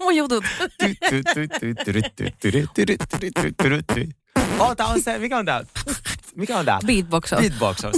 Mun 0.00 0.16
jutut. 0.16 0.44
Oh, 4.58 4.76
tää 4.76 4.86
on 4.86 5.02
se, 5.02 5.18
mikä 5.18 5.38
on 5.38 5.44
tää? 5.46 5.64
Mikä 6.36 6.58
on 6.58 6.64
tää? 6.64 6.78
Beatboxaus. 6.86 7.40
Beatboxaus. 7.40 7.96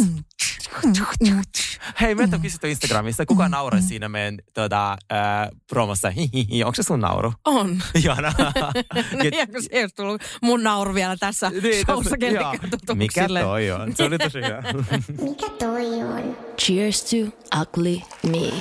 Hei, 2.01 2.15
meiltä 2.15 2.37
on 2.37 2.43
kysytty 2.43 2.71
Instagramissa, 2.71 3.27
kuka 3.27 3.49
nauraa 3.49 3.81
siinä 3.81 4.09
meidän 4.09 4.39
tuota, 4.55 4.93
äh, 4.93 4.99
promossa? 5.69 6.11
Hihihi, 6.11 6.65
onko 6.65 6.75
se 6.75 6.83
sun 6.83 7.01
nauru? 7.01 7.33
On. 7.45 7.83
Ihana. 7.95 8.33
No 9.13 9.25
ihan 9.33 9.49
kun 9.53 9.63
se 9.63 9.69
ei 9.73 9.81
olisi 9.83 9.95
tullut 9.95 10.23
mun 10.43 10.63
nauru 10.63 10.95
vielä 10.95 11.17
tässä 11.17 11.51
Niin, 11.51 11.85
showssa. 11.85 12.17
Mikä 12.95 13.29
toi 13.29 13.71
on? 13.71 13.97
Se 13.97 14.03
oli 14.05 14.19
tosi 14.19 14.39
hyvä. 14.39 14.63
Mikä 15.23 15.49
toi 15.59 16.03
on? 16.03 16.37
Cheers 16.61 17.05
to 17.05 17.17
ugly 17.61 18.01
me. 18.23 18.53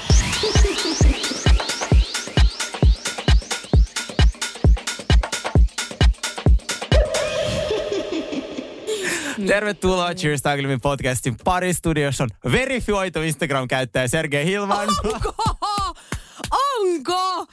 Tervetuloa 9.45 10.15
Cheers 10.15 10.41
Taglimin 10.41 10.81
podcastin 10.81 11.35
pari 11.43 11.73
studiossa 11.73 12.23
on 12.23 12.51
verifioitu 12.51 13.19
Instagram-käyttäjä 13.21 14.07
Sergei 14.07 14.45
Hilman. 14.45 14.87
Onko? 15.05 15.35
Onko? 16.51 17.45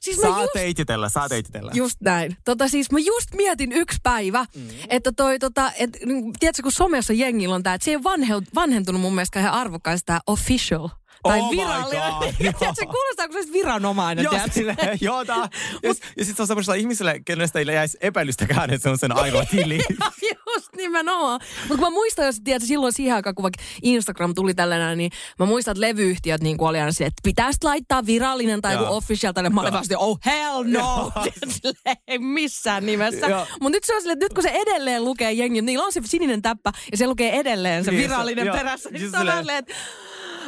Siis 0.00 0.16
mä 0.16 0.22
Saa 0.22 0.40
just, 0.40 0.52
teititellä, 0.52 1.08
saa 1.08 1.28
teititellä. 1.28 1.70
just 1.74 2.00
näin. 2.00 2.36
Tota 2.44 2.68
siis 2.68 2.90
mä 2.90 2.98
just 2.98 3.34
mietin 3.34 3.72
yksi 3.72 3.98
päivä, 4.02 4.46
mm. 4.56 4.68
että 4.88 5.12
toi 5.12 5.38
tota, 5.38 5.72
et, 5.78 5.90
niin, 6.06 6.32
tiedätkö 6.40 6.62
kun 6.62 6.72
somessa 6.72 7.12
jengillä 7.12 7.54
on 7.54 7.62
tää, 7.62 7.74
että 7.74 7.84
se 7.84 7.90
ei 7.90 7.96
ole 7.96 8.04
vanhe, 8.04 8.34
vanhentunut 8.54 9.00
mun 9.00 9.14
mielestä 9.14 9.40
ihan 9.40 9.52
arvokkaasti 9.52 10.06
tää 10.06 10.20
official. 10.26 10.88
Tai 11.22 11.40
Oh 11.40 11.50
virallinen. 11.50 12.02
God, 12.20 12.32
tiedätkö, 12.38 12.86
kuulostaako 12.90 13.32
se 13.42 13.52
viranomainen? 13.52 14.24
Joo, 14.24 14.34
silleen, 14.50 14.98
joo, 15.00 15.24
tää, 15.24 15.36
ja, 15.82 15.88
ja 16.18 16.24
sitten 16.24 16.36
se 16.36 16.42
on 16.42 16.46
semmoisella 16.46 16.74
ihmiselle, 16.74 17.20
kenestä 17.24 17.58
ei 17.58 17.66
jäisi 17.66 17.98
epäilystäkään, 18.00 18.70
että 18.70 18.82
se 18.82 18.88
on 18.88 18.98
sen 18.98 19.16
ainoa 19.16 19.44
tili. 19.44 19.80
Just 20.54 20.68
nimenomaan. 20.76 21.40
Mutta 21.60 21.68
kun 21.68 21.80
mä 21.80 21.90
muistan, 21.90 22.26
jos 22.26 22.40
tiedät, 22.44 22.62
silloin 22.62 22.92
siihen 22.92 23.14
aikaan, 23.14 23.34
kun 23.34 23.42
vaikka 23.42 23.62
Instagram 23.82 24.34
tuli 24.34 24.54
tällainen, 24.54 24.98
niin 24.98 25.10
mä 25.38 25.46
muistan, 25.46 25.72
että 25.72 25.80
levyyhtiöt 25.80 26.42
niin 26.42 26.56
oli 26.60 26.78
aina 26.78 26.92
se, 26.92 27.04
että 27.06 27.20
pitäisi 27.22 27.58
laittaa 27.62 28.06
virallinen 28.06 28.62
tai 28.62 28.74
joku 28.74 28.94
official 28.94 29.32
tälle. 29.32 29.50
Mä 29.50 29.60
olin 29.60 29.72
vasta, 29.72 29.98
oh 29.98 30.18
hell 30.26 30.64
no! 30.66 31.12
Silleen, 31.48 31.96
ei 32.08 32.18
missään 32.18 32.86
nimessä. 32.86 33.26
Mutta 33.60 33.76
nyt 33.76 33.84
se 33.84 33.94
on 33.94 34.00
silleen, 34.00 34.16
että 34.16 34.24
nyt 34.24 34.32
kun 34.34 34.42
se 34.42 34.48
edelleen 34.48 35.04
lukee 35.04 35.32
jengi, 35.32 35.62
niillä 35.62 35.84
on 35.84 35.92
se 35.92 36.00
sininen 36.04 36.42
täppä 36.42 36.72
ja 36.92 36.96
se 36.96 37.06
lukee 37.06 37.32
edelleen 37.40 37.84
se 37.84 37.90
Niin, 37.90 38.02
se- 38.02 38.08
virallinen 38.08 38.52
perässä. 38.52 38.90
Niin 38.90 39.10
se 39.10 39.16
on 39.18 39.26
silleen, 39.38 39.58
että 39.58 39.74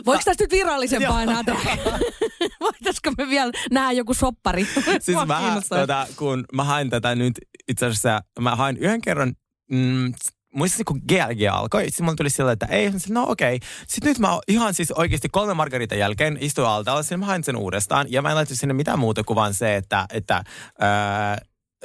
Voiko 0.06 0.22
tästä 0.24 0.44
nyt 0.44 0.52
virallisempaa 0.52 1.22
enää 1.22 1.44
tehdä? 1.44 1.78
Voitaisko 2.60 3.10
me 3.18 3.28
vielä 3.28 3.52
nähdä 3.70 3.92
joku 3.92 4.14
soppari? 4.14 4.66
siis 5.00 5.18
mä, 5.26 5.60
tota, 5.68 6.06
kun 6.16 6.44
mä 6.52 6.64
hain 6.64 6.90
tätä 6.90 7.14
nyt, 7.14 7.32
itse 7.68 7.86
asiassa 7.86 8.20
mä 8.40 8.56
hain 8.56 8.76
yhden 8.76 9.00
kerran, 9.00 9.34
mm, 9.70 10.12
muistaakseni 10.54 10.84
kun 10.84 11.00
GLG 11.08 11.52
alkoi, 11.52 11.84
sitten 11.84 12.04
mulla 12.04 12.16
tuli 12.16 12.30
sillä, 12.30 12.52
että 12.52 12.66
ei, 12.66 12.92
no 13.08 13.24
okei. 13.28 13.60
Sitten 13.88 14.08
nyt 14.08 14.18
mä 14.18 14.38
ihan 14.48 14.74
siis 14.74 14.92
oikeasti 14.92 15.28
kolme 15.28 15.54
margarita 15.54 15.94
jälkeen 15.94 16.38
istuin 16.40 16.68
altaalla, 16.68 17.02
sitten 17.02 17.20
mä 17.20 17.26
hain 17.26 17.44
sen 17.44 17.56
uudestaan. 17.56 18.06
Ja 18.10 18.22
mä 18.22 18.28
en 18.28 18.34
laittanut 18.34 18.60
sinne 18.60 18.74
mitään 18.74 18.98
muuta 18.98 19.24
kuin 19.24 19.34
vaan 19.34 19.54
se, 19.54 19.76
että, 19.76 20.06
että 20.12 20.44
ää, 20.80 21.38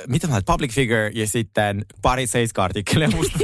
mitä 0.07 0.27
mä 0.27 0.33
laitan, 0.33 0.53
public 0.53 0.71
figure 0.73 1.11
ja 1.15 1.27
sitten 1.27 1.85
pari 2.01 2.27
seiska-artikkelia 2.27 3.09
musta. 3.15 3.39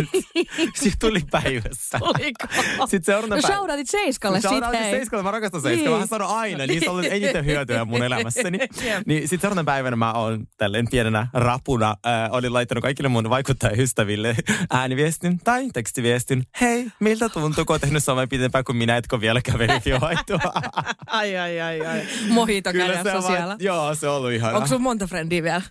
Siitä 0.75 0.97
tuli 0.99 1.21
päivässä. 1.31 1.97
Oliko? 2.01 2.45
Sitten 2.87 3.03
seuraavana 3.03 3.35
No 3.35 3.41
päivänä- 3.41 3.55
shoutoutit 3.57 3.89
Seiskalle 3.89 4.41
sit, 4.41 4.49
Shoutoutit. 4.49 4.79
Seiskalle, 4.79 5.23
mä 5.23 5.31
rakastan 5.31 5.61
Seiskaa. 5.61 5.89
Niin. 5.89 5.99
Mä 5.99 6.05
sanon 6.07 6.27
aina, 6.29 6.65
niistä 6.67 6.91
on 6.91 6.97
ollut 6.97 7.11
eniten 7.11 7.45
hyötyä 7.45 7.85
mun 7.85 8.03
elämässäni. 8.03 8.59
Jep. 8.85 9.07
niin 9.07 9.27
sit 9.27 9.41
seuraavana 9.41 9.65
päivänä 9.65 9.95
mä 9.95 10.13
oon 10.13 10.47
tälleen 10.57 10.87
pienenä 10.91 11.27
rapuna, 11.33 11.89
äh, 12.05 12.31
olin 12.31 12.53
laittanut 12.53 12.81
kaikille 12.81 13.09
mun 13.09 13.29
vaikuttajaystäville 13.29 14.35
ääniviestin 14.71 15.39
tai 15.43 15.69
tekstiviestin. 15.73 16.43
Hei, 16.61 16.87
miltä 16.99 17.29
tuntuu, 17.29 17.65
kun 17.65 17.73
oot 17.73 17.81
tehnyt 17.81 18.03
somea 18.03 18.27
pitempään 18.27 18.63
kuin 18.63 18.77
minä, 18.77 18.97
etkö 18.97 19.21
vieläkään 19.21 19.59
verifioitua? 19.59 20.39
Ai, 21.07 21.37
ai, 21.37 21.61
ai, 21.61 21.85
ai. 21.85 22.01
Mojito 22.29 22.73
kädessä 22.73 23.21
siellä. 23.21 23.45
vaan, 23.47 23.57
joo, 23.59 23.95
se 23.95 24.07
on 24.07 24.15
ollut 24.15 24.31
ihana. 24.31 24.55
Onko 24.55 24.67
sun 24.67 24.81
monta 24.81 25.07
frendiä 25.07 25.43
vielä? 25.43 25.61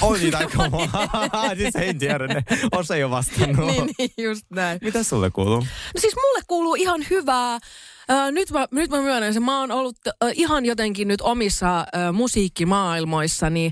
On 0.00 0.18
niitä 0.30 0.38
aika 0.38 0.70
monta. 0.70 1.08
siis 1.56 1.76
en 1.76 1.98
tiedä, 1.98 2.26
ne 2.26 2.42
osa 2.72 2.96
ei 2.96 3.04
ole 3.04 3.10
vastannut. 3.10 3.66
niin, 3.70 3.90
niin, 3.98 4.10
just 4.18 4.46
näin. 4.50 4.78
Mitä 4.82 5.02
sulle 5.02 5.30
kuuluu? 5.30 5.60
No 5.60 6.00
siis 6.00 6.16
mulle 6.16 6.40
kuuluu 6.46 6.74
ihan 6.74 7.04
hyvää. 7.10 7.58
Nyt, 8.32 8.50
mä, 8.50 8.66
nyt 8.70 8.90
mä 8.90 9.00
myönnän 9.00 9.34
sen, 9.34 9.42
mä 9.42 9.60
oon 9.60 9.70
ollut 9.70 9.96
ihan 10.34 10.66
jotenkin 10.66 11.08
nyt 11.08 11.20
omissa 11.20 11.86
musiikkimaailmoissani 12.12 13.70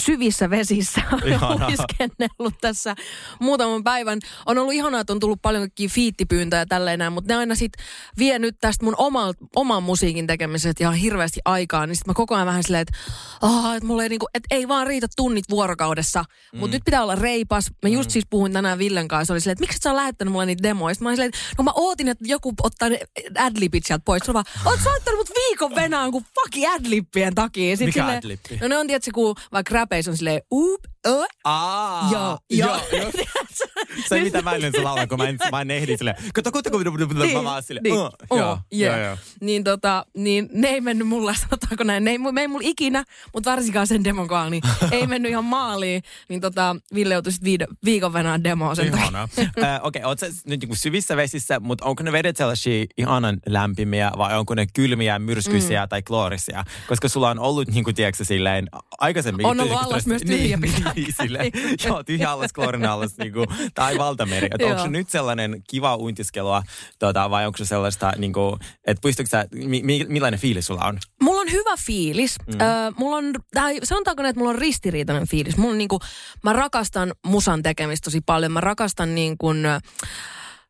syvissä 0.00 0.50
vesissä 0.50 1.00
uiskennellut 1.68 2.54
tässä 2.60 2.94
muutaman 3.40 3.84
päivän. 3.84 4.18
On 4.46 4.58
ollut 4.58 4.74
ihanaa, 4.74 5.00
että 5.00 5.12
on 5.12 5.20
tullut 5.20 5.42
paljon 5.42 5.62
kaikkia 5.62 5.88
fiittipyyntöjä 5.88 6.66
tälleen 6.66 6.98
näin, 6.98 7.12
mutta 7.12 7.34
ne 7.34 7.38
aina 7.38 7.54
sit 7.54 7.72
vie 8.18 8.38
nyt 8.38 8.56
tästä 8.60 8.84
mun 8.84 8.94
oma, 8.98 9.32
oman 9.56 9.82
musiikin 9.82 10.26
tekemisestä 10.26 10.84
ihan 10.84 10.94
hirveästi 10.94 11.40
aikaa, 11.44 11.86
niin 11.86 11.96
sit 11.96 12.06
mä 12.06 12.14
koko 12.14 12.34
ajan 12.34 12.46
vähän 12.46 12.62
silleen, 12.62 12.82
että, 12.82 12.98
oh, 13.42 13.74
että 13.74 13.86
mulle 13.86 14.02
ei, 14.02 14.08
niinku, 14.08 14.26
et 14.34 14.44
ei 14.50 14.68
vaan 14.68 14.86
riitä 14.86 15.06
tunnit 15.16 15.44
vuorokaudessa, 15.50 16.24
mutta 16.52 16.66
Mm. 16.66 16.70
nyt 16.72 16.82
pitää 16.84 17.02
olla 17.02 17.14
reipas. 17.14 17.64
Mä 17.82 17.88
just 17.88 18.10
siis 18.10 18.24
puhuin 18.30 18.52
tänään 18.52 18.78
Villen 18.78 19.08
kanssa, 19.08 19.34
oli 19.34 19.40
silleen, 19.40 19.52
että 19.52 19.62
miksi 19.62 19.76
et 19.76 19.82
sä 19.82 19.90
oot 19.90 19.96
lähettänyt 19.96 20.32
mulle 20.32 20.46
niitä 20.46 20.62
demoja? 20.62 20.94
Sitten 20.94 21.04
mä 21.04 21.08
olin 21.08 21.16
silleen, 21.16 21.28
että 21.28 21.54
no 21.58 21.64
mä 21.64 21.72
ootin, 21.74 22.08
että 22.08 22.24
joku 22.28 22.54
ottaa 22.62 22.88
ne 22.88 22.98
adlibit 23.38 23.86
sieltä 23.86 24.02
pois. 24.04 24.28
On 24.28 24.32
vaan, 24.34 24.44
oot 24.64 24.80
sä 24.84 24.90
laittanut 24.90 25.18
mut 25.18 25.30
viikon 25.48 25.74
venään 25.74 26.10
kuin 26.12 26.24
fucking 26.34 26.72
adlippien 26.74 27.34
takia. 27.34 27.76
Sit 27.76 27.86
Mikä 27.86 28.00
silleen-? 28.00 28.60
No 28.60 28.68
ne 28.68 28.78
on 28.78 28.86
tietysti, 28.86 29.10
kun 29.10 29.36
vaikka 29.52 29.72
räpeissä 29.82 30.10
on 30.10 30.16
silleen, 30.16 30.42
up, 30.52 30.80
ö, 31.06 31.26
Aa, 31.44 32.08
joo, 32.12 32.38
joo. 32.50 32.80
Se 34.08 34.20
mitä 34.20 34.42
mä 34.42 34.52
en 34.52 34.72
se 34.72 34.82
laula, 34.82 35.06
kun 35.06 35.18
mä 35.18 35.28
en, 35.28 35.38
mä 35.52 35.60
en 35.60 35.70
ehdi 35.70 35.96
silleen, 35.96 36.16
kato, 36.34 36.52
kato, 36.52 36.70
kato, 36.70 36.90
mä 37.34 37.44
vaan 37.44 37.62
silleen, 37.62 37.82
niin. 37.82 37.98
oh, 37.98 38.12
joo, 38.30 38.58
yeah. 38.74 38.98
joo, 38.98 39.06
joo. 39.06 39.16
Niin, 39.40 39.64
tota, 39.64 40.06
niin 40.16 40.48
ne 40.52 40.68
ei 40.68 40.80
mennyt 40.80 41.08
mulle, 41.08 41.34
sanotaanko 41.42 41.84
näin, 41.84 42.04
ne 42.04 42.10
ei, 42.10 42.18
me 42.18 42.40
ei 42.40 42.48
mulla 42.48 42.68
ikinä, 42.68 43.04
mutta 43.34 43.50
varsinkaan 43.50 43.86
sen 43.86 44.04
demonkaan, 44.04 44.50
niin 44.50 44.62
ei 44.90 45.06
mennyt 45.06 45.30
ihan 45.30 45.44
maaliin. 45.44 46.02
Niin 46.28 46.40
tota, 46.40 46.76
Ville 46.94 47.14
joutui 47.14 47.32
sit 47.32 47.44
viide, 47.44 47.66
viikon 47.84 48.12
venään 48.12 48.44
demoa 48.44 48.74
sen. 48.74 48.94
Äh, 48.94 49.80
Okei, 49.82 50.04
oot 50.04 50.18
sä 50.18 50.26
nyt 50.26 50.60
niinku 50.60 50.74
syvissä 50.74 51.16
vesissä, 51.16 51.60
mutta 51.60 51.84
onko 51.84 52.02
ne 52.02 52.12
vedet 52.12 52.36
sellaisia 52.36 52.86
ihanan 52.96 53.38
lämpimiä 53.46 54.12
vai 54.18 54.38
onko 54.38 54.54
ne 54.54 54.66
kylmiä, 54.74 55.18
myrskyisiä 55.18 55.84
mm. 55.84 55.88
tai 55.88 56.02
kloorisia? 56.02 56.64
Koska 56.88 57.08
sulla 57.08 57.30
on 57.30 57.38
ollut, 57.38 57.68
niin 57.68 57.84
kuin 57.84 57.94
tiedätkö, 57.94 58.24
silleen 58.24 58.68
aikaisemmin... 58.98 59.46
On 59.46 59.60
ollut 59.60 59.82
allas 59.82 60.06
myös 60.06 60.22
tyhjä 60.22 60.56
niin, 60.56 60.72
pitää 60.94 61.26
niin, 61.42 61.52
joo, 61.84 62.02
tyhjä 62.04 62.30
allas, 62.30 62.52
kloorin 62.52 62.86
allas, 62.86 63.18
niin 63.18 63.32
kuin, 63.32 63.46
tai 63.74 63.98
valtameri. 63.98 64.48
Että 64.50 64.66
onko 64.66 64.82
se 64.82 64.88
nyt 64.88 65.08
sellainen 65.08 65.62
kiva 65.70 65.96
uintiskelua 65.96 66.62
tota, 66.98 67.30
vai 67.30 67.46
onko 67.46 67.58
se 67.58 67.64
sellaista, 67.64 68.12
niin 68.16 68.32
kuin, 68.32 68.60
että 68.86 69.00
pystytkö 69.00 69.28
sä, 69.30 69.46
mi, 69.54 69.82
mi, 69.82 70.06
millainen 70.08 70.40
fiilis 70.40 70.66
sulla 70.66 70.84
on? 70.84 70.98
Mulla 71.22 71.40
on 71.40 71.52
hyvä 71.52 71.76
fiilis. 71.86 72.36
Mm. 72.46 72.60
Öö, 72.60 72.90
mulla 72.96 73.16
on, 73.16 73.34
tai 73.54 73.78
sanotaanko 73.84 74.22
että 74.22 74.38
mulla 74.38 74.50
on 74.50 74.58
ristiriitainen 74.58 75.28
fiilis. 75.28 75.56
Mulla 75.56 75.72
on 75.72 75.78
niinku, 75.78 75.98
mä 76.42 76.52
rakastan 76.52 77.12
musan 77.26 77.62
tekemistä 77.62 78.04
tosi 78.04 78.20
paljon. 78.20 78.52
Mä 78.52 78.60
rakastan 78.60 79.14
niin 79.14 79.38
kuin, 79.38 79.66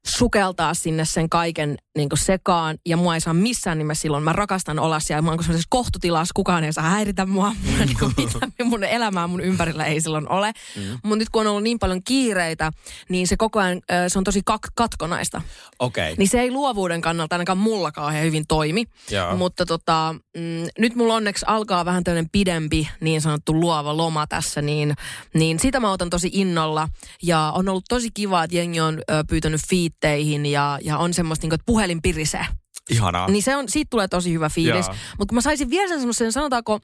sukeltaa 0.07 0.75
sinne 0.75 1.05
sen 1.05 1.29
kaiken 1.29 1.79
niin 1.97 2.09
kuin 2.09 2.19
sekaan 2.19 2.79
ja 2.87 2.97
mua 2.97 3.15
ei 3.15 3.21
saa 3.21 3.35
missään 3.35 3.79
nimessä 3.79 4.03
silloin. 4.03 4.25
Mä 4.25 4.33
rakastan 4.33 4.79
olla 4.79 5.01
siellä. 5.01 5.23
Mä 5.23 5.31
oon 5.31 5.43
sellaisessa 5.43 5.69
kohtutilassa, 5.71 6.33
kukaan 6.35 6.65
ei 6.65 6.73
saa 6.73 6.85
häiritä 6.91 7.27
mua. 7.27 7.53
Niin 7.79 7.99
kuin 7.99 8.15
mitään, 8.17 8.53
mun 8.65 8.85
elämää 8.85 9.27
mun 9.27 9.41
ympärillä 9.41 9.85
ei 9.85 10.01
silloin 10.01 10.29
ole. 10.29 10.53
Mm. 10.77 10.83
Mutta 11.03 11.17
nyt 11.17 11.29
kun 11.29 11.41
on 11.41 11.47
ollut 11.47 11.63
niin 11.63 11.79
paljon 11.79 12.03
kiireitä, 12.03 12.73
niin 13.09 13.27
se 13.27 13.37
koko 13.37 13.61
ajan, 13.61 13.81
se 14.09 14.19
on 14.19 14.25
tosi 14.25 14.41
kak- 14.51 14.73
katkonaista. 14.75 15.43
Okei. 15.79 16.15
Niin 16.19 16.29
se 16.29 16.41
ei 16.41 16.51
luovuuden 16.51 17.01
kannalta 17.01 17.35
ainakaan 17.35 17.59
mulla 17.59 17.93
kauhean 17.93 18.25
hyvin 18.25 18.45
toimi. 18.49 18.85
Joo. 19.11 19.37
Mutta 19.37 19.67
tota, 19.67 20.15
mm, 20.37 20.67
nyt 20.79 20.95
mulla 20.95 21.15
onneksi 21.15 21.45
alkaa 21.49 21.85
vähän 21.85 22.05
tämmöinen 22.05 22.31
pidempi 22.33 22.89
niin 23.01 23.21
sanottu 23.21 23.61
luova 23.61 23.97
loma 23.97 24.27
tässä, 24.27 24.63
niin, 24.63 24.95
niin 25.35 25.59
sitä 25.59 25.81
mä 25.81 25.93
otan 25.93 26.11
tosi 26.11 26.31
innolla. 26.33 26.89
Ja 27.23 27.53
on 27.55 27.69
ollut 27.69 27.85
tosi 27.89 28.11
kiva, 28.15 28.45
että 28.45 28.57
jengi 28.57 28.81
on 28.81 28.99
ö, 29.11 29.25
pyytänyt 29.29 29.61
fiitteihin 29.93 30.47
ja, 30.47 30.79
ja 30.83 30.99
on 30.99 31.15
semmoista, 31.15 31.47
niin 31.47 31.55
että 31.55 31.67
puhelin 31.67 32.03
pirisee. 32.03 32.47
Ihanaa. 32.91 33.29
Niin 33.29 33.43
se 33.43 33.57
on, 33.57 33.69
siitä 33.69 33.91
tulee 33.91 34.09
tosi 34.09 34.33
hyvä 34.33 34.49
fiilis. 34.49 34.87
Mutta 35.19 35.31
kun 35.31 35.35
mä 35.35 35.41
saisin 35.41 35.71
vielä 35.71 35.89
sen 35.89 35.99
semmoisen, 35.99 36.33
sanotaanko, 36.33 36.81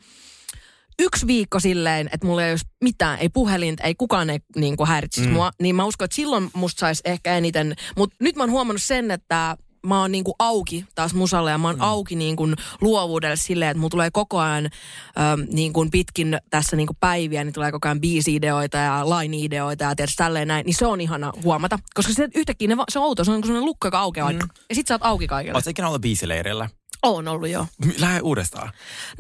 yksi 0.99 1.27
viikko 1.27 1.61
silleen, 1.61 2.11
että 2.13 2.27
mulla 2.27 2.45
ei 2.45 2.53
olisi 2.53 2.67
mitään, 2.83 3.19
ei 3.19 3.29
puhelinta, 3.29 3.83
ei 3.83 3.95
kukaan 3.95 4.31
ei 4.31 4.39
niin 4.57 4.77
kuin 4.77 4.89
häiritsisi 4.89 5.27
mm. 5.27 5.33
mua, 5.33 5.51
niin 5.63 5.77
mä 5.77 5.85
uskon, 5.85 6.05
että 6.05 6.15
silloin 6.15 6.51
musta 6.55 6.81
saisi 6.81 7.03
ehkä 7.05 7.37
eniten. 7.37 7.77
Mutta 7.97 8.17
nyt 8.21 8.37
mä 8.37 8.43
oon 8.43 8.51
huomannut 8.51 8.83
sen, 8.83 9.11
että 9.11 9.57
mä 9.89 10.01
oon 10.01 10.13
niinku 10.13 10.35
auki 10.39 10.85
taas 10.95 11.15
musalle 11.15 11.51
ja 11.51 11.59
mä 11.59 11.69
oon 11.69 11.77
mm. 11.77 11.83
auki 11.83 12.17
niinku 12.17 12.49
luovuudelle 12.81 13.37
silleen, 13.37 13.71
että 13.71 13.79
mulla 13.79 13.91
tulee 13.91 14.11
koko 14.13 14.39
ajan 14.39 14.65
ähm, 14.65 15.41
niinku 15.51 15.87
pitkin 15.91 16.39
tässä 16.51 16.77
niinku 16.77 16.95
päiviä, 17.01 17.45
niin 17.45 17.53
tulee 17.53 17.73
koko 17.73 17.89
ajan 17.89 18.01
biisi-ideoita 18.01 18.79
ja 18.79 19.05
line-ideoita 19.05 19.85
ja 19.85 19.95
tietysti 19.97 20.17
tälleen 20.17 20.49
näin. 20.49 20.67
Niin 20.67 20.75
se 20.75 20.87
on 20.87 21.01
ihana 21.01 21.33
huomata, 21.45 21.79
koska 21.95 22.13
se 22.13 22.29
yhtäkkiä 22.35 22.69
ne, 22.69 22.77
va- 22.77 22.85
se 22.89 22.99
on 22.99 23.05
outo, 23.05 23.25
se 23.25 23.31
on 23.31 23.43
sellainen 23.43 23.65
lukko, 23.65 23.87
joka 23.87 23.99
aukeaa 23.99 24.33
mm. 24.33 24.39
ja 24.69 24.75
sit 24.75 24.87
sä 24.87 24.95
oot 24.95 25.03
auki 25.05 25.27
kaikille. 25.27 25.57
Oletko 25.57 25.71
ikinä 25.71 25.89
ollut 25.89 26.03
biisileirillä? 26.03 26.69
On 27.03 27.29
ollut 27.29 27.49
joo. 27.49 27.67
Lähde 27.99 28.21
uudestaan. 28.21 28.71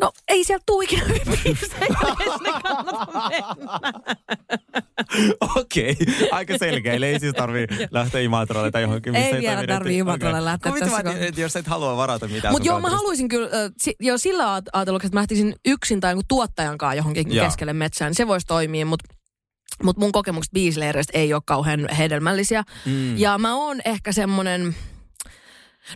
No 0.01 0.13
ei 0.29 0.45
sieltä 0.45 0.63
tuu 0.67 0.81
ikinä. 0.83 1.03
Okei, 5.57 5.97
aika 6.33 6.59
selkeä. 6.59 6.93
Eli 6.93 7.07
ei 7.07 7.21
siis 7.21 7.35
tarvii 7.35 7.67
lähteä 7.91 8.21
Imatralle 8.21 8.71
tai 8.71 8.83
johonkin. 8.83 9.13
missä 9.13 9.37
Ei 9.37 9.43
vielä 9.43 9.67
tarvii 9.67 9.99
Imatralle 9.99 10.45
lähteä 10.45 10.73
tässä 10.81 10.99
että- 10.99 11.27
että 11.27 11.41
jos 11.41 11.57
et 11.57 11.67
halua 11.67 11.97
varata 11.97 12.29
mitään. 12.29 12.55
Mutta 12.55 12.69
joo, 12.69 12.81
mä 12.81 12.91
haluaisin 12.91 13.29
kyllä 13.29 13.47
äh, 13.47 13.73
si- 13.79 13.97
jo 14.01 14.19
sillä 14.19 14.63
ajatellut, 14.73 15.05
että 15.05 15.17
mä 15.17 15.21
lähtisin 15.21 15.55
yksin 15.67 16.01
tai 16.01 16.15
tuottajan 16.29 16.79
kanssa 16.79 16.95
johonkin 16.95 17.35
Joo. 17.35 17.47
keskelle 17.47 17.73
metsään. 17.73 18.15
Se 18.15 18.27
voisi 18.27 18.47
toimia, 18.47 18.87
mutta 18.87 19.15
mut 19.83 19.97
mun 19.97 20.13
kokemukset 20.13 20.53
biisileireistä 20.53 21.19
ei 21.19 21.35
ole 21.35 21.43
kauhean 21.47 21.89
hedelmällisiä. 21.99 22.65
Mm. 22.87 23.17
Ja 23.19 23.39
mä 23.39 23.55
oon 23.55 23.81
ehkä 23.85 24.13
semmonen... 24.13 24.75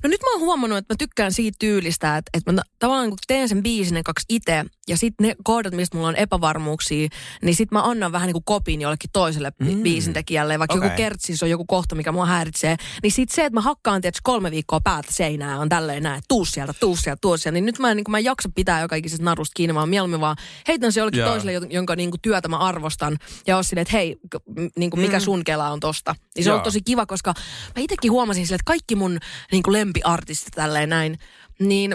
No 0.02 0.08
nyt 0.08 0.20
mä 0.22 0.32
oon 0.32 0.40
huomannut, 0.40 0.78
että 0.78 0.94
mä 0.94 0.96
tykkään 0.98 1.32
siitä 1.32 1.56
tyylistä, 1.58 2.16
että, 2.16 2.30
että 2.34 2.52
mä 2.52 2.56
ta- 2.56 2.70
tavallaan 2.78 3.08
kun 3.08 3.18
teen 3.26 3.48
sen 3.48 3.62
biisin 3.62 3.94
ne 3.94 4.02
kaksi 4.02 4.26
itse, 4.28 4.64
ja 4.88 4.96
sitten 4.96 5.26
ne 5.26 5.36
kohdat, 5.44 5.74
mistä 5.74 5.96
mulla 5.96 6.08
on 6.08 6.16
epävarmuuksia, 6.16 7.08
niin 7.42 7.54
sitten 7.54 7.78
mä 7.78 7.82
annan 7.82 8.12
vähän 8.12 8.26
niin 8.26 8.32
kuin 8.32 8.44
kopin 8.44 8.80
jollekin 8.80 9.10
toiselle 9.12 9.52
mm. 9.58 9.82
biisintekijälle, 9.82 10.58
vaikka 10.58 10.74
Okei. 10.74 10.86
joku 10.86 10.96
kertsis 10.96 11.42
on 11.42 11.50
joku 11.50 11.64
kohta, 11.64 11.94
mikä 11.94 12.12
mua 12.12 12.26
häiritsee, 12.26 12.76
niin 13.02 13.12
sitten 13.12 13.34
se, 13.34 13.44
että 13.44 13.54
mä 13.54 13.60
hakkaan 13.60 14.00
tietysti 14.00 14.20
kolme 14.22 14.50
viikkoa 14.50 14.80
päältä 14.80 15.12
seinää, 15.12 15.58
on 15.58 15.68
tälleen 15.68 16.02
näin, 16.02 16.18
että 16.18 16.28
tuu 16.28 16.44
sieltä, 16.44 16.72
tuu 16.80 16.96
sieltä, 16.96 17.20
tuu 17.20 17.36
sieltä, 17.36 17.54
niin 17.54 17.64
nyt 17.64 17.78
mä 17.78 17.90
en, 17.90 17.96
niin 17.96 18.04
kuin, 18.04 18.10
mä 18.10 18.18
en 18.18 18.24
jaksa 18.24 18.48
pitää 18.54 18.80
joka 18.80 18.96
ikisestä 18.96 19.24
narusta 19.24 19.52
kiinni, 19.56 19.74
vaan 19.74 19.88
mieluummin 19.88 20.20
vaan 20.20 20.36
heitän 20.68 20.92
se 20.92 21.00
jollekin 21.00 21.20
Joo. 21.20 21.30
toiselle, 21.30 21.58
jon- 21.58 21.72
jonka 21.72 21.96
niin 21.96 22.10
kuin, 22.10 22.20
työtä 22.20 22.48
mä 22.48 22.58
arvostan, 22.58 23.18
ja 23.46 23.56
on 23.56 23.64
silleen, 23.64 23.82
että 23.82 23.96
hei, 23.96 24.16
niin 24.76 24.90
kuin, 24.90 25.00
mikä 25.00 25.20
sun 25.20 25.44
kela 25.44 25.70
on 25.70 25.80
tosta. 25.80 26.14
Niin 26.34 26.44
se 26.44 26.52
on 26.52 26.56
Joo. 26.56 26.64
tosi 26.64 26.82
kiva, 26.82 27.06
koska 27.06 27.34
mä 27.76 27.82
itsekin 27.82 28.10
huomasin 28.12 28.46
silleen, 28.46 28.56
että 28.56 28.70
kaikki 28.70 28.94
mun 28.94 29.18
niin 29.52 29.62
kuin 29.62 29.72
lempiartistit 29.82 30.55
tälleen 30.55 30.88
näin, 30.88 31.19
niin 31.58 31.94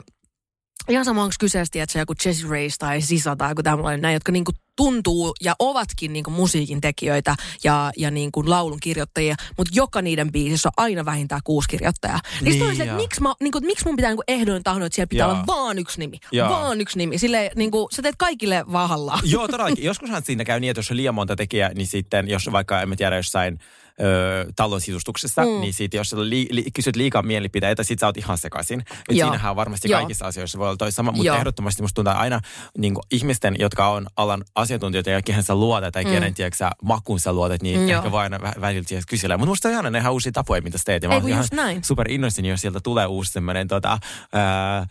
ihan 0.89 1.05
sama 1.05 1.23
onko 1.23 1.33
kyseessä, 1.39 1.83
että 1.83 1.93
se 1.93 1.99
joku 1.99 2.13
Jessie 2.25 2.49
Race 2.49 2.75
tai 2.79 3.01
Sisa 3.01 3.35
tai 3.35 3.51
joku 3.51 3.63
tämmöinen, 3.63 4.01
näin, 4.01 4.13
jotka 4.13 4.31
niinku 4.31 4.51
tuntuu 4.75 5.33
ja 5.41 5.55
ovatkin 5.59 6.13
niinku 6.13 6.29
musiikin 6.29 6.81
tekijöitä 6.81 7.35
ja, 7.63 7.91
ja 7.97 8.11
niinku 8.11 8.49
laulun 8.49 8.79
kirjoittajia, 8.79 9.35
mutta 9.57 9.71
joka 9.75 10.01
niiden 10.01 10.31
biisissä 10.31 10.69
on 10.69 10.73
aina 10.77 11.05
vähintään 11.05 11.41
kuusi 11.43 11.67
kirjoittajaa. 11.69 12.19
Niin, 12.41 12.59
niin 12.59 12.75
se, 12.75 12.83
että 12.83 12.95
miksi, 12.95 13.21
mä, 13.21 13.33
niinku, 13.39 13.59
miksi 13.59 13.85
mun 13.85 13.95
pitää 13.95 14.11
niinku 14.11 14.23
ehdoin 14.27 14.63
tahdon, 14.63 14.85
että 14.85 14.95
siellä 14.95 15.09
pitää 15.09 15.27
Joo. 15.27 15.33
olla 15.35 15.47
vaan 15.47 15.79
yksi 15.79 15.99
nimi. 15.99 16.19
Joo. 16.31 16.49
Vaan 16.49 16.81
yksi 16.81 16.97
nimi. 16.97 17.17
Silleen, 17.17 17.51
niinku, 17.55 17.87
sä 17.91 18.01
teet 18.01 18.15
kaikille 18.17 18.65
vaan 18.71 18.89
hallaa. 18.89 19.19
Joo, 19.23 19.47
todellakin. 19.47 19.85
Joskushan 19.85 20.23
siinä 20.25 20.45
käy 20.45 20.59
niin, 20.59 20.71
että 20.71 20.79
jos 20.79 20.91
on 20.91 20.97
liian 20.97 21.15
monta 21.15 21.35
tekijää, 21.35 21.73
niin 21.73 21.87
sitten, 21.87 22.29
jos 22.29 22.51
vaikka, 22.51 22.81
en 22.81 22.97
tiedä, 22.97 23.15
jossain 23.15 23.59
ö, 24.01 24.45
talon 24.55 24.81
sisustuksessa, 24.81 25.41
mm. 25.41 25.47
niin 25.61 25.73
sitten 25.73 25.97
jos 25.97 26.13
li, 26.13 26.47
li, 26.51 26.65
kysyt 26.73 26.95
liikaa 26.95 27.21
mielipiteitä, 27.21 27.83
sit 27.83 27.99
sä 27.99 28.05
oot 28.05 28.17
ihan 28.17 28.37
sekaisin. 28.37 28.79
Et 28.79 28.87
Joo. 29.09 29.27
siinähän 29.27 29.55
varmasti 29.55 29.89
Joo. 29.91 29.99
kaikissa 29.99 30.25
asioissa 30.25 30.59
voi 30.59 30.67
olla 30.67 30.77
toi 30.77 30.91
sama, 30.91 31.11
mutta 31.11 31.27
Joo. 31.27 31.37
ehdottomasti 31.37 31.81
musta 31.81 31.95
tuntuu 31.95 32.13
aina 32.21 32.39
niin 32.77 32.93
ihmisten, 33.11 33.55
jotka 33.59 33.87
on 33.87 34.07
alan 34.15 34.43
asiantuntijoita 34.55 35.09
ja 35.09 35.21
kehen 35.21 35.43
sä 35.43 35.55
luotat 35.55 35.93
tai 35.93 36.05
kenen, 36.05 36.33
tiedätkö 36.33 36.57
sä, 36.57 36.71
makuun 36.83 37.19
sä 37.19 37.33
luotat, 37.33 37.61
niin 37.61 37.77
Mm. 37.79 37.89
Ehkä 37.89 38.11
voi 38.11 38.21
aina 38.21 38.37
vä- 38.37 38.61
välillä. 38.61 39.37
Mutta 39.37 39.49
musta 39.49 39.67
on 39.67 39.71
ihan 39.73 39.93
ne 39.93 39.99
ihan 39.99 40.13
uusia 40.13 40.31
tapoja, 40.31 40.61
mitä 40.61 40.77
sä 40.77 40.83
teet. 40.85 41.03
Ja 41.03 41.09
mä 41.09 41.15
Ei 41.15 41.21
oon 41.21 41.29
ihan 41.29 41.45
näin. 41.53 41.83
super 41.83 42.11
innoissani, 42.11 42.49
jos 42.49 42.61
sieltä 42.61 42.79
tulee 42.83 43.05
uusi 43.05 43.31
semmoinen 43.31 43.67
tota, 43.67 43.97
ää, 44.33 44.85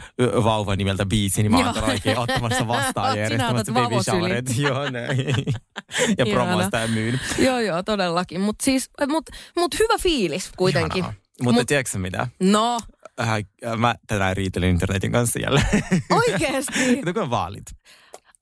vauva 0.45 0.77
nimeltä 0.77 1.07
biisi, 1.07 1.43
niin 1.43 1.53
mä 1.53 1.59
oon 1.59 1.75
todellakin 1.75 2.19
ottamassa 2.19 2.69
vastaan 2.77 3.17
ja 3.19 3.23
järjestämässä 3.23 3.73
baby 3.73 3.95
showerit. 4.03 4.59
Joo, 4.69 4.91
näin. 4.91 5.27
ja 6.19 6.27
promoista 6.33 6.79
ja 6.79 6.89
myyn. 6.89 7.21
joo, 7.39 7.59
joo, 7.59 7.83
todellakin. 7.83 8.41
Mutta 8.41 8.65
siis, 8.65 8.91
mut, 9.09 9.25
mut 9.57 9.75
hyvä 9.79 9.99
fiilis 10.01 10.51
kuitenkin. 10.57 10.99
Ihanaa. 10.99 11.21
Mutta 11.43 11.61
Mut- 11.61 11.67
tiedätkö 11.67 11.99
mitä? 11.99 12.29
No, 12.43 12.81
Äh, 13.21 13.45
mä 13.77 13.95
tänään 14.07 14.37
riitelin 14.37 14.71
internetin 14.71 15.13
kanssa 15.13 15.39
jälleen. 15.39 15.83
oikeesti. 16.11 16.97
Kato, 16.97 17.13
kun 17.15 17.23
on 17.23 17.31
vaalit. 17.31 17.65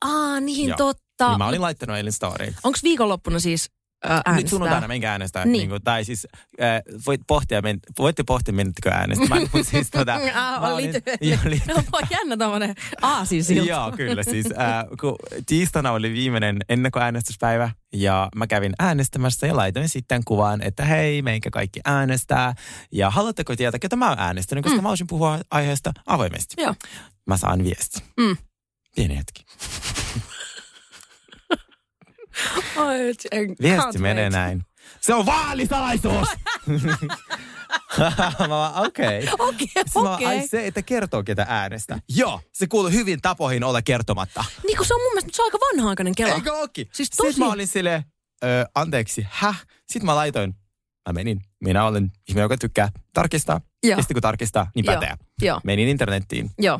Aa, 0.01 0.39
niin 0.39 0.67
Joo. 0.69 0.77
totta. 0.77 1.29
Niin 1.29 1.37
mä 1.37 1.47
olin 1.47 1.61
laittanut 1.61 1.97
eilen 1.97 2.13
storyin. 2.13 2.55
Onko 2.63 2.79
viikonloppuna 2.83 3.39
siis 3.39 3.69
äh, 3.71 3.74
äänestää? 4.09 4.35
Nyt 4.35 4.47
sunnuntaina 4.47 4.87
menkää 4.87 5.11
äänestää. 5.11 5.45
Niin. 5.45 5.51
Niin. 5.51 5.69
Niin 5.69 5.81
tai 5.83 6.05
siis 6.05 6.27
äh, 6.61 6.81
voit 7.05 7.21
pohtia, 7.27 7.61
men, 7.61 7.79
voitte 7.99 8.23
pohtia, 8.23 8.53
menettekö 8.53 8.89
äänestämään. 8.89 9.41
Mutta 9.53 9.69
siis 9.69 9.91
tota, 9.91 10.13
Ah, 10.15 10.61
mä 10.61 10.67
on 10.67 10.77
liitty- 10.77 11.01
Joo, 11.21 11.39
liitty- 11.45 11.73
No, 11.73 11.83
voi 11.91 12.01
jännä 12.09 12.37
tommonen 12.37 12.75
aasinsilta. 13.01 13.69
Joo, 13.69 13.91
kyllä. 13.91 14.23
Siis, 14.23 14.45
äh, 14.45 14.85
kun 15.01 15.15
tiistaina 15.45 15.91
oli 15.91 16.13
viimeinen 16.13 16.57
ennakkoäänestyspäivä 16.69 17.69
ja 17.93 18.29
mä 18.35 18.47
kävin 18.47 18.73
äänestämässä 18.79 19.47
ja 19.47 19.55
laitoin 19.55 19.89
sitten 19.89 20.21
kuvaan, 20.25 20.61
että 20.61 20.85
hei, 20.85 21.21
meikä 21.21 21.49
kaikki 21.49 21.79
äänestää. 21.85 22.53
Ja 22.91 23.09
haluatteko 23.09 23.55
tietää, 23.55 23.79
ketä 23.79 23.95
mä 23.95 24.09
oon 24.09 24.19
äänestänyt, 24.19 24.63
koska 24.63 24.77
mm. 24.77 24.83
mä 24.83 24.89
voisin 24.89 25.07
puhua 25.07 25.39
aiheesta 25.51 25.91
avoimesti. 26.07 26.61
Joo. 26.61 26.75
Mä 27.27 27.37
saan 27.37 27.63
viesti. 27.63 28.03
Mm. 28.17 28.37
Pieni 28.95 29.17
hetki. 29.17 29.45
Viesti 33.61 33.97
menee 33.99 34.23
wait. 34.23 34.33
näin. 34.33 34.63
Se 35.01 35.13
on 35.13 35.25
vaalisalaisuus! 35.25 36.27
mä 38.39 38.49
vaan, 38.49 38.85
okei. 38.87 39.27
Okay. 39.33 39.47
Okei, 39.47 39.67
Sitten 39.67 40.07
okei. 40.07 40.27
ai 40.27 40.47
se, 40.47 40.67
että 40.67 40.81
kertoo 40.81 41.23
ketä 41.23 41.45
äänestä. 41.49 41.99
Joo, 42.09 42.41
se 42.51 42.67
kuuluu 42.67 42.89
hyvin 42.91 43.21
tapoihin 43.21 43.63
olla 43.63 43.81
kertomatta. 43.81 44.45
Niin 44.67 44.77
kun 44.77 44.85
se 44.85 44.93
on 44.93 45.01
mun 45.01 45.13
mielestä 45.13 45.29
se 45.35 45.41
on 45.41 45.45
aika 45.45 45.57
vanha-aikainen 45.59 46.15
kela. 46.15 46.35
Eikö 46.35 46.53
ookin? 46.53 46.89
Siis 46.93 47.07
Sitten 47.07 47.25
tosi- 47.25 47.39
mä 47.39 47.51
olin 47.51 47.67
silleen, 47.67 48.03
anteeksi, 48.75 49.27
häh? 49.29 49.65
Sitten 49.87 50.05
mä 50.05 50.15
laitoin, 50.15 50.55
mä 51.09 51.13
menin, 51.13 51.41
minä 51.63 51.85
olen 51.85 52.11
ihminen, 52.29 52.43
joka 52.43 52.57
tykkää 52.57 52.89
tarkistaa. 53.13 53.61
Joo. 53.83 53.91
Ja 53.97 54.03
sitten 54.03 54.15
kun 54.15 54.21
tarkistaa, 54.21 54.71
niin 54.75 54.85
pätee. 54.85 55.13
Joo, 55.41 55.61
Menin 55.63 55.87
internettiin. 55.87 56.49
joo. 56.59 56.79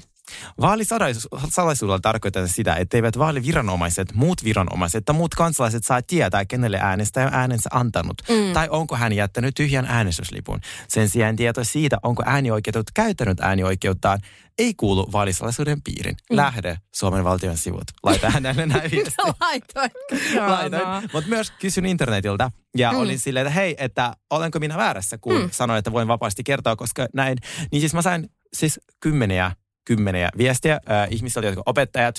Vaalisalaisuudella 0.61 1.99
tarkoittaa 1.99 2.47
sitä, 2.47 2.75
etteivät 2.75 3.17
vaaliviranomaiset, 3.17 4.13
muut 4.13 4.43
viranomaiset 4.43 5.05
tai 5.05 5.15
muut 5.15 5.35
kansalaiset 5.35 5.83
saa 5.83 6.01
tietää, 6.01 6.45
kenelle 6.45 6.79
äänestäjä 6.81 7.27
on 7.27 7.33
äänensä 7.33 7.69
antanut. 7.73 8.21
Mm. 8.29 8.53
Tai 8.53 8.67
onko 8.69 8.95
hän 8.95 9.13
jättänyt 9.13 9.55
tyhjän 9.55 9.85
äänestyslipun. 9.89 10.59
Sen 10.87 11.09
sijaan 11.09 11.35
tieto 11.35 11.63
siitä, 11.63 11.97
onko 12.03 12.23
äänioikeutetut 12.25 12.91
käyttänyt 12.93 13.39
äänioikeuttaan, 13.39 14.19
ei 14.57 14.73
kuulu 14.73 15.11
vaalisalaisuuden 15.11 15.81
piirin. 15.81 16.15
Mm. 16.29 16.35
Lähde 16.35 16.77
Suomen 16.95 17.23
valtion 17.23 17.57
sivut. 17.57 17.83
Laita 18.03 18.29
hänelle 18.29 18.65
näin 18.65 18.91
viestiä. 18.91 19.33
Laitoin. 19.41 19.91
Laitoin. 20.51 21.09
Mutta 21.13 21.29
myös 21.29 21.51
kysyn 21.51 21.85
internetiltä 21.85 22.51
ja 22.77 22.91
mm. 22.91 22.97
olin 22.97 23.19
silleen, 23.19 23.47
että 23.47 23.55
hei, 23.55 23.75
että 23.77 24.13
olenko 24.29 24.59
minä 24.59 24.77
väärässä, 24.77 25.17
kun 25.17 25.41
mm. 25.41 25.49
sanoin, 25.51 25.77
että 25.77 25.91
voin 25.91 26.07
vapaasti 26.07 26.43
kertoa, 26.43 26.75
koska 26.75 27.07
näin. 27.13 27.37
Niin 27.71 27.79
siis 27.79 27.93
mä 27.93 28.01
sain 28.01 28.29
siis 28.53 28.79
kymmeniä, 28.99 29.51
kymmeniä 29.85 30.29
viestiä 30.37 30.73
äh, 30.73 31.07
ihmisiltä, 31.11 31.47
jotka 31.47 31.63
opettajat, 31.65 32.15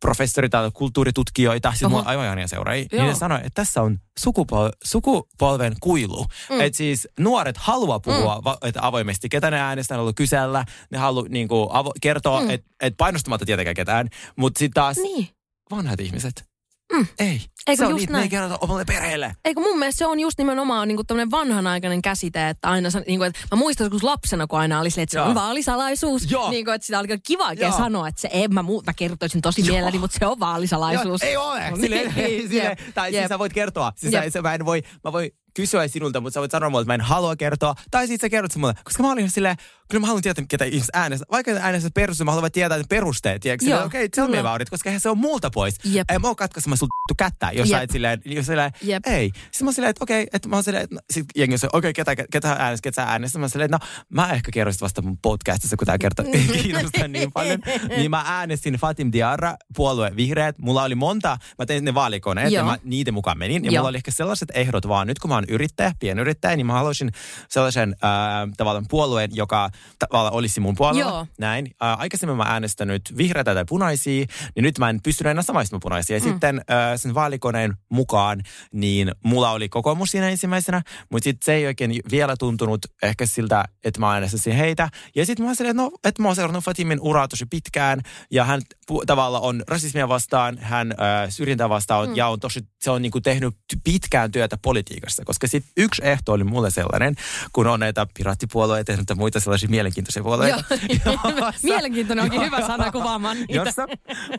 professorit 0.00 0.50
tai 0.50 0.70
kulttuuritutkijoita, 0.74 1.70
siis 1.70 1.82
Oho. 1.82 1.90
mulla 1.90 2.02
on 2.02 2.08
aivan 2.08 2.24
ihania 2.24 2.48
seuraajia, 2.48 2.86
Joo. 2.92 3.04
niin 3.04 3.16
sanoi, 3.16 3.38
että 3.38 3.50
tässä 3.54 3.82
on 3.82 3.98
sukupol- 4.20 4.76
sukupolven 4.84 5.72
kuilu. 5.80 6.26
Mm. 6.50 6.60
Että 6.60 6.76
siis 6.76 7.08
nuoret 7.18 7.56
haluaa 7.56 8.00
puhua 8.00 8.38
mm. 8.38 8.44
va- 8.44 8.58
että 8.64 8.80
avoimesti, 8.86 9.28
ketä 9.28 9.50
ne 9.50 9.60
äänestää, 9.60 9.94
ne 9.94 9.98
haluaa 9.98 10.12
kysellä, 10.12 10.64
ne 10.90 10.98
haluaa 10.98 11.26
niinku, 11.28 11.70
avo- 11.72 11.92
kertoa, 12.00 12.40
mm. 12.40 12.50
että 12.50 12.68
et 12.80 12.94
painostamatta 12.96 13.46
tietenkään 13.46 13.76
ketään, 13.76 14.08
mutta 14.36 14.58
sitten 14.58 14.74
taas 14.82 14.96
Niin. 14.96 15.28
vanhat 15.70 16.00
ihmiset, 16.00 16.44
Mm. 16.92 17.06
ei. 17.18 17.40
Eikö 17.66 17.82
se 17.82 17.86
on 17.86 17.90
just 17.90 18.00
niitä, 18.00 18.12
ne 18.12 18.18
ei 18.18 18.22
näin? 18.22 18.30
kerrota 18.30 18.58
omalle 18.60 18.84
perheelle. 18.84 19.36
Eikö 19.44 19.60
mun 19.60 19.78
mielestä 19.78 19.98
se 19.98 20.06
on 20.06 20.20
just 20.20 20.38
nimenomaan 20.38 20.88
niin 20.88 21.06
tämmöinen 21.06 21.30
vanhanaikainen 21.30 22.02
käsite, 22.02 22.48
että 22.48 22.68
aina, 22.68 22.88
niin 23.06 23.18
kuin, 23.18 23.26
että 23.28 23.40
mä 23.50 23.56
muistan 23.58 23.84
joskus 23.84 24.02
lapsena, 24.02 24.46
kun 24.46 24.58
aina 24.58 24.80
oli 24.80 24.90
silleen, 24.90 25.02
että 25.02 25.12
se 25.12 25.18
Joo. 25.18 25.28
on 25.28 25.34
vaalisalaisuus. 25.34 26.30
Joo. 26.30 26.50
Niin 26.50 26.64
kuin, 26.64 26.74
että 26.74 26.86
sitä 26.86 26.98
oli 26.98 27.08
kiva 27.26 27.46
oikein 27.46 27.68
Joo. 27.68 27.78
sanoa, 27.78 28.08
että 28.08 28.20
se 28.20 28.28
en 28.32 28.54
mä, 28.54 28.62
muu, 28.62 28.82
mä 28.86 28.92
kertoisin 28.94 29.40
tosi 29.40 29.62
mielelläni, 29.62 29.98
mutta 29.98 30.18
se 30.18 30.26
on 30.26 30.40
vaalisalaisuus. 30.40 31.22
Joo, 31.22 31.30
ei 31.30 31.36
ole. 31.36 31.72
Silleen, 31.80 32.12
niin, 32.16 32.48
silleen, 32.48 32.76
tai 32.94 33.10
siis 33.10 33.22
jep. 33.22 33.28
sä 33.28 33.38
voit 33.38 33.52
kertoa. 33.52 33.92
Siis 33.96 34.12
Jep. 34.12 34.32
sä, 34.32 34.42
mä 34.42 34.54
en 34.54 34.64
voi, 34.64 34.82
mä 35.04 35.12
voi, 35.12 35.30
kysyä 35.54 35.88
sinulta, 35.88 36.20
mutta 36.20 36.34
sä 36.34 36.40
voit 36.40 36.50
sanoa 36.50 36.70
mulle, 36.70 36.82
että 36.82 36.90
mä 36.90 36.94
en 36.94 37.00
halua 37.00 37.36
kertoa. 37.36 37.74
Tai 37.90 38.06
sitten 38.06 38.26
sä 38.26 38.30
kerrot 38.30 38.52
sen 38.52 38.60
mulle, 38.60 38.74
koska 38.84 39.02
mä 39.02 39.12
olin 39.12 39.18
ihan 39.18 39.30
silleen, 39.30 39.56
kyllä 39.90 40.00
mä 40.00 40.06
haluan 40.06 40.22
tietää, 40.22 40.44
ketä 40.48 40.64
ihmiset 40.64 40.90
äänestää. 40.92 41.26
Vaikka 41.30 41.52
äänestä 41.52 41.90
perusteella, 41.94 42.30
mä 42.30 42.34
haluan 42.34 42.52
tietää 42.52 42.78
ne 42.78 42.84
perusteet. 42.88 43.42
Tiedätkö? 43.42 43.76
Okei, 43.76 43.86
okay, 43.86 44.08
tell 44.08 44.28
me 44.28 44.38
about 44.38 44.60
it, 44.60 44.70
koska 44.70 44.88
eihän 44.88 45.00
se 45.00 45.08
on 45.08 45.18
multa 45.18 45.50
pois. 45.50 45.74
Jep. 45.84 46.10
Ei 46.10 46.18
mä 46.18 46.26
oon 46.26 46.36
katkaisemassa 46.36 46.80
sulta 46.80 47.14
kättä, 47.16 47.50
jos 47.52 47.68
sä 47.68 47.80
et 47.80 47.90
silleen, 47.90 48.22
jos 48.24 48.46
silleen 48.46 48.72
Jep. 48.82 49.06
ei. 49.06 49.30
Sitten 49.34 49.64
mä 49.64 49.68
oon 49.68 49.74
silleen, 49.74 49.90
että 49.90 50.04
okei, 50.04 50.22
okay, 50.22 50.28
että 50.32 50.48
mä 50.48 50.56
oon 50.56 50.64
silleen, 50.64 50.84
että 50.84 50.96
sit 51.10 51.26
jengi 51.36 51.54
on 51.54 51.68
okei, 51.72 51.90
okay, 51.90 51.92
ketä, 51.92 52.24
ketä 52.30 52.52
äänestää, 52.52 52.90
ketä 52.90 53.02
äänestää. 53.02 53.38
Mä 53.38 53.44
oon 53.44 53.50
silleen, 53.50 53.74
että 53.74 53.86
no, 53.86 54.04
mä 54.08 54.32
ehkä 54.32 54.50
kerron 54.52 54.72
sit 54.72 54.82
vasta 54.82 55.02
mun 55.02 55.18
podcastissa, 55.18 55.76
kun 55.76 55.86
tää 55.86 55.98
kertoo 55.98 56.26
ei 56.32 56.48
kiinnosta 56.62 57.08
niin 57.08 57.32
paljon. 57.32 57.60
Niin 57.88 58.10
mä 58.10 58.22
äänestin 58.26 58.74
Fatim 58.74 59.12
Diarra, 59.12 59.56
puolue 59.76 60.16
Vihreät. 60.16 60.58
Mulla 60.58 60.82
oli 60.82 60.94
monta, 60.94 61.38
mä 61.58 61.66
tein 61.66 61.84
ne 61.84 61.94
vaalikoneet 61.94 62.52
ja 62.52 62.64
mä 62.64 62.78
niiden 62.84 63.14
mukaan 63.14 63.38
menin. 63.38 63.64
Ja 63.64 63.70
Joo. 63.70 63.80
mulla 63.80 63.88
oli 63.88 63.96
ehkä 63.96 64.10
sellaiset 64.10 64.48
ehdot 64.54 64.88
vaan, 64.88 65.06
nyt 65.06 65.18
kun 65.18 65.30
mä 65.30 65.39
oon 65.40 65.54
yrittäjä, 65.54 65.92
pienyrittäjä, 66.00 66.56
niin 66.56 66.66
mä 66.66 66.72
haluaisin 66.72 67.12
sellaisen 67.48 67.96
ää, 68.02 68.48
tavallaan 68.56 68.86
puolueen, 68.88 69.30
joka 69.34 69.70
tavallaan 69.98 70.34
olisi 70.34 70.60
mun 70.60 70.74
puolue. 70.74 71.00
Joo. 71.00 71.26
Näin. 71.38 71.70
Ää, 71.80 71.94
aikaisemmin 71.94 72.36
mä 72.36 72.42
äänestänyt 72.42 73.02
vihreitä 73.16 73.54
tai 73.54 73.64
punaisia, 73.68 74.26
niin 74.54 74.62
nyt 74.62 74.78
mä 74.78 74.90
en 74.90 75.00
pystynyt 75.02 75.30
enää 75.30 75.42
samaistumaan 75.42 75.80
punaisia. 75.80 76.16
Ja 76.16 76.20
mm. 76.20 76.28
sitten 76.28 76.60
ää, 76.68 76.96
sen 76.96 77.14
vaalikoneen 77.14 77.74
mukaan, 77.88 78.42
niin 78.72 79.12
mulla 79.24 79.50
oli 79.50 79.68
kokoomus 79.68 80.10
siinä 80.10 80.28
ensimmäisenä, 80.28 80.82
mutta 81.10 81.24
sitten 81.24 81.44
se 81.44 81.52
ei 81.54 81.66
oikein 81.66 81.94
vielä 82.10 82.36
tuntunut 82.38 82.86
ehkä 83.02 83.26
siltä, 83.26 83.64
että 83.84 84.00
mä 84.00 84.12
äänestäisin 84.12 84.52
heitä. 84.52 84.88
Ja 85.14 85.26
sitten 85.26 85.46
mä 85.46 85.54
silleen, 85.54 85.70
että 85.70 85.82
no, 85.82 85.90
että 86.04 86.22
mä 86.22 86.28
oon 86.28 86.36
seurannut 86.36 86.64
Fatimin 86.64 87.00
uraa 87.00 87.28
tosi 87.28 87.46
pitkään, 87.46 88.00
ja 88.30 88.44
hän 88.44 88.60
pu- 88.92 89.04
tavallaan 89.06 89.42
on 89.42 89.62
rasismia 89.68 90.08
vastaan, 90.08 90.58
hän 90.58 90.94
ää, 90.98 91.30
syrjintää 91.30 91.68
vastaan, 91.68 92.08
mm. 92.08 92.16
ja 92.16 92.28
on 92.28 92.40
tosi, 92.40 92.60
se 92.80 92.90
on 92.90 93.02
niinku 93.02 93.20
tehnyt 93.20 93.54
pitkään 93.84 94.30
työtä 94.30 94.58
politiikassa, 94.62 95.24
koska 95.30 95.46
sitten 95.46 95.72
yksi 95.76 96.02
ehto 96.04 96.32
oli 96.32 96.44
mulle 96.44 96.70
sellainen, 96.70 97.14
kun 97.52 97.66
on 97.66 97.80
näitä 97.80 98.06
piraattipuolueita 98.14 98.92
ja 98.92 99.14
muita 99.16 99.40
sellaisia 99.40 99.68
mielenkiintoisia 99.68 100.22
puolueita. 100.22 100.64
Joo. 101.06 101.18
Mielenkiintoinen 101.62 102.24
onkin 102.24 102.42
hyvä 102.42 102.60
sana 102.66 102.92
kuvaamaan 102.92 103.36
niitä. 103.36 103.54
Jossa 103.54 103.86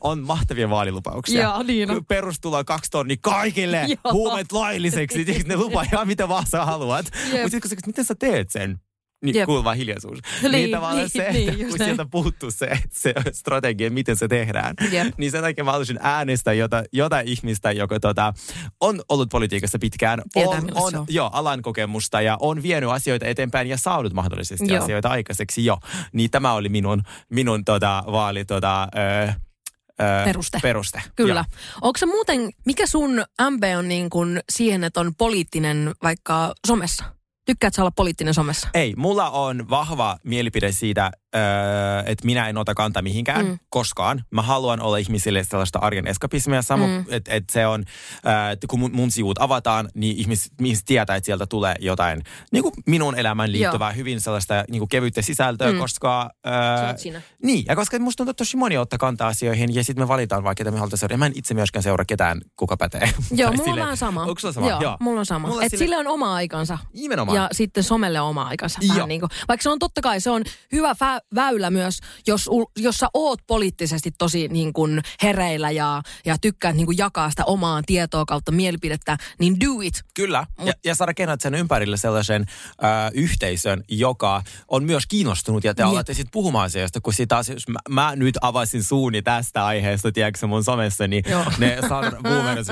on 0.02 0.20
mahtavia 0.20 0.70
vaalilupauksia. 0.70 1.42
Joo, 1.42 1.64
niin 1.64 1.92
on. 1.92 2.06
Perustulo 2.06 2.64
kaksi 2.64 2.92
tonni 2.92 3.18
kaikille, 3.18 3.86
Joo. 3.88 4.14
huumeet 4.14 4.52
lailliseksi. 4.52 5.44
Ne 5.46 5.56
lupaa 5.56 5.84
ihan 5.84 6.08
mitä 6.08 6.30
vaan 6.30 6.46
sä 6.48 6.66
haluat. 6.66 7.06
Mutta 7.06 7.42
sitten 7.42 7.62
kun 7.62 7.70
sä, 7.70 7.76
miten 7.88 8.06
sä 8.06 8.16
teet 8.16 8.50
sen? 8.50 8.80
Niin 9.24 9.36
Jep. 9.36 9.46
kuuluu 9.46 9.64
vaan 9.64 9.78
hiljaisuus. 9.78 10.20
Niin, 10.42 10.52
Niin, 10.52 10.72
tavallaan 10.72 10.98
niin, 10.98 11.10
se, 11.10 11.32
niin, 11.32 11.50
että 11.50 11.62
just 11.62 11.70
kun 11.70 11.80
näin. 11.80 11.88
sieltä 11.88 12.06
puuttuu 12.12 12.52
se, 12.52 12.80
se 12.92 13.14
strategia, 13.32 13.92
miten 13.92 14.16
se 14.16 14.28
tehdään. 14.28 14.76
Jep. 14.92 15.14
Niin 15.18 15.32
sen 15.32 15.42
takia 15.42 15.64
mä 15.64 15.72
haluaisin 15.72 16.00
äänestää 16.02 16.54
jota, 16.54 16.84
jotain 16.94 17.28
ihmistä, 17.28 17.72
joka 17.72 18.00
tota, 18.00 18.34
on 18.80 19.02
ollut 19.10 19.30
politiikassa 19.30 19.80
pitkään, 19.80 20.22
Tietää, 20.34 20.58
on, 20.76 20.98
on 20.98 21.06
jo 21.10 21.30
alan 21.34 21.62
kokemusta 21.62 22.22
ja 22.22 22.38
on 22.40 22.64
vienyt 22.64 22.90
asioita 22.90 23.26
eteenpäin 23.26 23.68
ja 23.68 23.78
saanut 23.78 24.14
mahdollisesti 24.14 24.74
Joo. 24.74 24.84
asioita 24.84 25.10
aikaiseksi 25.10 25.66
jo. 25.66 25.78
Niin 26.14 26.32
tämä 26.32 26.54
oli 26.54 26.70
minun, 26.70 27.04
minun 27.30 27.66
tota, 27.66 28.04
vaali 28.12 28.46
tota, 28.46 28.84
ö, 28.84 29.34
Peruste. 30.26 30.60
peruste. 30.62 31.02
Kyllä. 31.16 31.46
Onko 31.82 31.98
se 31.98 32.06
muuten, 32.06 32.50
mikä 32.66 32.88
sun 32.88 33.24
MP 33.50 33.64
on 33.78 33.88
niin 33.88 34.10
kuin 34.10 34.40
siihen, 34.52 34.84
että 34.84 35.00
on 35.00 35.16
poliittinen 35.18 35.92
vaikka 36.04 36.54
somessa? 36.68 37.04
Tykkäätkö 37.52 37.82
olla 37.82 37.92
poliittinen 37.92 38.34
somessa? 38.34 38.68
Ei, 38.74 38.94
mulla 38.98 39.30
on 39.30 39.70
vahva 39.70 40.18
mielipide 40.24 40.72
siitä, 40.72 41.12
öö, 41.36 41.42
että 42.06 42.26
minä 42.26 42.50
en 42.50 42.58
ota 42.58 42.74
kantaa 42.74 43.02
mihinkään 43.04 43.46
Mm. 43.46 43.60
koskaan. 43.70 44.24
Mä 44.32 44.42
haluan 44.42 44.82
olla 44.82 44.98
ihmisille 44.98 45.44
sellaista 45.44 45.80
arjen 45.80 46.08
eskapismia. 46.08 46.62
Sama, 46.62 46.88
Mm. 46.88 47.06
että 47.10 47.32
et 47.34 47.44
se 47.52 47.68
on, 47.68 47.86
öö, 48.28 48.52
että 48.52 48.68
kun 48.68 48.80
mun, 48.80 48.92
mun 48.94 49.12
sivut 49.12 49.42
avataan, 49.42 49.90
niin 49.94 50.18
ihmiset, 50.18 50.52
ihmiset 50.60 50.86
tietää, 50.86 51.16
että 51.16 51.26
sieltä 51.26 51.46
tulee 51.46 51.76
jotain 51.80 52.24
niin 52.52 52.64
kuin 52.64 52.74
minun 52.86 53.16
elämään 53.20 53.52
liittyvää, 53.52 53.92
hyvin 53.92 54.22
sellaista 54.22 54.64
niin 54.72 54.80
kuin 54.80 54.90
kevyttä 54.90 55.22
sisältöä, 55.22 55.72
Mm. 55.72 55.80
koska... 55.80 56.30
Öö, 56.48 56.52
niin, 57.44 57.66
ja 57.68 57.76
koska 57.76 58.00
musta 58.00 58.18
tuntuu, 58.18 58.32
että 58.32 58.42
tosi 58.42 58.58
moni 58.58 58.78
ottaa 58.78 59.00
kantaa 59.00 59.28
asioihin 59.28 59.76
ja 59.76 59.84
sitten 59.84 60.04
me 60.04 60.08
valitaan 60.08 60.44
vaikka, 60.44 60.62
ketä 60.64 60.72
me 60.72 60.80
halutaan 60.80 60.98
seurata. 60.98 61.18
Mä 61.18 61.26
en 61.26 61.32
itse 61.36 61.54
myöskään 61.54 61.84
seuraa 61.84 62.06
ketään, 62.06 62.42
kuka 62.56 62.78
pätee. 62.78 63.02
Joo, 63.02 63.12
mulla 63.32 63.50
on 63.50 63.58
silleen- 63.58 63.84
vähän 63.84 63.98
sama. 63.98 64.22
Onko 64.22 64.40
sulla 64.40 64.54
sama? 64.54 64.68
Joo, 64.70 64.98
mulla 65.00 65.20
on 65.20 65.26
sama. 65.26 65.48
Mulla 65.48 65.64
Et 65.64 65.70
sille- 65.72 65.84
sille 65.84 65.98
on 65.98 66.08
oma 66.08 66.34
aikansa. 66.36 66.78
Nimenomaan. 66.94 67.36
Ja 67.36 67.50
sitten 67.52 67.84
somelle 67.84 68.22
on 68.22 68.30
oma 68.30 68.44
aikansa. 68.44 68.80
Vähän 68.88 68.98
Joo. 68.98 69.08
niin 69.08 69.20
kuin, 69.20 69.30
vaikka 69.48 69.62
se 69.64 69.70
on 69.70 69.80
totta 69.80 70.02
kai, 70.02 70.22
se 70.22 70.30
on 70.30 70.44
hyvä 70.72 70.94
fä- 70.94 71.21
väylä 71.36 71.70
myös, 71.70 71.98
jos, 72.28 72.50
jos 72.78 72.96
sä 72.96 73.08
oot 73.14 73.40
poliittisesti 73.48 74.12
tosi 74.18 74.48
niin 74.48 74.74
kuin 74.74 75.02
hereillä 75.24 75.72
ja, 75.72 76.02
ja 76.26 76.38
tykkäät 76.42 76.76
niin 76.76 76.86
kuin 76.86 76.98
jakaa 76.98 77.30
sitä 77.30 77.46
omaa 77.46 77.82
tietoa 77.86 78.26
kautta 78.26 78.52
mielipidettä, 78.52 79.18
niin 79.40 79.60
do 79.60 79.82
it. 79.82 79.94
Kyllä, 80.14 80.46
ja, 80.66 80.74
ja 80.86 80.96
saada 80.96 81.14
kennat 81.14 81.42
sen 81.42 81.56
ympärille 81.56 81.98
sellaisen 81.98 82.46
ö, 82.72 82.76
yhteisön, 83.14 83.84
joka 83.90 84.44
on 84.68 84.84
myös 84.84 85.04
kiinnostunut 85.08 85.64
ja 85.64 85.76
te 85.76 85.82
Jep. 85.82 85.90
alatte 85.90 86.14
sitten 86.14 86.32
puhumaan 86.32 86.66
asioista, 86.66 87.02
kun 87.02 87.14
sit 87.14 87.30
taas, 87.30 87.50
jos 87.50 87.68
mä, 87.68 87.80
mä 87.90 88.16
nyt 88.16 88.38
avasin 88.42 88.84
suuni 88.84 89.22
tästä 89.22 89.66
aiheesta, 89.66 90.12
tiedätkö 90.12 90.48
mun 90.48 90.64
somessa, 90.64 91.08
niin 91.08 91.24
Joo. 91.30 91.46
ne 91.58 91.78
saa 91.90 92.12
boomerit. 92.24 92.68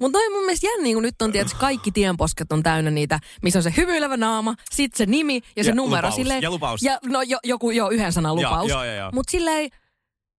Mutta 0.00 0.18
toi 0.18 0.26
on 0.26 0.32
mun 0.32 0.44
mielestä 0.44 0.66
jännä, 0.66 0.82
niin 0.82 0.96
kun 0.96 1.02
nyt 1.02 1.22
on 1.22 1.32
tietysti 1.32 1.58
kaikki 1.58 1.92
tienposket 1.92 2.52
on 2.52 2.62
täynnä 2.62 2.90
niitä, 2.90 3.20
missä 3.42 3.58
on 3.58 3.62
se 3.62 3.72
hymyilevä 3.76 4.16
naama, 4.16 4.54
sit 4.70 4.94
se 4.94 5.06
nimi 5.06 5.40
ja 5.56 5.64
se 5.64 5.70
Ja 5.70 5.74
numero. 5.74 5.99
Lupaus, 6.08 6.14
silleen, 6.16 6.42
ja 6.42 6.50
lupaus. 6.50 6.82
Ja, 6.82 6.98
no 7.06 7.22
jo, 7.22 7.38
joku, 7.44 7.70
jo 7.70 7.88
yhden 7.88 8.12
sanan 8.12 8.38
Joo, 8.38 8.50
lupaus. 8.50 8.68
joo, 8.68 8.84
joo, 8.84 8.94
joo. 8.94 9.10
Mutta 9.12 9.30
silleen, 9.30 9.70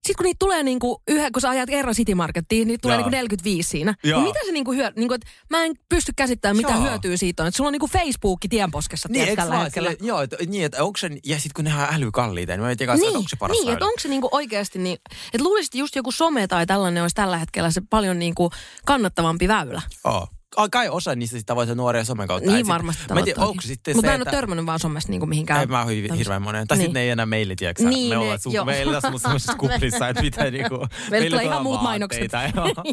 sit 0.08 0.18
kun 0.18 0.24
niitä 0.24 0.40
tulee 0.40 0.64
niinku 0.64 1.02
yhden, 1.08 1.32
kun 1.32 1.42
sä 1.42 1.50
ajat 1.50 1.70
kerran 1.70 1.96
City 1.96 2.16
Markettiin, 2.16 2.68
niin 2.68 2.80
tulee 2.82 2.96
Joo. 2.96 3.00
niinku 3.00 3.10
45 3.10 3.70
siinä. 3.70 3.96
Joo. 4.04 4.20
Niin 4.20 4.30
mitä 4.30 4.40
se 4.46 4.52
niinku 4.52 4.72
hyö, 4.72 4.92
niinku, 4.96 5.14
et 5.14 5.22
mä 5.50 5.64
en 5.66 5.74
pysty 5.90 6.12
käsittämään, 6.16 6.58
mitä 6.58 6.72
Joo. 6.74 6.82
hyötyä 6.82 7.18
siitä 7.18 7.44
on. 7.44 7.48
Et 7.48 7.56
sulla 7.56 7.68
on 7.68 7.72
niinku 7.72 7.88
Facebook 7.88 8.40
tienposkessa 8.50 9.10
Niin, 9.12 9.24
tiedät, 9.24 9.36
tällä 9.36 9.54
vaan 9.54 9.64
hetkellä. 9.64 9.90
sille, 9.92 10.08
joo, 10.08 10.22
et, 10.22 10.36
niin, 10.48 10.66
että 10.66 10.84
onko 10.84 10.98
se, 10.98 11.10
ja 11.26 11.36
sitten 11.36 11.52
kun 11.56 11.66
ne 11.66 11.74
on 11.74 11.96
älykalliita, 11.96 12.54
niin 12.54 12.62
mä 12.62 12.72
en 12.72 12.78
tiedä, 12.78 12.96
niin, 12.96 13.06
että 13.06 13.18
onko 13.18 13.30
se 13.30 13.36
paras 13.36 13.58
niin 13.58 13.74
että 13.74 13.86
onko 13.86 14.00
se 14.00 14.08
niinku 14.08 14.30
oikeasti 14.32 14.80
niin, 14.80 14.98
että 15.34 15.44
luulisit 15.44 15.70
että 15.70 15.78
just 15.78 15.96
joku 15.96 16.12
some 16.12 16.48
tai 16.48 16.66
tällainen 16.66 17.02
olisi 17.04 17.16
tällä 17.16 17.38
hetkellä 17.38 17.72
se 17.72 17.82
paljon 17.90 18.20
niinku 18.20 18.52
kannattavampi 18.86 19.48
väylä. 19.48 19.82
Oo. 20.04 20.28
Ai, 20.56 20.70
Kai 20.72 20.90
osa 20.90 21.16
niistä 21.16 21.38
sitä 21.38 21.56
voi 21.56 21.76
nuoria 21.76 22.06
somen 22.06 22.28
kautta. 22.28 22.52
Niin 22.52 22.68
varmasti 22.68 23.04
Mä 23.14 23.20
en 23.20 23.26
tiedä, 23.26 23.42
onko 23.42 23.62
sitten 23.62 23.96
Mutta 23.96 24.08
mä 24.10 24.16
en 24.16 24.22
ole 24.22 24.32
törmännyt 24.32 24.66
vaan 24.66 24.80
somessa 24.80 25.10
niinku 25.10 25.26
mihinkään. 25.26 25.60
Ei 25.60 25.66
mä 25.68 25.80
oon 25.80 25.88
hyvin, 25.90 26.14
hirveän 26.14 26.42
monen. 26.42 26.68
Tai 26.68 26.78
Niin. 26.78 26.86
sitten 26.86 26.94
ne 26.94 27.02
ei 27.02 27.10
enää 27.10 27.26
meille, 27.26 27.56
tiedätkö 27.56 27.84
Niin, 27.90 28.10
Me 28.10 28.18
ollaan 28.18 28.40
su- 28.48 28.54
joo. 28.54 28.66
meillä 28.66 28.96
on 28.96 29.02
semmoisessa 29.02 29.56
kuplissa, 29.60 30.08
että 30.08 30.22
mitä 30.22 30.52
niinku... 30.52 30.88
Meille 31.10 31.30
tulee 31.30 31.44
ihan 31.44 31.64
muut 31.64 31.82
joo. 32.56 32.84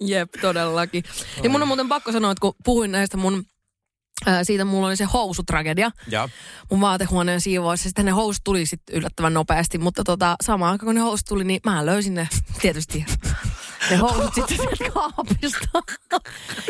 Jep, 0.00 0.30
todellakin. 0.40 1.04
Ja 1.42 1.50
mun 1.50 1.62
on 1.62 1.68
muuten 1.68 1.88
pakko 1.88 2.12
sanoa, 2.12 2.30
että 2.30 2.40
kun 2.40 2.54
puhuin 2.64 2.92
näistä 2.92 3.16
mun 3.16 3.44
ää, 4.26 4.44
siitä 4.44 4.64
mulla 4.64 4.86
oli 4.86 4.96
se 4.96 5.04
housutragedia 5.04 5.90
Ja. 6.08 6.28
mun 6.70 6.80
vaatehuoneen 6.80 7.40
siivoissa. 7.40 7.88
Sitten 7.88 8.04
ne 8.04 8.10
housut 8.10 8.44
tuli 8.44 8.66
sitten 8.66 8.96
yllättävän 8.96 9.34
nopeasti, 9.34 9.78
mutta 9.78 10.04
tota, 10.04 10.36
samaan 10.42 10.72
aikaan 10.72 10.86
kun 10.86 10.94
ne 10.94 11.00
housut 11.00 11.26
tuli, 11.28 11.44
niin 11.44 11.60
mä 11.64 11.86
löysin 11.86 12.14
ne 12.14 12.28
tietysti 12.62 13.06
ne 13.90 13.96
housut 13.96 14.34
sitten 14.34 14.56
sieltä 14.58 14.90
kaapista. 14.94 15.82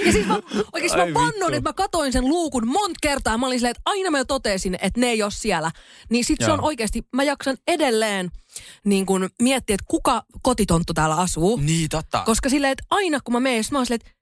ja 0.06 0.12
siis 0.12 0.26
mä, 0.26 0.40
oikeasti 0.72 0.98
mä 0.98 1.14
vannon, 1.14 1.54
että 1.54 1.68
mä 1.70 1.72
katoin 1.72 2.12
sen 2.12 2.28
luukun 2.28 2.66
monta 2.68 2.98
kertaa. 3.02 3.38
Mä 3.38 3.46
olin 3.46 3.58
silleen, 3.58 3.70
että 3.70 3.82
aina 3.84 4.10
mä 4.10 4.18
jo 4.18 4.24
totesin, 4.24 4.74
että 4.74 5.00
ne 5.00 5.06
ei 5.06 5.22
ole 5.22 5.30
siellä. 5.30 5.70
Niin 6.10 6.24
sit 6.24 6.40
se 6.40 6.46
Joo. 6.46 6.54
on 6.54 6.64
oikeasti, 6.64 7.02
mä 7.12 7.22
jaksan 7.22 7.56
edelleen 7.66 8.30
niin 8.84 9.06
kun 9.06 9.30
miettiä, 9.42 9.74
että 9.74 9.84
kuka 9.88 10.22
kotitonttu 10.42 10.94
täällä 10.94 11.16
asuu. 11.16 11.56
Niin, 11.56 11.88
totta. 11.88 12.22
Koska 12.26 12.48
silleen, 12.48 12.72
että 12.72 12.84
aina 12.90 13.20
kun 13.24 13.34
mä 13.34 13.40
menen, 13.40 13.64
mä 13.70 13.78
oon 13.78 13.86
silleen, 13.86 14.00
että 14.04 14.13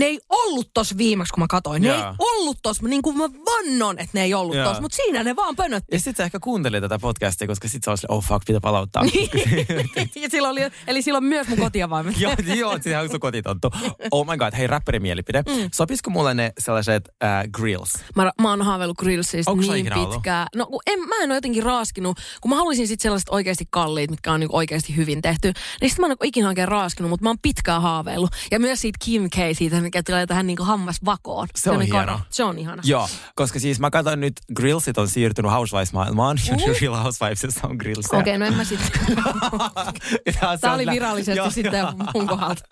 ne 0.00 0.06
ei 0.06 0.20
ollut 0.28 0.70
tos 0.74 0.96
viimeksi, 0.96 1.32
kun 1.32 1.42
mä 1.42 1.46
katoin. 1.50 1.82
Ne 1.82 1.88
Joo. 1.88 1.98
ei 1.98 2.04
ollut 2.18 2.58
tos. 2.62 2.82
Niin 2.82 3.02
kuin 3.02 3.16
mä 3.16 3.24
vannon, 3.24 3.98
että 3.98 4.10
ne 4.12 4.22
ei 4.22 4.34
ollut 4.34 4.56
Joo. 4.56 4.68
tos. 4.68 4.80
Mutta 4.80 4.96
siinä 4.96 5.24
ne 5.24 5.36
vaan 5.36 5.56
pönötti. 5.56 5.96
Ja 5.96 6.00
sit 6.00 6.16
sä 6.16 6.24
ehkä 6.24 6.38
kuuntelit 6.40 6.82
tätä 6.82 6.98
podcastia, 6.98 7.46
koska 7.46 7.68
sit 7.68 7.84
sä 7.84 7.96
silleen, 7.96 8.16
oh 8.16 8.24
fuck, 8.24 8.44
pitää 8.46 8.60
palauttaa. 8.60 9.02
ja 10.22 10.28
silloin 10.30 10.52
oli, 10.52 10.70
eli 10.86 11.02
silloin 11.02 11.24
myös 11.24 11.48
mun 11.48 11.58
kotiavaimet. 11.58 12.20
joo, 12.20 12.34
joo, 12.56 12.78
sehän 12.80 13.02
on 13.02 13.10
sun 13.10 13.20
kotitonttu. 13.20 13.70
Oh 14.10 14.26
my 14.26 14.36
god, 14.36 14.52
hei, 14.56 14.66
räppärimielipide. 14.66 15.42
Mm. 15.48 15.68
Sopisiko 15.74 16.10
mulle 16.10 16.34
ne 16.34 16.52
sellaiset 16.58 17.08
äh, 17.24 17.44
grills? 17.52 17.92
Mä, 18.16 18.32
mä 18.42 18.50
oon 18.50 18.62
haaveillut 18.62 18.98
grillsista 18.98 19.50
Onko 19.50 19.62
sulla 19.62 19.74
niin 19.74 20.08
pitkään. 20.10 20.46
No 20.56 20.66
kun 20.66 20.80
en, 20.86 21.00
mä 21.00 21.14
en 21.22 21.30
ole 21.30 21.36
jotenkin 21.36 21.62
raaskinut, 21.62 22.18
kun 22.40 22.48
mä 22.48 22.56
haluaisin 22.56 22.88
sitten 22.88 23.02
sellaiset 23.02 23.28
oikeasti 23.28 23.64
kalliit, 23.70 24.10
mitkä 24.10 24.32
on 24.32 24.40
niinku 24.40 24.56
oikeasti 24.56 24.96
hyvin 24.96 25.22
tehty. 25.22 25.52
Niin 25.80 25.90
sit 25.90 25.98
mä 25.98 26.06
en 26.06 26.12
ole 26.12 26.18
ikinä 26.28 26.48
oikein 26.48 26.68
raaskinut, 26.68 27.10
mutta 27.10 27.24
mä 27.24 27.30
oon 27.30 27.38
pitkään 27.42 27.82
haaveillut. 27.82 28.30
Ja 28.50 28.60
myös 28.60 28.80
siitä 28.80 28.98
Kim 29.04 29.30
K, 29.30 29.34
siitä, 29.52 29.80
mikä 29.90 30.02
tulee 30.02 30.26
tähän 30.26 30.46
niinku 30.46 30.64
hammasvakoon. 30.64 31.48
Se 31.56 31.70
on 31.70 31.80
hieno. 31.82 31.98
karo. 31.98 32.20
Se 32.30 32.44
on 32.44 32.58
ihana. 32.58 32.82
Joo, 32.86 33.08
koska 33.34 33.60
siis 33.60 33.80
mä 33.80 33.90
katson 33.90 34.20
nyt, 34.20 34.32
grillsit 34.56 34.98
on 34.98 35.08
siirtynyt 35.08 35.52
Housewives-maailmaan. 35.52 36.38
Ja 36.46 36.56
Real 36.80 36.94
Housewivesissa 36.96 37.68
on 37.68 37.76
grillsia. 37.76 38.18
Okei, 38.18 38.38
no 38.38 38.46
en 38.46 38.54
mä 38.54 38.62
on 40.50 40.58
Tämä 40.60 40.74
oli 40.74 40.86
virallisesti 40.86 41.36
Joo. 41.38 41.50
sitten 41.50 41.86
mun 42.14 42.26
kohdalta. 42.26 42.62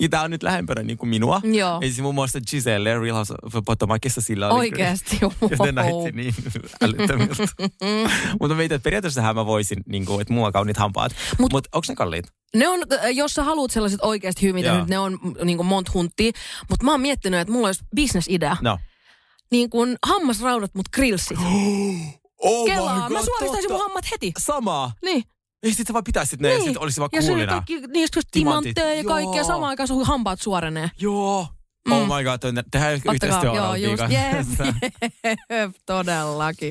Ja 0.00 0.08
tää 0.08 0.22
on 0.22 0.30
nyt 0.30 0.42
lähempänä 0.42 0.82
niin 0.82 0.98
kuin 0.98 1.08
minua. 1.10 1.40
Joo. 1.44 1.80
Siis 1.80 2.00
muun 2.00 2.14
muassa 2.14 2.38
Giselle 2.50 2.98
Real 2.98 3.16
House 3.16 3.34
of 3.42 3.54
Potomacissa 3.64 4.20
sillä 4.20 4.48
oli 4.48 4.58
Oikeesti. 4.58 5.18
Ja 5.50 5.56
se 5.66 5.72
näytti 5.72 6.12
niin 6.12 6.34
älyttömiltä. 6.82 7.34
Mutta 8.40 8.48
mä 8.48 8.54
mietin, 8.54 8.74
että 8.76 8.84
periaatteessahan 8.84 9.34
mä 9.34 9.46
voisin, 9.46 9.82
niin 9.88 10.06
kuin, 10.06 10.20
että 10.20 10.34
on 10.34 10.52
kauniit 10.52 10.76
hampaat. 10.76 11.12
Mutta 11.38 11.42
Mut- 11.42 11.52
Mut 11.52 11.66
onko 11.72 11.84
ne 11.88 11.94
kalliit? 11.94 12.26
Ne 12.54 12.68
on, 12.68 12.80
äh, 12.92 13.10
jos 13.14 13.34
sä 13.34 13.42
haluat 13.44 13.70
sellaiset 13.70 14.00
oikeasti 14.02 14.46
hyvin 14.46 14.64
Joo. 14.64 14.72
tehnyt, 14.74 14.88
ne 14.88 14.98
on 14.98 15.18
niin 15.44 15.56
kuin 15.56 15.66
monta. 15.66 15.92
Mutta 16.70 16.84
mä 16.84 16.90
oon 16.90 17.00
miettinyt, 17.00 17.40
että 17.40 17.52
mulla 17.52 17.68
olisi 17.68 17.84
bisnesidea. 17.96 18.56
No. 18.60 18.78
Niin 19.50 19.70
kuin 19.70 19.96
hammasraudat, 20.06 20.74
mut 20.74 20.88
grillsit. 20.88 21.38
Oh 22.38 22.66
Kelaa, 22.66 23.10
mä 23.10 23.22
suoristaisin 23.22 23.72
mun 23.72 23.80
hammat 23.80 24.04
heti. 24.12 24.32
Samaa. 24.38 24.92
Niin. 25.02 25.24
Ei 25.62 25.74
sit 25.74 25.86
sä 25.86 25.92
vaan 25.92 26.04
pitäisit 26.04 26.40
ne 26.40 26.54
ja 26.54 26.60
sit 26.60 26.76
olisi 26.76 27.00
vaan 27.00 27.10
ja 27.12 27.22
kuulina. 27.22 27.52
kaikki, 27.52 27.80
niistä 27.80 28.18
just 28.18 28.28
timantteja 28.32 28.94
ja 28.94 29.04
kaikkea. 29.04 29.44
Samaan 29.44 29.68
aikaan 29.68 29.88
sun 29.88 30.06
hampaat 30.06 30.40
suorenee. 30.40 30.90
Joo. 31.00 31.46
Oh 31.90 32.16
my 32.16 32.24
god, 32.24 32.38
tehdään 32.70 32.94
Ottakaa, 32.94 33.12
yhteistyö 33.12 33.52
joo, 33.52 33.74
just, 33.74 34.02
jep, 34.02 34.46
jep, 35.50 35.70
todellakin. 35.86 36.70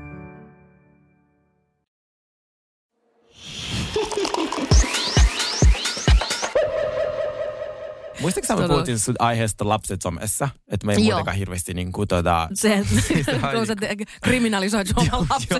Muistatko 8.21 8.47
sä, 8.47 8.55
me 8.55 8.67
puhuttiin 8.67 8.99
sun 8.99 9.15
aiheesta 9.19 9.69
lapset 9.69 10.01
somessa? 10.01 10.49
Että 10.71 10.87
me 10.87 10.93
ei 10.93 10.97
Joo. 10.97 11.03
muutenkaan 11.03 11.37
hirveästi 11.37 11.73
niin 11.73 11.91
kuin 11.91 12.07
tota... 12.07 12.49
Se, 12.53 12.73
ihan 13.35 13.55
kun 13.55 13.67
sä 13.67 13.75
kriminalisoit 14.23 14.87
suoman 14.87 15.27
lapset 15.29 15.59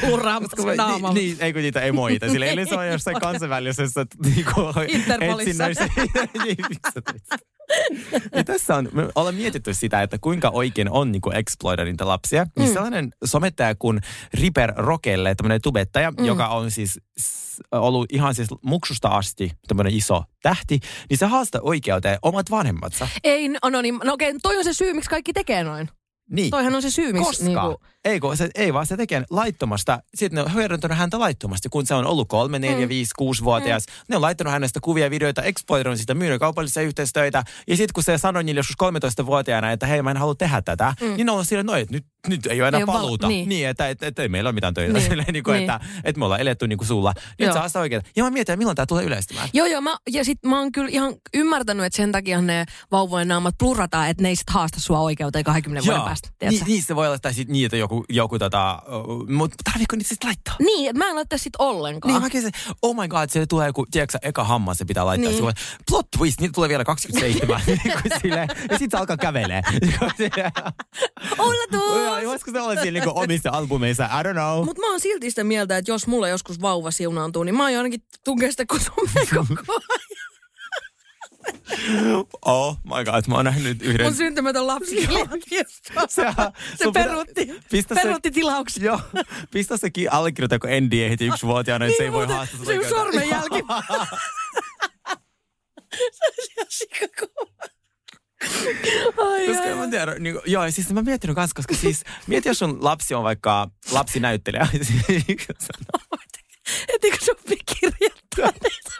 plurraamassa 0.00 0.56
Kun 0.56 0.66
me- 0.66 0.76
naamalla. 0.76 1.14
Niin, 1.14 1.36
ei 1.40 1.52
kun 1.52 1.62
niitä 1.62 1.80
emoita. 1.80 2.28
Sillä 2.32 2.46
eli 2.46 2.66
se 2.66 2.74
on 2.74 2.88
jossain 2.88 3.20
kansainvälisessä 3.20 4.06
niinku, 4.24 4.72
Interpolissa. 4.88 5.66
etsinnöissä. 5.66 5.88
niin, 6.44 6.56
Ja 8.34 8.44
tässä 8.44 8.76
on, 8.76 8.88
me 8.92 9.08
ollaan 9.14 9.34
mietitty 9.34 9.74
sitä, 9.74 10.02
että 10.02 10.18
kuinka 10.20 10.48
oikein 10.48 10.90
on 10.90 11.12
niin 11.12 11.22
exploida 11.34 11.84
niitä 11.84 12.08
lapsia. 12.08 12.44
Mm. 12.44 12.50
Niin 12.56 12.72
sellainen 12.72 13.10
somettaja 13.24 13.74
kuin 13.74 14.00
Riper 14.34 14.72
Rokelle, 14.76 15.34
tämmöinen 15.34 15.62
tubettaja, 15.62 16.10
mm. 16.10 16.24
joka 16.24 16.48
on 16.48 16.70
siis 16.70 17.00
ollut 17.72 18.12
ihan 18.12 18.34
siis 18.34 18.48
muksusta 18.62 19.08
asti 19.08 19.50
tämmöinen 19.68 19.94
iso 19.94 20.24
tähti, 20.42 20.80
niin 21.10 21.18
se 21.18 21.26
haastaa 21.26 21.60
oikeuteen 21.64 22.18
omat 22.22 22.50
vanhemmatsa. 22.50 23.08
Ei, 23.24 23.48
no, 23.48 23.58
no 23.70 23.82
niin, 23.82 24.00
no 24.04 24.12
okei, 24.12 24.34
toi 24.42 24.56
on 24.56 24.64
se 24.64 24.72
syy, 24.72 24.92
miksi 24.92 25.10
kaikki 25.10 25.32
tekee 25.32 25.64
noin. 25.64 25.88
Niin. 26.30 26.50
Toihan 26.50 26.74
on 26.74 26.82
se 26.82 26.90
syy, 26.90 27.12
miksi 27.12 27.26
Koska, 27.28 27.44
niinku, 27.44 27.80
ei, 28.04 28.20
kun 28.20 28.36
se, 28.36 28.50
ei 28.54 28.74
vaan 28.74 28.86
se 28.86 28.96
tekee 28.96 29.22
laittomasta, 29.30 30.02
sitten 30.14 30.36
ne 30.36 30.42
on 30.42 30.54
hyödyntänyt 30.54 30.98
häntä 30.98 31.18
laittomasti, 31.18 31.68
kun 31.68 31.86
se 31.86 31.94
on 31.94 32.06
ollut 32.06 32.28
kolme, 32.28 32.58
neljä, 32.58 32.86
Mm. 32.86 32.88
viisi, 32.88 33.10
kuusi-vuotias. 33.18 33.86
Ne 34.08 34.16
on 34.16 34.22
laittanut 34.22 34.52
hänestä 34.52 34.80
kuvia, 34.82 35.10
videoita, 35.10 35.42
exploitanut 35.42 35.98
sitä, 35.98 36.14
myynyt 36.14 36.40
kaupallisia 36.40 36.82
yhteistöitä. 36.82 37.44
Ja 37.68 37.76
sitten 37.76 37.92
kun 37.94 38.02
se 38.04 38.18
sanoi 38.18 38.44
niille 38.44 38.58
joskus 38.58 38.76
13-vuotiaana, 39.22 39.72
että 39.72 39.86
hei 39.86 40.02
mä 40.02 40.10
en 40.10 40.16
halua 40.16 40.34
tehdä 40.34 40.62
tätä, 40.62 40.94
mm. 41.00 41.06
niin 41.16 41.26
ne 41.26 41.32
on 41.32 41.44
sillä, 41.44 41.62
no 41.62 41.74
et 41.74 41.90
nyt, 41.90 42.06
nyt 42.28 42.46
ei 42.46 42.60
ole 42.60 42.68
enää 42.68 42.78
Ei 42.78 42.82
ole 42.84 42.92
val- 42.92 43.00
paluuta. 43.00 43.28
niin. 43.28 43.48
niin. 43.48 43.68
että 43.68 43.88
et, 43.88 44.02
et, 44.02 44.18
ei 44.18 44.28
meillä 44.28 44.48
ole 44.48 44.54
mitään 44.54 44.74
töitä. 44.74 44.92
Niin, 44.92 45.00
Niin. 45.00 45.10
Silleen, 45.10 45.32
niin 45.32 45.44
kuin, 45.44 45.52
niin. 45.54 45.70
että, 45.70 45.80
että 46.04 46.18
me 46.18 46.24
ollaan 46.24 46.40
eletty 46.40 46.68
niin 46.68 46.78
kuin 46.78 46.88
sulla. 46.88 47.12
Nyt 47.38 47.46
Joo. 47.46 47.52
saa 47.54 47.68
sitä 47.68 47.80
oikein. 47.80 48.02
Ja 48.16 48.24
mä 48.24 48.30
mietin, 48.30 48.52
että 48.52 48.56
milloin 48.56 48.76
tämä 48.76 48.86
tulee 48.86 49.04
yleistymään. 49.04 49.48
Joo, 49.52 49.66
joo, 49.66 49.80
mä, 49.80 49.96
ja 50.10 50.24
sit 50.24 50.38
mä 50.46 50.58
oon 50.58 50.72
kyllä 50.72 50.88
ihan 50.92 51.14
ymmärtänyt, 51.34 51.86
että 51.86 51.96
sen 51.96 52.12
takia 52.12 52.40
ne 52.40 52.64
vauvojen 52.92 53.28
naamat 53.28 53.54
plurrataan, 53.58 54.08
että 54.08 54.22
ne 54.22 54.28
ei 54.28 54.36
sit 54.36 54.50
haasta 54.50 54.80
sua 54.80 55.00
oikeuteen 55.00 55.44
20 55.44 55.86
vuoden 55.86 56.02
päästä. 56.02 56.28
niin, 56.66 56.82
se 56.82 56.96
voi 56.96 57.06
olla, 57.06 57.18
tai 57.18 57.34
sit 57.34 57.48
niin, 57.48 57.64
että 57.66 57.76
joku, 57.76 58.04
joku 58.08 58.38
tota, 58.38 58.82
mutta 59.28 59.56
tarviiko 59.64 59.96
niitä 59.96 60.08
sitten 60.08 60.28
laittaa? 60.28 60.56
Niin, 60.60 60.90
että 60.90 61.04
mä 61.04 61.08
en 61.10 61.14
laittaa 61.16 61.38
sit 61.38 61.52
ollenkaan. 61.58 62.14
Niin 62.14 62.22
mäkin 62.22 62.42
se, 62.42 62.50
oh 62.82 62.96
my 62.96 63.08
god, 63.08 63.28
se 63.28 63.46
tulee 63.46 63.66
joku, 63.66 63.86
tiedätkö 63.90 64.18
eka 64.22 64.44
hammas, 64.44 64.78
se 64.78 64.84
pitää 64.84 65.06
laittaa. 65.06 65.30
Niin. 65.32 65.44
Plot 65.90 66.10
twist, 66.18 66.40
niitä 66.40 66.52
tulee 66.52 66.68
vielä 66.68 66.84
27. 66.84 67.60
Niin 67.66 67.80
kuin 68.02 68.12
silleen, 68.22 68.48
ja 68.70 68.78
sit 68.78 68.90
se 68.90 68.96
alkaa 68.96 69.16
kävelee. 69.16 69.62
Ullatus! 71.38 71.96
Joo, 72.04 72.15
Voisiko 72.24 72.50
se 72.50 72.60
olla 72.60 72.74
siinä 72.74 72.90
niin 73.00 73.04
kuin 73.14 73.24
omissa 73.24 73.50
albumeissa? 73.52 74.04
I 74.04 74.22
don't 74.22 74.32
know. 74.32 74.64
Mutta 74.64 74.82
mä 74.82 74.90
oon 74.90 75.00
silti 75.00 75.30
sitä 75.30 75.44
mieltä, 75.44 75.76
että 75.78 75.90
jos 75.90 76.06
mulla 76.06 76.28
joskus 76.28 76.60
vauva 76.60 76.90
siunaantuu, 76.90 77.42
niin 77.44 77.54
mä 77.56 77.62
oon 77.64 77.76
ainakin 77.76 78.02
tunkea 78.24 78.50
sitä 78.50 78.64
koko 78.66 78.84
ajan. 79.16 79.46
Oh 82.44 82.76
my 82.84 83.04
god, 83.04 83.24
mä 83.28 83.34
oon 83.34 83.44
nähnyt 83.44 83.82
yhden. 83.82 84.06
Mun 84.06 84.14
syntymätön 84.14 84.66
lapsi 84.66 85.06
Se, 85.06 85.06
se 86.08 86.24
sun 86.84 86.92
pitää- 86.92 87.04
peruutti, 87.04 87.60
pistä 87.70 87.94
se- 87.94 88.30
tilauksen. 88.32 88.84
Joo, 88.84 89.00
pistä 89.50 89.76
sekin 89.76 90.12
allekirjoita, 90.12 90.58
kun 90.58 90.70
NDA 90.70 91.08
heti 91.08 91.26
yksi 91.26 91.46
vuotiaana, 91.46 91.86
niin, 91.86 91.96
se 91.96 92.02
ei 92.02 92.12
voi 92.12 92.18
muuten, 92.26 92.36
haastaa 92.36 92.64
Se 92.64 92.78
on 92.78 92.84
sormenjälki. 92.88 93.56
se 96.16 96.24
on 96.26 96.34
ihan 96.56 96.66
sikakova. 96.68 97.75
Ai, 99.16 99.46
Koska 99.46 99.62
ai, 99.62 99.74
mä 99.74 99.88
tiedä, 99.90 100.14
niin 100.18 100.40
joo, 100.46 100.64
ja 100.64 100.72
siis 100.72 100.92
mä 100.92 101.02
miettinyt 101.02 101.34
kans, 101.36 101.54
koska 101.54 101.74
siis, 101.74 102.04
mieti 102.26 102.48
jos 102.48 102.58
sun 102.58 102.84
lapsi 102.84 103.14
on 103.14 103.22
vaikka 103.22 103.68
lapsinäyttelijä. 103.90 104.68
Ettekö 106.94 107.16
sopii 107.24 107.58
kirjoittaa 107.80 108.60
niitä? 108.62 108.96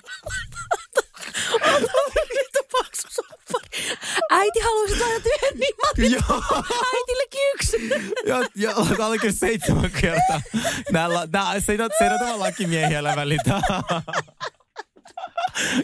Ota 1.53 1.93
vittu 2.35 2.59
paksu 2.73 3.09
soppari. 3.11 3.97
Äiti 4.31 4.61
haluaisi 4.61 4.99
saada 4.99 5.15
yhden 5.15 5.59
mä 5.59 5.91
otin 5.91 6.13
Joo. 6.13 6.43
äitillekin 6.95 7.41
yksi. 7.55 7.77
Ja, 8.27 8.37
ja 8.57 8.75
olet 8.75 9.01
allekin 9.01 9.33
seitsemän 9.33 9.91
kertaa. 9.91 10.41
Nää, 10.93 11.15
la- 11.15 11.27
nää, 11.33 11.61
se 11.61 11.73
ei 11.73 11.81
ole, 11.81 11.89
se 11.99 12.25
ole 12.25 12.37
lakimiehiä 12.37 13.03
välitä. 13.17 13.61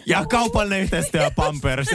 Ja 0.05 0.25
kaupallinen 0.25 0.79
yhteistyö 0.81 1.31
Pampers. 1.35 1.87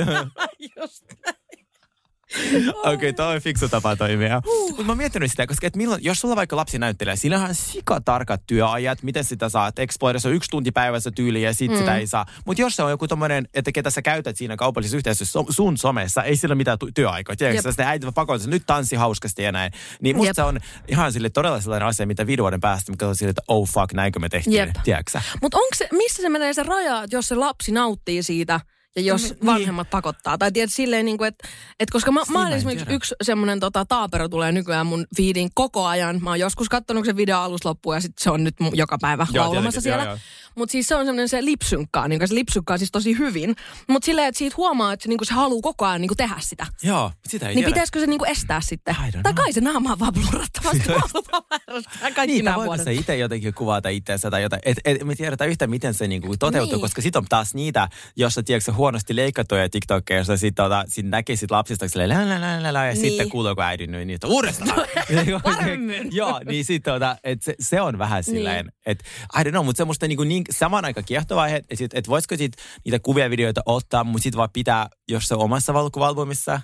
Okei, 2.49 2.95
okay, 2.95 3.13
toi 3.13 3.35
on 3.35 3.41
fiksu 3.41 3.69
tapa 3.69 3.97
toimia. 3.97 4.43
Mutta 4.69 4.83
mä 4.83 4.91
oon 4.91 4.99
miettinyt 4.99 5.31
sitä, 5.31 5.47
koska 5.47 5.67
et 5.67 5.77
milloin, 5.77 6.05
jos 6.05 6.21
sulla 6.21 6.37
vaikka 6.37 6.57
lapsi 6.57 6.79
näyttelee, 6.79 7.17
sillä 7.17 7.39
on 7.39 7.55
sikatarkat 7.55 8.43
työajat, 8.47 9.03
miten 9.03 9.25
sitä 9.25 9.49
saat. 9.49 9.79
Exploderissa 9.79 10.29
on 10.29 10.35
yksi 10.35 10.51
tunti 10.51 10.71
päivässä 10.71 11.11
tyyli 11.11 11.43
ja 11.43 11.55
sit 11.55 11.71
mm. 11.71 11.79
sitä 11.79 11.97
ei 11.97 12.07
saa. 12.07 12.27
Mutta 12.45 12.61
jos 12.61 12.77
se 12.77 12.83
on 12.83 12.91
joku 12.91 13.09
tommonen, 13.09 13.49
että 13.55 13.73
ketä 13.73 13.91
sä 13.91 14.03
käytät 14.03 14.37
siinä 14.37 14.57
kaupallisessa 14.57 14.97
yhteisössä 14.97 15.41
sun 15.51 15.79
somessa, 15.79 16.23
ei 16.23 16.37
sillä 16.37 16.55
mitään 16.55 16.79
työaikaa. 16.95 17.37
Tiedätkö, 17.37 17.71
sitten 17.73 17.87
äiti 17.87 18.07
pakottaa, 18.15 18.49
nyt 18.49 18.63
tanssi 18.67 18.97
hauskasti 18.97 19.43
ja 19.43 19.53
näin. 19.53 19.73
Niin 20.01 20.17
musta 20.17 20.29
Jep. 20.29 20.37
se 20.37 20.43
on 20.43 20.61
ihan 20.89 21.13
sille 21.13 21.31
todella 21.31 21.61
sellainen 21.61 21.89
asia, 21.89 22.07
mitä 22.07 22.27
viiden 22.27 22.43
vuoden 22.43 22.61
päästä, 22.61 22.93
mikä 22.93 23.09
on 23.09 23.17
sille, 23.17 23.31
että 23.31 23.43
oh 23.49 23.69
fuck, 23.69 23.93
näinkö 23.93 24.19
me 24.19 24.29
tehtiin. 24.29 24.57
Jep. 24.57 24.71
Tiedätkö 24.85 25.11
sä? 25.11 25.23
Mutta 25.43 25.57
onko 25.59 25.75
se, 25.75 25.89
missä 25.93 26.23
se 26.23 26.29
menee 26.29 26.55
se 26.55 26.63
raja, 26.63 27.03
että 27.03 27.17
jos 27.17 27.29
se 27.29 27.35
lapsi 27.35 27.73
nauttii 27.73 28.23
siitä 28.23 28.61
ja 28.96 29.03
jos 29.03 29.22
Niin. 29.22 29.46
vanhemmat 29.46 29.90
pakottaa? 29.90 30.38
Tai 30.38 30.53
tiedät 30.53 30.72
silleen, 30.72 31.05
niin 31.05 31.18
kuin, 31.18 31.29
että, 31.29 31.48
että 31.81 31.92
koska 31.92 32.12
mä, 32.12 32.20
mä 32.20 32.24
Siinä 32.24 32.38
oon 32.38 32.48
mä 32.48 32.53
en 32.53 32.57
esimerkiksi 32.59 32.85
tiedä. 32.85 32.96
yksi 32.96 33.14
semmoinen 33.22 33.61
tota, 33.61 33.85
taapero 33.85 34.29
tulee 34.29 34.53
nykyään 34.53 34.87
mun 34.87 35.07
feediin 35.16 35.51
koko 35.55 35.87
ajan. 35.87 36.22
Mä 36.22 36.31
oon 36.31 36.40
joskus 36.40 36.68
katsonut 36.68 37.05
sen 37.07 37.16
video 37.16 37.38
alusta 37.38 37.68
loppuun 37.68 37.96
ja 37.96 38.01
sitten 38.01 38.22
se 38.24 38.31
on 38.31 38.44
nyt 38.44 38.55
mun 38.61 38.77
joka 38.77 38.98
päivä 39.01 39.27
Joo, 39.33 39.44
laulamassa 39.44 39.81
tietenkin, 39.81 40.05
siellä. 40.05 40.05
joo, 40.05 40.18
Mutta 40.59 40.73
siis 40.73 40.87
se 40.87 40.94
on 40.94 41.05
semmoinen 41.07 41.29
se 41.29 41.44
lipsynkkaa, 41.44 42.09
niin 42.09 42.29
se 42.29 42.35
lipsynkkaa 42.35 42.79
siis 42.79 42.90
tosi 42.90 43.18
hyvin. 43.18 43.57
Mutta 43.88 44.07
silleen, 44.07 44.29
että 44.29 44.38
siitä 44.38 44.55
huomaa, 44.57 44.92
että 44.92 45.03
se, 45.03 45.09
niin 45.09 45.18
se 45.23 45.35
haluaa 45.35 45.62
koko 45.62 45.87
ajan 45.87 46.01
niin 46.01 46.11
tehdä 46.16 46.35
sitä. 46.40 46.66
Joo, 46.83 47.12
sitä 47.29 47.49
ei 47.49 47.55
Niin 47.55 47.62
tiedä. 47.64 47.75
pitäisikö 47.75 48.01
se 48.01 48.07
niinku 48.07 48.25
estää 48.25 48.61
sitten? 48.61 48.97
Tai 49.23 49.35
kai 49.35 49.53
se 49.53 49.61
naama 49.61 49.92
on 49.92 49.99
vaan 49.99 50.12
blurrattavasti. 50.14 50.88
Kaikki 52.01 52.27
Niin, 52.27 52.44
nämä 52.44 52.57
vuodet. 52.64 52.85
se 52.85 52.92
itse 52.92 53.16
jotenkin 53.16 53.55
kuvata 53.55 53.88
itseänsä 53.88 54.31
tai 54.31 54.42
jotain. 54.42 54.62
Et, 54.64 54.79
et, 54.85 55.05
me 55.05 55.14
tiedetään 55.14 55.51
yhtä, 55.51 55.66
miten 55.66 55.94
se 55.94 56.09
niinku 56.09 56.37
toteutuu, 56.37 56.73
Niin. 56.75 56.81
koska 56.81 57.03
sitten 57.03 57.21
on 57.21 57.27
taas 57.29 57.55
niitä, 57.55 57.88
jossa 58.16 58.42
tiedätkö, 58.42 58.73
huonosti 58.73 59.16
leikattuja 59.16 59.68
TikTokkeja, 59.68 60.18
jossa 60.21 60.37
sitten 60.37 60.64
tota, 60.64 60.85
sit 60.88 61.07
näkee 61.07 61.37
sit 61.37 61.51
lapsista 61.51 61.88
silleen, 61.88 62.09
lä, 62.11 62.29
lä, 62.29 62.40
lä, 62.40 62.62
lä, 62.62 62.73
lä, 62.73 62.87
ja 62.87 62.92
Niin. 62.92 63.01
sitten 63.01 63.31
kuuluu, 63.31 63.55
kun 63.55 63.64
äidin 63.64 63.90
nyt 63.90 64.07
niitä 64.07 64.27
uudestaan. 64.27 64.87
varmin. 65.44 66.09
Joo, 66.11 66.40
niin 66.44 66.64
sitten 66.64 66.94
tota, 66.94 67.16
et 67.25 67.42
se, 67.42 67.55
se, 67.61 67.81
on 67.81 67.99
vähän 67.99 68.25
silleen, 68.25 68.64
Niin. 68.66 68.73
että 68.87 69.05
I 69.40 69.42
don't 69.44 69.51
know, 69.51 69.64
mutta 69.64 69.77
semmoista 69.81 70.09
niinku 70.09 70.25
niin, 70.25 70.44
saman 70.51 70.85
aika 70.85 71.03
kiehtova 71.03 71.43
aihe, 71.43 71.57
että 71.57 71.77
sit, 71.77 71.95
et 71.95 72.09
voisiko 72.09 72.37
sit 72.37 72.53
niitä 72.85 72.99
kuvia 72.99 73.25
ja 73.25 73.31
videoita 73.31 73.61
ottaa, 73.67 74.05
mutta 74.05 74.23
sitten 74.23 74.39
vaan 74.39 74.51
pitää, 74.53 74.89
jos 75.09 75.25
se 75.25 75.35
on 75.35 75.41
omassa 75.41 75.75
valokuvalbumissa, 75.75 76.61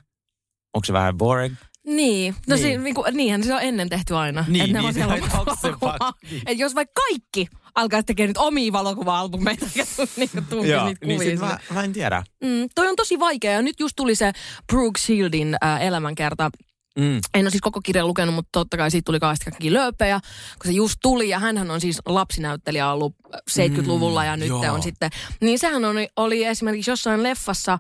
onko 0.75 0.85
se 0.85 0.93
vähän 0.93 1.17
boring? 1.19 1.55
Niin, 1.87 2.35
no 2.47 2.57
Niin. 2.57 2.63
niin. 2.65 2.85
Niin, 2.85 2.95
niin, 3.05 3.17
niinhän 3.17 3.45
se 3.45 3.55
on 3.55 3.63
ennen 3.63 3.89
tehty 3.89 4.15
aina. 4.17 4.45
Niin, 4.49 4.65
että 4.65 4.79
niin, 4.79 4.87
on 4.89 4.95
se 4.95 5.05
omassa 5.39 5.69
pak- 5.81 6.17
että 6.47 6.63
jos 6.63 6.75
vaikka 6.75 6.93
kaikki 7.03 7.49
alkaisi 7.75 8.07
tekemään 8.07 8.29
nyt 8.29 8.37
omia 8.39 8.73
valokuva-albumeita 8.73 9.67
niin 10.17 10.31
tunkisi 10.51 10.73
Joo, 10.73 10.87
niitä 10.87 11.07
niin 11.07 11.17
kuvia 11.19 11.31
sit 11.31 11.39
sinne. 11.39 11.53
mä, 11.55 11.59
mä 11.75 11.85
en 11.85 11.93
tiedä. 11.93 12.23
Mm, 12.45 12.69
toi 12.75 12.89
on 12.89 12.97
tosi 12.97 13.19
vaikea 13.19 13.53
ja 13.53 13.63
nyt 13.63 13.81
just 13.81 13.97
tuli 13.97 14.15
se 14.15 14.33
Brooke 14.73 15.01
Shieldin 15.01 15.57
äh, 15.65 15.83
elämänkerta. 15.83 16.51
Mm. 16.99 17.21
En 17.35 17.45
ole 17.45 17.51
siis 17.51 17.61
koko 17.61 17.81
kirjan 17.85 18.07
lukenut, 18.07 18.35
mutta 18.35 18.49
totta 18.53 18.77
kai 18.77 18.91
siitä 18.91 19.05
tuli 19.07 19.21
kauheasti 19.21 19.45
kaikki 19.45 19.73
lööpejä, 19.73 20.21
kun 20.63 20.73
se 20.73 20.73
just 20.73 20.97
tuli. 21.03 21.29
Ja 21.29 21.39
hänhän 21.39 21.71
on 21.71 21.81
siis 21.81 21.99
lapsinäyttelijä 22.07 22.91
ollut 22.91 23.15
70-luvulla 23.51 24.25
ja 24.25 24.37
nyt 24.37 24.49
joo. 24.49 24.73
on 24.73 24.83
sitten. 24.83 25.11
Niin 25.41 25.59
sehän 25.59 25.85
on, 25.85 25.97
oli 26.17 26.45
esimerkiksi 26.45 26.91
jossain 26.91 27.23
leffassa, 27.23 27.79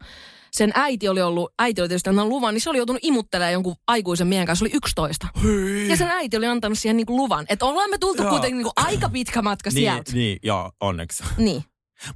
sen 0.53 0.70
äiti 0.74 1.09
oli 1.09 1.22
ollut, 1.22 1.53
äiti 1.59 1.81
oli 1.81 1.88
tietysti 1.88 2.11
antanut 2.11 2.29
luvan, 2.29 2.55
niin 2.55 2.61
se 2.62 2.70
oli 2.70 2.79
joutunut 2.79 3.05
imuttelemaan 3.05 3.53
jonkun 3.53 3.77
aikuisen 3.87 4.27
miehen 4.27 4.46
kanssa, 4.46 4.66
se 4.66 4.70
oli 4.70 4.77
11. 4.77 5.27
Ja 5.88 5.96
sen 5.96 6.09
äiti 6.09 6.37
oli 6.37 6.46
antanut 6.46 6.79
siihen 6.79 6.96
niinku 6.96 7.16
luvan. 7.16 7.46
Että 7.48 7.64
ollaan 7.66 7.90
me 7.90 7.98
tultu 7.98 8.22
Joo. 8.22 8.31
kuitenkin 8.31 8.57
niinku 8.57 8.72
aika 8.77 9.09
pitkä 9.09 9.42
matka 9.42 9.70
Niin, 9.70 9.74
sieltä. 9.74 10.12
niin, 10.12 10.38
joo, 10.42 10.72
onneksi. 10.81 11.24
Niin. 11.37 11.64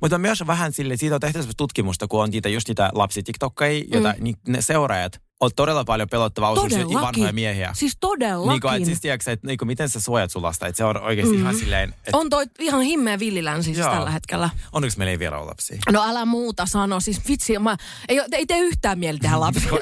Mutta 0.01 0.19
myös 0.19 0.45
vähän 0.47 0.73
sille, 0.73 0.97
siitä 0.97 1.15
on 1.15 1.21
tehty 1.21 1.39
tutkimusta, 1.57 2.09
kun 2.09 2.23
on 2.23 2.31
niitä, 2.31 2.49
just 2.49 2.69
niitä 2.69 2.91
lapsitiktokkeja, 2.95 3.85
joita 3.93 4.15
niin 4.21 4.37
ne 4.49 4.63
seuraajat 4.63 5.21
on 5.41 5.51
todella 5.57 5.85
paljon 5.85 6.09
pelottava 6.09 6.51
osuus 6.51 6.73
vanhoja 6.95 7.33
miehiä. 7.33 7.71
Siis 7.75 7.97
todellakin. 8.01 8.51
Niin 8.51 8.61
kuin, 8.61 8.75
että 8.75 8.87
siis 8.87 9.01
tiedätkö, 9.01 9.33
että 9.33 9.47
niin 9.47 9.59
kuin, 9.59 9.67
miten 9.67 9.89
sä 9.89 10.01
suojat 10.01 10.31
sun 10.31 10.43
lasta, 10.43 10.67
että 10.67 10.77
se 10.77 10.85
on 10.85 11.01
oikeasti 11.01 11.35
mm. 11.35 11.41
ihan 11.41 11.55
silleen, 11.55 11.89
että 11.89 12.17
On 12.17 12.31
toi 12.31 12.47
ihan 12.59 12.83
himmeä 12.83 13.19
villilän 13.19 13.65
siis 13.65 13.79
Joo. 13.79 13.91
tällä 13.91 14.11
hetkellä. 14.11 14.51
onneksi 14.73 14.99
meillä 14.99 15.11
ei 15.11 15.19
vielä 15.19 15.39
ole 15.39 15.47
lapsia. 15.47 15.79
No 15.93 16.03
älä 16.09 16.25
muuta 16.25 16.67
sano. 16.67 17.01
Siis 17.01 17.29
vitsi, 17.29 17.59
mä, 17.59 17.77
ei, 18.09 18.21
ei 18.33 18.47
tee 18.47 18.59
yhtään 18.59 18.99
mieli 18.99 19.19
tehdä 19.19 19.41
lapsia. 19.41 19.73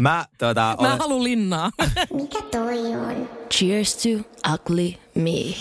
Mä, 0.00 0.26
tota, 0.38 0.60
Mä 0.70 0.74
olen, 0.78 0.92
en 0.92 0.98
halua 0.98 1.24
linnaa. 1.24 1.70
Mikä 2.20 2.42
toi 2.42 2.78
on? 2.78 3.28
Cheers 3.54 3.96
to 3.96 4.08
ugly 4.52 4.92
me. 5.14 5.54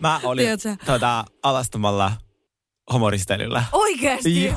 mä 0.00 0.20
olin 0.22 0.48
tota, 0.86 1.24
alastomalla 1.42 2.12
homoristelyllä. 2.92 3.64
Oikeesti? 3.72 4.52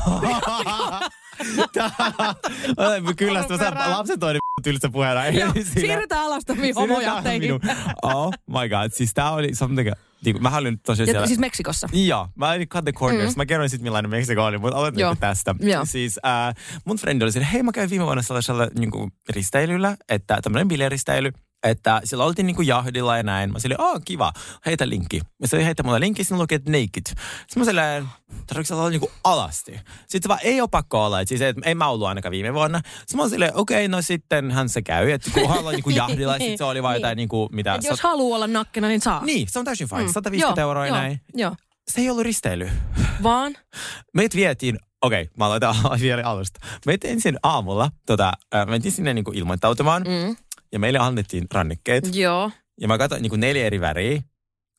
Olen 2.77 3.03
kyllästä, 3.15 3.57
mä 3.57 3.97
lapsen 3.97 4.19
toinen 4.19 4.39
tylsä 4.63 4.89
puheena. 4.89 5.27
Joo, 5.27 5.53
siirrytään 5.73 6.25
alastomiin 6.25 6.75
homojahteihin. 6.75 7.51
Oh 8.03 8.33
my 8.47 8.69
god, 8.69 8.91
siis 8.91 9.13
tää 9.13 9.31
oli 9.31 9.55
something, 9.55 9.89
niin 10.25 10.41
mä 10.43 10.57
olin 10.57 10.79
tosiaan 10.79 11.07
Ja, 11.07 11.11
siellä. 11.13 11.27
siis 11.27 11.39
Meksikossa. 11.39 11.89
Joo, 11.93 12.27
mä 12.35 12.49
olin 12.51 12.67
cut 12.69 12.85
the 12.85 12.91
corners. 12.91 13.35
Mm. 13.35 13.39
Mä 13.39 13.45
kerroin 13.45 13.69
sitten 13.69 13.83
millainen 13.83 14.11
Meksiko 14.11 14.45
oli, 14.45 14.57
mutta 14.57 14.77
aloitan 14.77 14.99
Joo. 14.99 15.09
nyt 15.09 15.19
tästä. 15.19 15.55
Joo. 15.59 15.85
Siis 15.85 16.19
äh, 16.25 16.55
mun 16.85 16.97
frendi 16.97 17.23
oli 17.23 17.31
siinä, 17.31 17.45
hei 17.47 17.63
mä 17.63 17.71
kävin 17.71 17.89
viime 17.89 18.05
vuonna 18.05 18.21
sellaisella 18.23 18.67
niin 18.79 18.91
kuin, 18.91 19.11
risteilyllä, 19.29 19.97
että 20.09 20.39
tämmöinen 20.43 20.67
bileristely, 20.67 21.31
että 21.69 22.01
siellä 22.03 22.25
oltiin 22.25 22.45
niin 22.45 22.55
kuin 22.55 22.67
jahdilla 22.67 23.17
ja 23.17 23.23
näin. 23.23 23.51
Mä 23.51 23.59
silleen, 23.59 23.81
oh 23.81 24.01
kiva, 24.05 24.33
heitä 24.65 24.89
linkki. 24.89 25.21
Ja 25.41 25.47
se 25.47 25.65
heitä 25.65 25.83
mulle 25.83 25.99
linkki, 25.99 26.23
siinä 26.23 26.41
luki, 26.41 26.55
että 26.55 26.71
naked. 26.71 27.01
Sitten 27.05 27.17
mä 27.55 27.65
silleen, 27.65 28.07
tarvitsetko 28.47 28.79
olla 28.81 28.89
niin 28.89 28.99
kuin 28.99 29.11
alasti? 29.23 29.79
Sitten 30.07 30.29
vaan 30.29 30.39
ei 30.43 30.61
ole 30.61 30.69
pakko 30.71 31.05
olla, 31.05 31.21
että 31.21 31.29
siis 31.29 31.41
et, 31.41 31.55
ei 31.65 31.75
mä 31.75 31.87
ollut 31.87 32.07
ainakaan 32.07 32.31
viime 32.31 32.53
vuonna. 32.53 32.81
Sitten 32.99 33.17
mä 33.17 33.23
olin 33.23 33.29
silleen, 33.31 33.55
okei, 33.55 33.77
okay, 33.85 33.87
no 33.87 34.01
sittenhän 34.01 34.69
se 34.69 34.81
käy. 34.81 35.11
Että 35.11 35.31
kun 35.33 35.43
ollaan 35.51 35.75
niin 35.75 35.83
kuin 35.83 35.95
jahdilla, 35.95 36.33
ja 36.33 36.39
sitten 36.39 36.57
se 36.57 36.63
oli 36.63 36.83
vaan 36.83 36.93
Niin. 36.93 37.01
jotain 37.01 37.15
niin 37.17 37.29
kuin, 37.29 37.49
mitä... 37.51 37.75
Et 37.75 37.83
jos 37.83 38.01
haluaa 38.01 38.35
olla 38.35 38.47
nakkena, 38.47 38.87
niin 38.87 39.01
saa. 39.01 39.25
Niin, 39.25 39.47
se 39.49 39.59
on 39.59 39.65
täysin 39.65 39.89
fine. 39.89 40.03
Mm. 40.03 40.11
150 40.13 40.61
Joo, 40.61 40.69
euroa 40.69 40.87
ja 40.87 40.93
näin. 40.93 41.21
Joo. 41.33 41.55
Se 41.87 42.01
ei 42.01 42.09
ollut 42.09 42.23
risteily. 42.23 42.69
Vaan? 43.23 43.55
Meitä 44.13 44.35
vietiin, 44.35 44.79
okei, 45.01 45.21
okay, 45.21 45.33
mä 45.37 45.45
aloitan 45.45 45.75
vielä 46.01 46.23
alusta. 46.23 46.59
Meitä 46.85 47.07
ensin 47.07 47.37
aamulla, 47.43 47.91
tota, 48.05 48.31
mentiin 48.67 48.91
sinne 48.91 49.13
niinku 49.13 49.31
ilmoittautumaan 49.35 50.03
Mm. 50.03 50.35
Ja 50.71 50.79
meille 50.79 50.99
annettiin 50.99 51.47
rannekkeet. 51.53 52.15
Joo. 52.15 52.51
Ja 52.81 52.87
mä 52.87 52.97
katsoin 52.97 53.21
niinku 53.21 53.35
neljä 53.35 53.65
eri 53.65 53.81
väriä, 53.81 54.21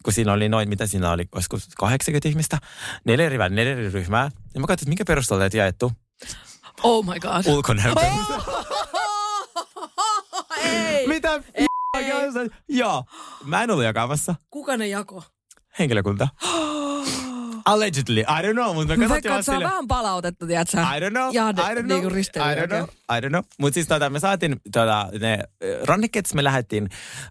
kun 0.04 0.12
siinä 0.12 0.32
oli 0.32 0.48
noin, 0.48 0.68
mitä 0.68 0.86
siinä 0.86 1.10
oli, 1.10 1.28
olisiko 1.32 1.58
80 1.78 2.28
ihmistä, 2.28 2.58
neljä 3.04 3.26
eri 3.26 3.38
väriä, 3.38 3.56
neljä 3.56 3.72
eri 3.72 3.90
ryhmää. 3.90 4.30
Ja 4.54 4.60
mä 4.60 4.66
katsoin, 4.66 4.84
että 4.84 4.88
minkä 4.88 5.04
perusteella 5.04 5.40
teet 5.42 5.54
jaettu 5.54 5.92
Oh 6.82 7.04
my 7.04 7.20
god. 7.20 7.46
ulkonäön 7.46 7.94
Ei. 10.64 11.06
Mitä 11.06 11.40
f***a? 11.40 12.48
Joo, 12.68 13.04
mä 13.44 13.62
en 13.62 13.70
ollut 13.70 13.84
jakamassa. 13.84 14.34
Kuka 14.50 14.76
ne 14.76 14.88
jako? 14.88 15.22
Henkilökunta. 15.78 16.28
Allegedly, 17.72 18.20
I 18.20 18.24
don't 18.42 18.52
know, 18.52 18.74
mutta 18.74 18.86
katsottiin 18.96 19.08
Vaikka 19.08 19.28
vaan 19.30 19.44
saa 19.44 19.54
silleen- 19.54 19.70
vähän 19.70 19.88
palautetta, 19.88 20.46
tiedätkö? 20.46 20.78
I 20.80 21.00
don't 21.00 21.10
know. 21.10 21.30
Jahde, 21.32 21.62
I 21.62 21.64
don't 21.64 21.72
know. 21.74 21.84
Niinku 21.86 22.08
risteilyn 22.08 22.58
I 22.58 22.60
don't 22.62 22.68
know. 22.68 22.82
I 23.16 23.20
don't 23.20 23.28
know. 23.28 23.42
Mutta 23.58 23.74
siis 23.74 23.88
tota, 23.88 24.10
me 24.10 24.20
saatiin 24.20 24.56
tota, 24.72 25.08
ne 25.20 25.38
rannekkeet, 25.84 26.34
me 26.34 26.44
lähdettiin 26.44 26.88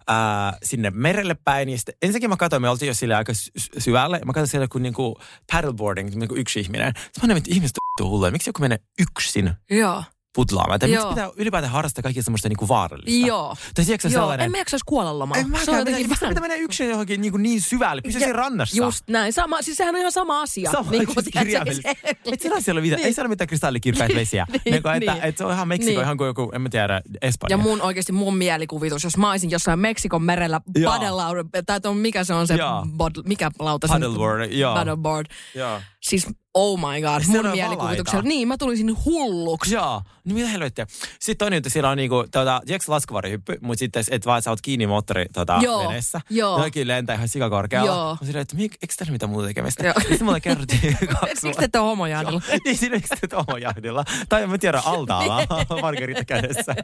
äh, 0.09 0.57
sinne 0.63 0.89
merelle 0.89 1.35
päin. 1.43 1.69
Ja 1.69 1.77
sitten, 1.77 1.95
ensinnäkin 2.01 2.29
mä 2.29 2.37
katsoin, 2.37 2.61
me 2.61 2.69
oltiin 2.69 2.87
jo 2.87 2.93
sille 2.93 3.15
aika 3.15 3.33
sy- 3.33 3.51
syvälle. 3.77 4.21
Mä 4.25 4.33
katsoin 4.33 4.47
siellä 4.47 4.67
kun 4.67 4.81
niinku 4.81 5.15
paddleboarding, 5.51 6.15
niinku 6.15 6.35
yksi 6.35 6.59
ihminen. 6.59 6.93
Sitten 6.95 7.21
mä 7.21 7.27
näin, 7.27 7.37
että 7.37 7.49
ihmiset 7.53 7.77
on 8.01 8.09
hulluja. 8.09 8.31
Miksi 8.31 8.49
joku 8.49 8.61
menee 8.61 8.79
yksin 8.99 9.53
Joo. 9.69 10.03
Putlaamaan? 10.37 10.79
Tai 10.79 10.89
miksi 10.89 11.07
pitää 11.07 11.29
ylipäätään 11.35 11.73
harrastaa 11.73 12.01
kaikkea 12.03 12.23
semmoista 12.23 12.49
niinku 12.49 12.67
vaarallista? 12.67 13.27
Joo. 13.27 13.55
Tai 13.75 13.85
tiedätkö 13.85 14.07
Joo, 14.07 14.11
sellainen... 14.21 14.45
en 14.45 14.51
mä 14.51 14.57
jaksaisi 14.57 14.83
kuolla 14.85 15.19
lomaa. 15.19 15.37
en 15.37 15.47
Se 15.65 15.71
on 15.71 15.77
jotenkin 15.77 16.09
vähän... 16.09 16.29
pitää 16.29 16.41
mennä 16.41 16.55
yksin 16.55 16.89
johonkin 16.89 17.21
niin, 17.21 17.33
niin 17.37 17.61
syvälle? 17.61 18.01
Pysy 18.01 18.19
siinä 18.19 18.33
rannassa. 18.33 18.77
Just 18.77 19.03
näin. 19.09 19.33
Sama, 19.33 19.61
siis 19.61 19.77
sehän 19.77 19.95
on 19.95 19.99
ihan 19.99 20.11
sama 20.11 20.41
asia. 20.41 20.71
Sama, 20.71 20.91
Niin 20.91 21.05
kuin, 21.05 21.25
kirjaimellisesti. 21.33 21.89
se- 22.01 22.31
Et 22.33 22.41
siellä 22.41 22.61
siellä 22.61 22.79
ole 22.79 22.81
mitään, 22.89 23.01
ei 23.05 23.13
siellä 23.13 23.29
mitään 23.29 23.47
kristallikirkkaita 23.47 24.15
vesiä. 24.15 24.45
Niin, 24.51 24.61
niin, 24.65 24.83
kuin, 24.83 24.95
että, 24.95 25.13
niin. 25.13 25.23
että, 25.23 25.37
se 25.37 25.45
on 25.45 25.53
ihan 25.53 25.67
Meksiko, 25.67 25.91
Niin. 25.91 26.01
ihan 26.01 26.17
kuin 26.17 26.27
joku, 26.27 26.51
en 26.53 26.61
mä 26.61 26.69
tiedä, 26.69 27.01
Espanja. 27.21 27.53
Ja 27.53 27.57
mun 27.57 27.81
oikeasti 27.81 28.11
mun 28.11 28.37
mielikuvitus, 28.37 29.03
jos 29.03 29.17
mä 29.17 29.31
olisin 29.31 29.51
jossain 29.51 29.79
Meksikon 29.79 30.23
merellä 30.23 30.61
paddella, 30.85 31.27
tai 31.65 31.79
mikä 31.95 32.23
se 32.23 32.33
on 32.33 32.47
se, 32.47 32.57
bod, 32.97 33.11
mikä 33.25 33.51
lauta 33.59 33.87
se 33.87 33.93
on? 33.93 34.01
Paddleboard, 34.01 34.51
joo. 34.51 34.75
Paddleboard. 34.75 35.25
Joo. 35.55 35.81
Siis 36.01 36.27
oh 36.57 36.79
my 36.79 37.01
god, 37.01 37.21
mun 37.27 37.51
mielikuvituksella. 37.51 38.21
Niin, 38.23 38.47
mä 38.47 38.57
tulisin 38.57 38.95
hulluksi. 39.05 39.73
Joo, 39.73 40.01
no 40.25 40.33
mitä 40.33 40.47
helvettiä. 40.47 40.87
Sitten 41.19 41.37
toinen 41.45 41.57
juttu, 41.57 41.69
siellä 41.69 41.89
on 41.89 41.97
niinku, 41.97 42.25
tuota, 42.31 42.61
tiedätkö 42.65 42.91
laskuvarihyppy, 42.91 43.57
mutta 43.61 43.79
sitten, 43.79 44.03
että 44.11 44.25
vaan 44.25 44.41
sä 44.41 44.49
oot 44.49 44.61
kiinni 44.61 44.87
moottori 44.87 45.25
tota, 45.33 45.59
Joo, 45.61 45.87
veneessä. 45.87 46.21
joo. 46.29 46.63
Jokin 46.63 46.87
lentää 46.87 47.15
ihan 47.15 47.27
sikakorkealla. 47.27 47.91
Joo. 47.91 48.17
Mä 48.21 48.25
silleen, 48.25 48.41
että 48.41 48.55
mik, 48.55 48.73
eikö 48.73 48.93
täällä 48.97 49.11
mitään 49.11 49.29
muuta 49.29 49.47
tekemistä? 49.47 49.83
Joo. 49.85 49.93
Sitten 49.99 50.23
mulle 50.25 50.39
kerrottiin 50.39 50.97
kaksi 51.21 51.41
Siksi 51.41 51.59
te 51.59 51.65
ette 51.65 51.77
homojahdilla. 51.79 52.41
niin 52.65 52.77
siinä 52.77 52.95
miksi 52.95 53.15
te 53.21 53.27
jahdilla. 53.61 54.03
Tai 54.29 54.43
en 54.43 54.49
mä 54.49 54.57
tiedä, 54.57 54.81
altaalla, 54.85 55.47
Margarita 55.81 56.25
kädessä. 56.25 56.75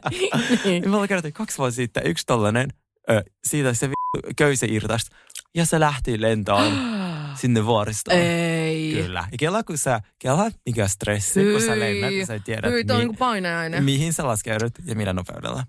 niin. 0.64 0.90
Mulla 0.90 1.08
kerrottiin 1.08 1.32
kaksi 1.34 1.58
vuotta 1.58 1.74
sitten 1.76 2.06
yksi 2.06 2.26
tollanen, 2.26 2.68
ö, 3.10 3.22
siitä 3.44 3.74
se 3.74 3.88
vi- 3.88 3.94
köysi 4.36 4.66
irtasta. 4.70 5.16
Ja 5.54 5.66
se 5.66 5.80
lähti 5.80 6.20
lentoon 6.20 6.72
sinne 7.36 7.66
vuoristoon. 7.66 8.18
Ei. 8.18 8.92
Kyllä. 9.02 9.24
Ja 9.32 9.38
kela, 9.38 9.62
kun 9.62 9.78
sä, 9.78 10.00
kela, 10.18 10.50
mikä 10.66 10.88
stressi, 10.88 11.40
kun 11.52 11.60
sä 11.60 11.78
lennät, 11.78 12.10
niin 12.10 12.26
sä 12.26 12.34
et 12.34 12.44
tiedä, 12.44 12.68
Hyi, 12.70 12.84
on 12.90 13.06
mi- 13.08 13.16
painajainen. 13.18 13.84
mihin 13.84 14.12
sä 14.12 14.26
laskeudut 14.26 14.72
ja 14.84 14.94
millä 14.94 15.12
nopeudella. 15.12 15.64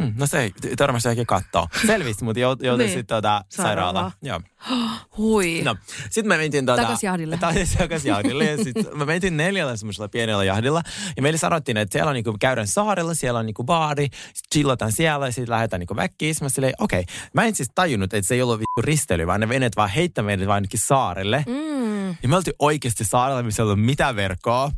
Hmm, 0.00 0.12
no 0.16 0.26
se 0.26 0.40
ei, 0.40 0.52
törmäsi 0.76 1.08
johonkin 1.08 1.26
kattoon. 1.26 1.66
Selvisi, 1.86 2.24
mutta 2.24 2.40
jout, 2.40 2.62
joutuin 2.62 2.86
Niin. 2.86 2.98
sitten 2.98 3.16
tota, 3.16 3.44
Sairaalaan. 3.48 4.12
Joo. 4.22 4.40
Hui. 5.18 5.62
No, 5.64 5.76
sitten 6.10 6.28
me 6.28 6.36
mentiin 6.36 6.66
tota... 6.66 6.82
Takas 6.82 7.02
jahdille. 7.02 7.36
Takas, 7.36 7.70
takas 7.78 8.04
jahdille. 8.04 8.44
ja 8.44 8.64
sit 8.64 8.76
me 8.94 9.04
mentiin 9.04 9.36
neljällä 9.36 9.76
semmoisella 9.76 10.08
pienellä 10.08 10.44
jahdilla. 10.44 10.82
Ja 11.16 11.22
meille 11.22 11.38
sanottiin, 11.38 11.76
että 11.76 11.92
siellä 11.92 12.08
on 12.08 12.14
niinku, 12.14 12.36
käydään 12.40 12.66
saarella, 12.66 13.14
siellä 13.14 13.38
on 13.38 13.46
niinku 13.46 13.64
baari, 13.64 14.08
sit 14.34 14.46
chillataan 14.54 14.92
siellä 14.92 15.26
ja 15.26 15.32
sitten 15.32 15.50
lähdetään 15.52 15.80
niinku 15.80 15.96
väkkiin. 15.96 16.34
Sitten 16.34 16.46
mä 16.46 16.50
silleen, 16.50 16.74
okei. 16.78 17.00
Okay. 17.00 17.14
Mä 17.34 17.44
en 17.44 17.54
siis 17.54 17.70
tajunnut, 17.74 18.14
että 18.14 18.28
se 18.28 18.34
ei 18.34 18.42
ollut 18.42 18.58
vittu 18.58 18.82
ristely, 18.82 19.26
vaan 19.26 19.40
ne 19.40 19.48
veneet 19.48 19.76
vaan 19.76 19.88
heittää 19.90 20.24
meidät 20.24 20.46
vaan 20.46 20.54
ainakin 20.54 20.80
saarelle. 20.80 21.44
Mm. 21.46 22.08
Ja 22.08 22.28
me 22.28 22.36
oltiin 22.36 22.54
oikeasti 22.58 23.04
saarella, 23.04 23.42
missä 23.42 23.62
ei 23.62 23.64
ollut 23.64 23.84
mitään 23.84 24.16
verkkoa. 24.16 24.70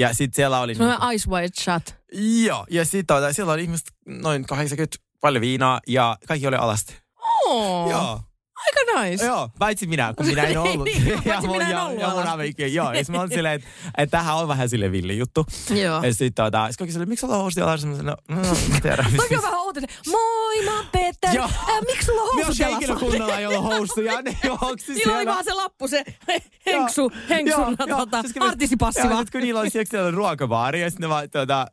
Ja 0.00 0.14
sitten 0.14 0.36
siellä 0.36 0.60
oli... 0.60 0.74
Sellainen 0.74 1.12
ice 1.12 1.30
white 1.30 1.62
shot. 1.62 1.94
Joo, 2.44 2.66
ja 2.70 2.84
sitten 2.84 3.06
tota, 3.06 3.32
siellä 3.32 3.52
oli 3.52 3.62
ihmiset 3.62 3.86
noin 4.06 4.44
80, 4.46 4.96
paljon 5.20 5.40
viinaa 5.40 5.80
ja 5.86 6.16
kaikki 6.28 6.46
oli 6.46 6.56
alasti. 6.56 6.96
Oh, 7.46 7.90
Joo. 7.90 8.20
Aika 8.66 9.00
nice. 9.02 9.26
Joo, 9.26 9.48
paitsi 9.58 9.86
minä, 9.86 10.14
kun 10.16 10.26
minä 10.26 10.42
en 10.42 10.58
ollut. 10.58 10.84
Niin, 11.04 11.22
paitsi 11.24 11.46
mun- 11.46 11.52
minä 11.56 11.64
en 11.64 11.70
ja, 11.70 11.82
ollut 11.84 12.00
ja 12.00 12.06
mun 12.08 12.14
alasti. 12.18 12.34
avikin, 12.34 12.74
joo. 12.74 12.92
Ja 12.92 13.02
mä 13.08 13.20
olin 13.20 13.32
silleen, 13.32 13.54
että, 13.54 13.68
että 13.98 14.10
tämähän 14.10 14.36
on 14.36 14.48
vähän 14.48 14.68
sille 14.68 14.92
villi 14.92 15.18
juttu. 15.18 15.46
Joo. 15.70 16.02
Ja 16.02 16.14
sit 16.14 16.34
tota, 16.34 16.66
sit 16.68 16.76
kaikki 16.76 16.92
silleen, 16.92 17.08
miksi 17.08 17.20
sulla 17.20 17.34
on 17.34 17.40
housut 17.40 17.56
jalassa? 17.60 17.86
Mä 17.86 17.96
sanoin, 17.96 18.16
no, 18.28 18.36
no, 18.36 18.48
mä 18.72 18.80
tiedän. 18.80 19.06
Toki 19.16 19.36
on 19.36 19.42
vähän 19.42 19.58
outo. 19.60 19.80
Moi, 20.10 20.64
mä 20.64 20.76
oon 20.76 20.86
Peter. 20.92 21.34
Joo. 21.36 21.44
Äh, 21.44 21.80
miksi 21.86 22.06
sulla 22.06 22.22
on 22.22 22.34
Myös 22.34 22.46
housut 22.46 22.60
jalassa? 22.60 22.86
henkilökunnalla 22.86 23.38
ei 23.38 23.46
ollut 23.46 23.64
housuja, 23.64 24.22
ne 24.22 24.36
juoksi 24.44 24.92
Niillä 24.92 25.12
oli 25.12 25.18
siellä. 25.22 25.32
vaan 25.32 25.44
se 25.44 25.52
lappu, 25.54 25.88
se 25.88 26.04
henksu, 26.66 27.12
henksun 27.28 27.76
tota, 27.88 28.22
Siis 28.22 28.34
artistipassi 28.40 29.00
Joo, 29.00 29.10
vaan. 29.10 29.18
sit 29.24 29.30
kun 29.30 29.40
niillä 29.40 29.60
oli 29.60 29.70
siellä 29.70 30.10
ruokabaari 30.10 30.80
ja 30.80 30.90
sitten 30.90 31.02
ne 31.08 31.14
vaan 31.14 31.30
tota, 31.30 31.66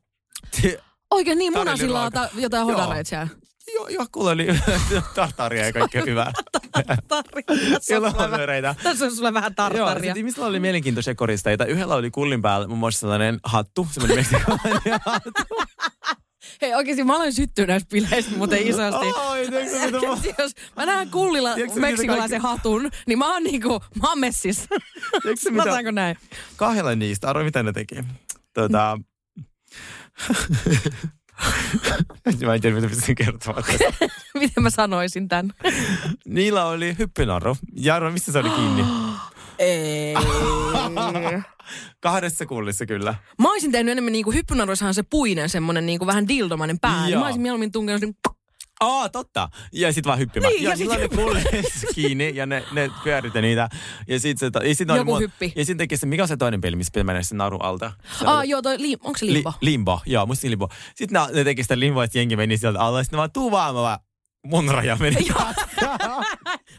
Oikein 1.11 1.37
niin 1.37 1.53
Tarjoili 1.53 1.69
munasilla 1.69 2.01
ruokaa. 2.01 2.27
ta- 2.27 2.39
jotain 2.41 2.67
Joo. 2.67 2.77
hodareita 2.81 3.09
siellä. 3.09 3.27
Jo, 3.75 3.87
joku 3.87 4.25
oli 4.27 4.47
tartaria 5.15 5.65
ja 5.65 5.73
kaikkea 5.73 6.03
hyvää. 6.11 6.31
Tartaria. 7.07 7.43
Tässä 7.73 7.95
on 7.97 8.11
sulle 8.11 8.13
vähän- 8.13 8.31
löreitä. 8.39 8.75
Tässä 8.83 9.05
on 9.05 9.15
sulle 9.15 9.33
vähän 9.33 9.51
Joo, 9.57 9.69
tartaria. 9.85 10.11
sit 10.13 10.17
ihmisillä 10.17 10.47
oli 10.47 10.59
mielenkiintoisia 10.59 11.15
koristeita. 11.15 11.65
Yhdellä 11.65 11.95
oli 11.95 12.11
kullin 12.11 12.41
päällä 12.41 12.67
muun 12.67 12.79
muassa 12.79 12.99
sellainen 12.99 13.39
hattu, 13.43 13.87
semmoinen 13.91 14.17
meksikolainen 14.17 14.99
hattu. 15.05 15.31
Hei 16.61 16.73
oikeesti 16.75 17.03
mä 17.03 17.15
olen 17.15 17.33
syttynyt 17.33 17.67
näistä 17.67 17.89
bileistä 17.89 18.31
muuten 18.37 18.67
isosti. 18.67 19.05
Ai, 19.17 19.47
tiedätkö, 19.47 19.85
mitä 19.85 20.07
mä- 20.07 20.43
jos 20.43 20.51
mä 20.75 20.85
näen 20.85 21.09
kullilla 21.09 21.53
Tiedätkö, 21.55 21.79
meksikolaisen 21.79 22.41
hatun, 22.41 22.89
niin 23.07 23.17
mä 23.19 23.33
oon 23.33 23.43
niinku, 23.43 23.79
mä 24.01 24.09
oon 24.09 24.19
messissä. 24.19 24.65
Tiedätkö, 25.21 25.51
mitä- 25.51 25.91
näin? 25.91 26.17
Kahdella 26.55 26.95
niistä, 26.95 27.29
arvo 27.29 27.43
mitä 27.43 27.63
ne 27.63 27.73
teki. 27.73 27.95
Tota... 28.53 28.99
mä 32.45 32.53
en 32.53 32.61
tiedä, 32.61 32.75
mitä 32.75 32.87
pystyn 32.87 33.15
kertomaan. 33.15 33.63
tästä. 33.63 34.07
Miten 34.39 34.63
mä 34.63 34.69
sanoisin 34.69 35.27
tän? 35.27 35.53
Niillä 36.25 36.65
oli 36.65 36.95
hyppynarru. 36.99 37.57
Jarro, 37.75 38.11
missä 38.11 38.31
se 38.31 38.39
oli 38.39 38.49
kiinni? 38.49 38.85
Ei. 39.59 40.13
Kahdessa 41.99 42.45
kullissa 42.45 42.85
kyllä. 42.85 43.15
Mä 43.39 43.51
olisin 43.51 43.71
tehnyt 43.71 43.91
enemmän 43.91 44.13
niinku 44.13 44.31
hyppynarvoissahan 44.31 44.93
se 44.93 45.03
puinen 45.03 45.49
semmonen 45.49 45.85
niinku 45.85 46.05
vähän 46.07 46.27
dildomainen 46.27 46.79
pää. 46.79 47.05
Niin 47.05 47.19
mä 47.19 47.25
olisin 47.25 47.41
mieluummin 47.41 47.71
tunkenut 47.71 47.99
sen 47.99 48.15
Aa, 48.79 49.09
totta. 49.09 49.49
Ja 49.73 49.93
sit 49.93 50.05
vaan 50.05 50.19
hyppimään. 50.19 50.53
Niin, 50.53 50.63
ja, 50.63 50.69
ja 50.69 50.75
sit 50.77 51.11
pulleissa 51.15 51.87
kiinni 51.95 52.31
ja 52.35 52.45
ne, 52.45 52.63
ne 52.71 52.91
pyöritti 53.03 53.41
niitä. 53.41 53.69
Ja 54.07 54.19
sit 54.19 54.37
se, 54.37 54.51
ja 54.67 54.75
sit 54.75 54.87
Joku 54.95 55.17
hyppi. 55.19 55.53
Ja 55.55 55.65
sitten 55.65 55.77
teki 55.77 55.97
se, 55.97 56.05
mikä 56.05 56.23
on 56.23 56.27
se 56.27 56.37
toinen 56.37 56.61
peli, 56.61 56.75
missä 56.75 56.91
pitää 56.91 57.03
mennä 57.03 57.23
sen 57.23 57.37
narun 57.37 57.61
alta? 57.63 57.91
Se 58.19 58.25
Aa 58.25 58.37
oli- 58.39 58.49
joo, 58.49 58.61
toi, 58.61 58.75
li, 58.81 58.97
onko 59.03 59.17
se 59.17 59.25
limbo? 59.25 59.49
Li, 59.61 59.71
limbo, 59.71 59.99
joo, 60.05 60.25
musta 60.25 60.49
limbo. 60.49 60.69
Sitten 60.95 61.21
ne, 61.27 61.33
ne 61.37 61.43
teki 61.43 61.61
sitä 61.63 61.79
limboa, 61.79 62.03
että 62.03 62.17
jengi 62.17 62.35
meni 62.35 62.57
sieltä 62.57 62.79
alla. 62.79 63.03
Sitten 63.03 63.17
ne 63.17 63.19
vaan, 63.19 63.31
tuu 63.31 63.51
vaan, 63.51 63.75
mä 63.75 63.81
vaan, 63.81 63.99
mun 64.45 64.67
raja 64.69 64.97
meni. 64.99 65.27
Joo. 65.29 65.53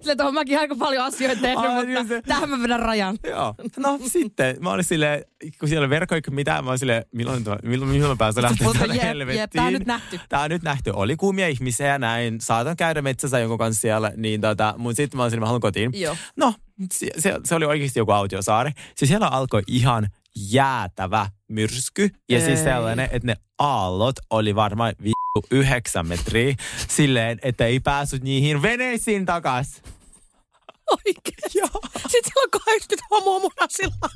Sille 0.01 0.17
tuohon 0.17 0.35
mäkin 0.35 0.59
aika 0.59 0.77
paljon 0.79 1.05
asioita 1.05 1.41
tehnyt, 1.41 1.65
Ai, 1.65 1.69
mutta 1.69 1.85
niin 1.85 2.09
se... 2.09 2.23
tähän 2.23 2.51
mä 2.51 2.63
vedän 2.63 2.81
rajan. 2.81 3.19
Joo. 3.25 3.55
No 3.77 3.99
sitten, 4.07 4.57
mä 4.61 4.71
olin 4.71 4.85
silleen, 4.85 5.25
kun 5.61 5.69
siellä 5.69 5.91
verkko 5.91 6.15
ei 6.15 6.21
mitään, 6.31 6.65
mä 6.65 6.71
olin 6.71 6.79
silleen, 6.79 7.05
milloin, 7.13 7.45
tuo, 7.45 7.57
milloin, 7.63 7.91
milloin 7.91 8.13
mä 8.13 8.17
pääsen 8.17 8.43
lähteä 8.43 8.65
tuonne 8.65 8.95
jep, 8.95 9.03
helvettiin. 9.03 9.41
Jep, 9.41 9.51
tää 9.51 9.65
on 9.65 9.73
nyt 9.73 9.87
nähty. 9.87 10.21
Tää 10.29 10.41
on 10.41 10.51
nyt 10.51 10.63
nähty. 10.63 10.91
Oli 10.95 11.17
kuumia 11.17 11.49
ihmisiä 11.49 11.87
ja 11.87 11.99
näin. 11.99 12.41
Saatan 12.41 12.77
käydä 12.77 13.03
metsässä 13.03 13.39
jonkun 13.39 13.59
kanssa 13.59 13.81
siellä, 13.81 14.13
niin 14.17 14.41
tota, 14.41 14.75
mut 14.79 14.97
sit 14.97 15.15
mä 15.15 15.23
olin 15.23 15.31
silleen, 15.31 15.43
mä 15.43 15.47
haluan 15.47 15.61
kotiin. 15.61 15.91
Joo. 15.95 16.17
No, 16.37 16.55
se, 16.93 17.07
se, 17.19 17.35
se 17.45 17.55
oli 17.55 17.65
oikeasti 17.65 17.99
joku 17.99 18.13
autiosaari. 18.13 18.71
Siis 18.97 19.09
siellä 19.09 19.29
alkoi 19.29 19.63
ihan 19.67 20.09
jäätävä 20.51 21.27
myrsky. 21.49 22.03
Ja 22.03 22.11
siis 22.29 22.43
Ei. 22.43 22.57
siis 22.57 22.65
sellainen, 22.65 23.09
että 23.13 23.27
ne 23.27 23.35
aallot 23.59 24.17
oli 24.31 24.55
varmaan 24.55 24.95
vi- 25.05 25.13
1,9 25.55 26.03
metriä 26.03 26.55
silleen, 26.89 27.39
että 27.43 27.67
ei 27.67 27.81
päässyt 27.81 28.23
niihin 28.23 28.63
veneisiin 28.63 29.27
takas. 29.27 29.83
Oikein. 30.91 31.51
Joo. 31.55 31.81
Sitten 31.95 32.33
siellä 32.33 32.43
on 32.45 32.61
80 32.65 33.07
homoa 33.11 33.41
munasilla. 33.41 34.11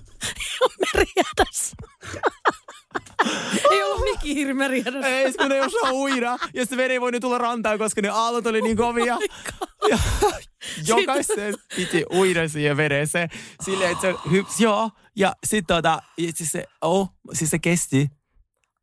Meriä 0.80 1.24
tässä. 1.36 1.76
ei 3.70 3.82
ollut 3.82 4.00
mikihirvi 4.00 4.54
meriä. 4.54 4.84
Ei, 5.04 5.32
kun 5.32 5.52
ei 5.52 5.60
osaa 5.60 5.92
uida. 5.92 6.38
Ja 6.54 6.66
se 6.66 6.76
vene 6.76 6.92
ei 6.92 7.00
voinut 7.00 7.20
tulla 7.20 7.38
rantaan, 7.38 7.78
koska 7.78 8.02
ne 8.02 8.08
aallot 8.08 8.46
oli 8.46 8.62
niin 8.62 8.76
kovia. 8.76 9.16
Oh 9.16 9.88
ja 9.90 9.98
jokaisen 10.86 11.54
piti 11.76 12.04
uida 12.14 12.48
siihen 12.48 12.76
veneeseen. 12.76 13.28
Silleen, 13.64 13.92
että 13.92 14.12
se 14.12 14.30
hyps, 14.30 14.60
joo. 14.60 14.90
Ja 15.16 15.36
sitten 15.46 15.76
tota, 15.76 16.02
siis 16.34 16.52
se, 16.52 16.66
oh, 16.82 17.08
siis 17.32 17.50
se 17.50 17.58
kesti 17.58 18.08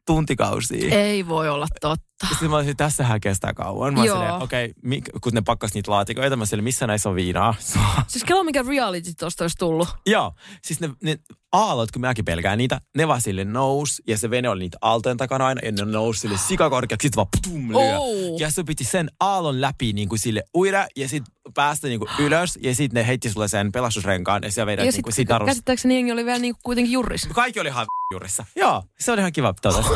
tuntikausia. 0.09 0.95
Ei 0.95 1.27
voi 1.27 1.49
olla 1.49 1.67
totta. 1.81 2.27
Sitten 2.29 2.49
mä 2.49 2.55
olisin, 2.55 2.77
tässähän 2.77 3.21
kestää 3.21 3.53
kauan. 3.53 3.93
Mä 3.93 4.01
silleen, 4.01 4.33
okei, 4.33 4.73
okay, 4.85 5.01
kun 5.21 5.33
ne 5.33 5.41
pakkas 5.41 5.73
niitä 5.73 5.91
laatikoita, 5.91 6.35
mä 6.35 6.45
silleen, 6.45 6.63
missä 6.63 6.87
näissä 6.87 7.09
on 7.09 7.15
viinaa? 7.15 7.55
Siis 8.07 8.23
kello 8.23 8.43
mikä 8.43 8.63
reality 8.67 9.13
tosta 9.13 9.43
olisi 9.43 9.57
tullut. 9.57 9.87
Joo, 10.05 10.33
siis 10.63 10.79
ne, 10.79 10.89
ne 11.03 11.19
aallot, 11.51 11.91
kun 11.91 12.01
mäkin 12.01 12.25
pelkään 12.25 12.57
niitä, 12.57 12.81
ne 12.97 13.07
vaan 13.07 13.21
sille 13.21 13.45
nous, 13.45 14.01
ja 14.07 14.17
se 14.17 14.29
vene 14.29 14.49
oli 14.49 14.59
niitä 14.59 14.77
aaltojen 14.81 15.17
takana 15.17 15.47
aina, 15.47 15.61
ja 15.63 15.71
ne 15.71 15.85
nousi 15.85 16.19
sille 16.19 16.37
sikakorkeaksi, 16.37 17.05
sit 17.05 17.15
vaan 17.15 17.27
pum, 17.47 17.69
lyö. 17.69 17.99
Oh. 17.99 18.39
Ja 18.39 18.51
sun 18.51 18.65
piti 18.65 18.83
sen 18.83 19.09
aallon 19.19 19.61
läpi 19.61 19.93
niin 19.93 20.09
kuin 20.09 20.19
sille 20.19 20.43
uida, 20.57 20.87
ja 20.95 21.09
sit 21.09 21.23
päästä 21.53 21.87
niin 21.87 21.99
kuin 21.99 22.09
ylös, 22.25 22.59
ja 22.63 22.75
sit 22.75 22.93
ne 22.93 23.07
heitti 23.07 23.29
sulle 23.29 23.47
sen 23.47 23.71
pelastusrenkaan, 23.71 24.43
ja 24.43 24.51
sä 24.51 24.65
vedät 24.65 24.79
Ja 24.79 24.83
niin 24.83 24.93
sitten 24.93 25.03
kuin 25.03 25.13
siitä 25.13 25.33
narusta. 25.33 25.49
käsittääkseni 25.49 25.95
jengi 25.95 26.11
oli 26.11 26.25
vielä 26.25 26.39
niinku 26.39 26.59
kuitenkin 26.63 26.91
jurris. 26.91 27.27
Kaikki 27.33 27.59
oli 27.59 27.69
ihan 27.69 27.85
juurissa. 28.13 28.45
Joo, 28.55 28.83
se 28.99 29.11
oli 29.11 29.19
ihan 29.21 29.33
kiva 29.33 29.53
tuota. 29.61 29.83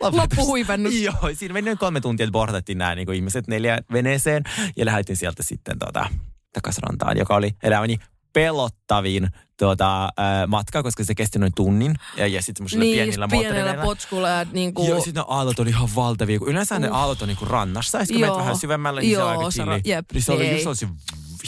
Loppuhuipennus. 0.12 0.94
Joo, 0.94 1.14
siinä 1.34 1.52
meni 1.52 1.64
noin 1.64 1.78
kolme 1.78 2.00
tuntia, 2.00 2.24
että 2.24 2.32
bordattiin 2.32 2.78
nämä 2.78 2.94
niin 2.94 3.12
ihmiset 3.12 3.48
neljä 3.48 3.78
veneeseen 3.92 4.42
ja 4.76 4.84
lähdettiin 4.84 5.16
sieltä 5.16 5.42
sitten 5.42 5.78
tota, 5.78 6.08
takaisin 6.52 6.82
rantaan, 6.82 7.18
joka 7.18 7.34
oli 7.36 7.50
elämäni 7.62 7.98
pelottavin 8.34 9.28
tuota, 9.58 10.04
äh, 10.04 10.10
matka, 10.46 10.82
koska 10.82 11.04
se 11.04 11.14
kesti 11.14 11.38
noin 11.38 11.52
tunnin. 11.54 11.94
Ja, 12.16 12.26
ja 12.26 12.42
sitten 12.42 12.54
semmoisilla 12.56 12.82
Niin, 12.84 12.94
pienillä 12.96 13.28
pienellä 13.28 13.74
potskulla 13.84 14.28
ja 14.28 14.46
niinku... 14.52 14.86
Joo, 14.88 15.00
sitten 15.00 15.14
ne 15.20 15.24
aallot 15.28 15.58
oli 15.58 15.70
ihan 15.70 15.88
valtavia. 15.96 16.38
kun 16.38 16.48
Yleensä 16.48 16.78
ne 16.78 16.88
aallot 16.92 17.22
on 17.22 17.28
niinku 17.28 17.44
rannassa, 17.44 17.98
ja 17.98 18.04
sitten 18.04 18.14
kun 18.14 18.20
menet 18.20 18.34
Joo. 18.34 18.38
vähän 18.38 18.56
syvemmällä, 18.56 19.00
niin 19.00 19.16
se 19.16 19.22
on 19.22 19.32
Joo, 19.32 19.38
aika 19.38 19.50
chilli. 19.50 19.80
jep, 19.84 20.06
Niin 20.12 20.22
se 20.22 20.32
oli 20.32 20.62
just 20.64 20.84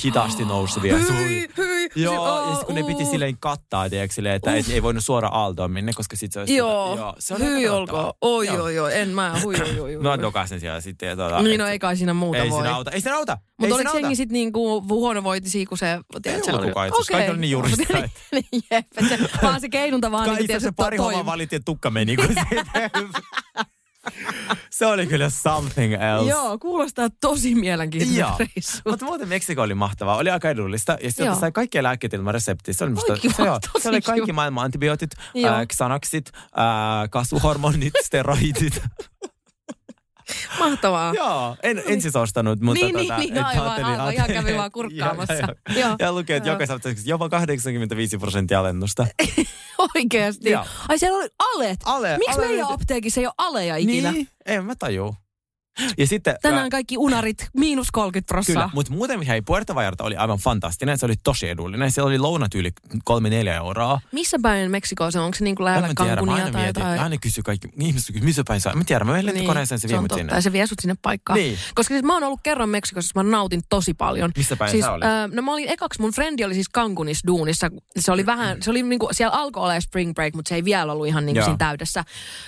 hitaasti 0.04 0.44
nousevia. 0.54 0.98
Se 1.06 1.12
Hyi, 1.12 1.48
hyi. 1.56 1.88
Joo, 1.96 2.42
Se- 2.44 2.50
ja 2.50 2.56
sit 2.56 2.66
kun 2.66 2.74
ne 2.74 2.82
piti 2.82 3.02
uh. 3.02 3.10
silleen 3.10 3.36
kattaa, 3.38 3.90
tiedätkö, 3.90 4.14
silleen, 4.14 4.34
että 4.34 4.54
et, 4.54 4.68
ei 4.70 4.82
voinut 4.82 5.04
suoraan 5.04 5.34
aaltoon 5.34 5.70
mennä, 5.70 5.92
koska 5.96 6.16
sit 6.16 6.32
se 6.32 6.40
olisi... 6.40 6.56
Joo, 6.56 7.14
se 7.18 7.34
oli 7.34 7.44
hyi 7.44 7.68
olkoon. 7.68 8.12
Oi, 8.20 8.46
Joo. 8.46 8.62
oi, 8.64 8.78
oi, 8.78 8.98
en 8.98 9.08
mä, 9.08 9.40
hui, 9.42 9.54
hui, 9.58 9.76
hui. 9.76 9.96
Mä 9.96 10.08
hui. 10.14 10.22
dokasin 10.22 10.60
siellä 10.60 10.80
sitten. 10.80 11.08
Ja 11.08 11.16
tota, 11.16 11.42
Niin 11.42 11.52
et- 11.52 11.58
no 11.58 11.66
ei 11.66 11.78
kai 11.78 11.96
siinä 11.96 12.14
muuta 12.14 12.38
ei 12.38 12.50
voi. 12.50 12.58
siinä 12.62 12.76
auta. 12.76 12.90
Ei 12.90 13.00
siinä 13.00 13.16
auta. 13.16 13.32
ei 13.32 13.38
Mutta 13.58 13.74
oliko 13.74 13.98
jengi 13.98 14.16
sitten 14.16 14.32
niinku 14.32 14.82
huonovoitisia, 14.88 15.66
kun 15.66 15.78
se... 15.78 15.98
tiedät, 16.22 16.46
ollut 16.48 16.60
se- 16.60 16.66
kukaan 16.68 16.88
itse 16.88 16.96
asiassa. 16.96 17.12
Kaikki 17.12 17.30
oli 17.30 17.40
niin 17.40 17.50
jurista, 17.50 17.84
niin, 18.32 18.62
Jep, 18.70 18.86
se, 19.08 19.18
vaan 19.42 19.60
se 19.60 19.68
keidunta 19.68 20.10
vaan... 20.10 20.24
Kai 20.30 20.36
niinku, 20.36 20.66
to- 20.66 20.72
pari 20.76 20.96
hommaa 20.96 21.26
valittiin, 21.26 21.56
että 21.56 21.64
tukka 21.64 21.90
meni. 21.90 22.16
Kun 22.16 22.26
se, 22.34 22.40
se 24.70 24.86
oli 24.86 25.06
kyllä 25.06 25.30
something 25.30 25.92
else. 25.92 26.30
Joo, 26.30 26.58
kuulostaa 26.58 27.08
tosi 27.20 27.54
mielenkiintoinen 27.54 28.18
Joo. 28.20 28.36
reissu. 28.38 28.78
Mutta 28.84 29.04
muuten 29.04 29.28
Meksiko 29.28 29.62
oli 29.62 29.74
mahtavaa. 29.74 30.16
Oli 30.16 30.30
aika 30.30 30.50
edullista. 30.50 30.96
Ja 31.02 31.10
sitten 31.10 31.26
Joo. 31.26 31.34
sai 31.40 31.52
kaikkia 31.52 31.82
lääkkeitä 31.82 32.16
ilman 32.16 32.34
reseptiä. 32.34 32.74
Se 32.74 32.84
oli 32.84 32.92
musta, 32.92 33.12
Oi, 33.12 33.18
kiva, 33.18 33.34
se, 33.34 33.42
joo, 33.42 33.58
se 33.78 33.88
oli 33.88 34.00
kaikki 34.00 34.26
kiva. 34.26 34.34
maailman 34.34 34.64
antibiootit, 34.64 35.10
äh, 35.44 35.66
xanaksit, 35.66 36.30
äh, 36.34 37.10
kasvuhormonit, 37.10 37.94
steroidit. 38.06 38.82
Mahtavaa. 40.58 41.12
Joo, 41.14 41.56
en, 41.62 41.82
en 41.86 42.02
siis 42.02 42.16
ostanut, 42.16 42.60
mutta 42.60 42.84
Niin, 42.84 42.94
niin, 42.96 43.08
tota, 43.08 43.20
niin, 43.20 43.36
et 43.36 43.44
aivan, 43.46 43.66
ajattelin- 43.66 44.00
aivan. 44.00 44.14
Ihan 44.14 44.28
kävi 44.32 44.56
vaan 44.56 44.70
kurkkaamassa. 44.72 45.34
Ja, 45.34 45.40
ja, 45.68 45.78
Joo. 45.80 45.88
ja, 45.90 45.96
ja 45.98 46.12
lukee, 46.12 46.36
että 46.36 46.48
jokaisessa 46.48 46.90
jopa 47.04 47.28
85 47.28 48.18
prosenttia 48.18 48.60
alennusta. 48.60 49.06
Oikeasti. 49.94 50.50
Joo. 50.50 50.64
Ai 50.88 50.98
siellä 50.98 51.18
oli 51.18 51.28
alet. 51.38 51.80
Ale, 51.84 52.18
Miksi 52.18 52.40
meidän 52.40 52.66
apteekissa 52.70 53.20
ei 53.20 53.26
ole 53.26 53.34
aleja 53.38 53.76
ikinä? 53.76 54.12
Niin, 54.12 54.28
en 54.46 54.64
mä 54.64 54.74
tajuu. 54.78 55.14
Ja 55.98 56.06
sitten... 56.06 56.36
Tänään 56.42 56.62
ää, 56.62 56.68
kaikki 56.70 56.98
unarit 56.98 57.48
miinus 57.56 57.90
30 57.92 58.34
Kyllä, 58.34 58.42
prossaa. 58.42 58.70
mutta 58.74 58.92
muuten 58.92 59.22
hei, 59.22 59.42
Puerto 59.42 59.74
Vallarta 59.74 60.04
oli 60.04 60.16
aivan 60.16 60.38
fantastinen. 60.38 60.98
Se 60.98 61.06
oli 61.06 61.14
tosi 61.22 61.48
edullinen. 61.48 61.90
Siellä 61.90 62.08
oli 62.08 62.18
lounat 62.18 62.54
yli 62.54 62.70
3-4 62.94 63.48
euroa. 63.48 64.00
Missä 64.12 64.38
päin 64.42 64.70
Meksikoa 64.70 65.10
se 65.10 65.18
on? 65.18 65.24
Onko 65.24 65.36
se 65.36 65.44
niinku 65.44 65.62
En 65.62 65.64
lähellä 65.66 65.88
Cancunia 65.94 66.36
tai 66.36 66.52
mietin. 66.52 66.66
jotain? 66.66 67.00
Aina 67.00 67.16
kysy 67.18 67.42
kaikki, 67.42 67.68
ihmiset 67.80 68.06
kysyy, 68.06 68.24
missä 68.24 68.42
päin 68.48 68.60
saa. 68.60 68.74
Mä 68.74 68.84
tiedän, 68.84 69.06
mä 69.06 69.12
menen 69.12 69.26
lentokoneeseen, 69.26 69.78
se 69.80 69.88
vie 69.88 69.96
on 69.96 70.02
mut 70.02 70.08
totta. 70.08 70.20
sinne. 70.20 70.34
Ja 70.34 70.40
se 70.42 70.52
vie 70.52 70.66
sut 70.66 70.78
sinne 70.80 70.94
paikkaan. 71.02 71.38
Niin. 71.38 71.58
Koska 71.74 71.94
siis 71.94 72.02
mä 72.04 72.14
oon 72.14 72.24
ollut 72.24 72.40
kerran 72.42 72.68
Meksikossa, 72.68 73.22
mä 73.22 73.30
nautin 73.30 73.62
tosi 73.68 73.94
paljon. 73.94 74.32
Missä 74.36 74.56
päin 74.56 74.70
siis, 74.70 74.84
sä 74.84 74.92
olit? 74.92 75.04
Äh, 75.04 75.30
no 75.32 75.42
mä 75.42 75.52
olin 75.52 75.68
ekaksi, 75.68 76.00
mun 76.00 76.12
frendi 76.12 76.44
oli 76.44 76.54
siis 76.54 76.70
Cancunissa 76.74 77.26
duunissa. 77.26 77.70
Se 77.98 78.12
oli 78.12 78.26
vähän, 78.26 78.62
se 78.62 78.70
oli 78.70 78.82
niinku, 78.82 79.08
siellä 79.12 79.36
alkoi 79.36 79.62
olla 79.62 79.80
spring 79.80 80.14
break, 80.14 80.34
mutta 80.34 80.48
se 80.48 80.54
ei 80.54 80.64
vielä 80.64 80.92
ollut 80.92 81.06
ihan 81.06 81.26
niinku 81.26 81.42
siinä 81.44 81.58
täydessä, 81.58 82.00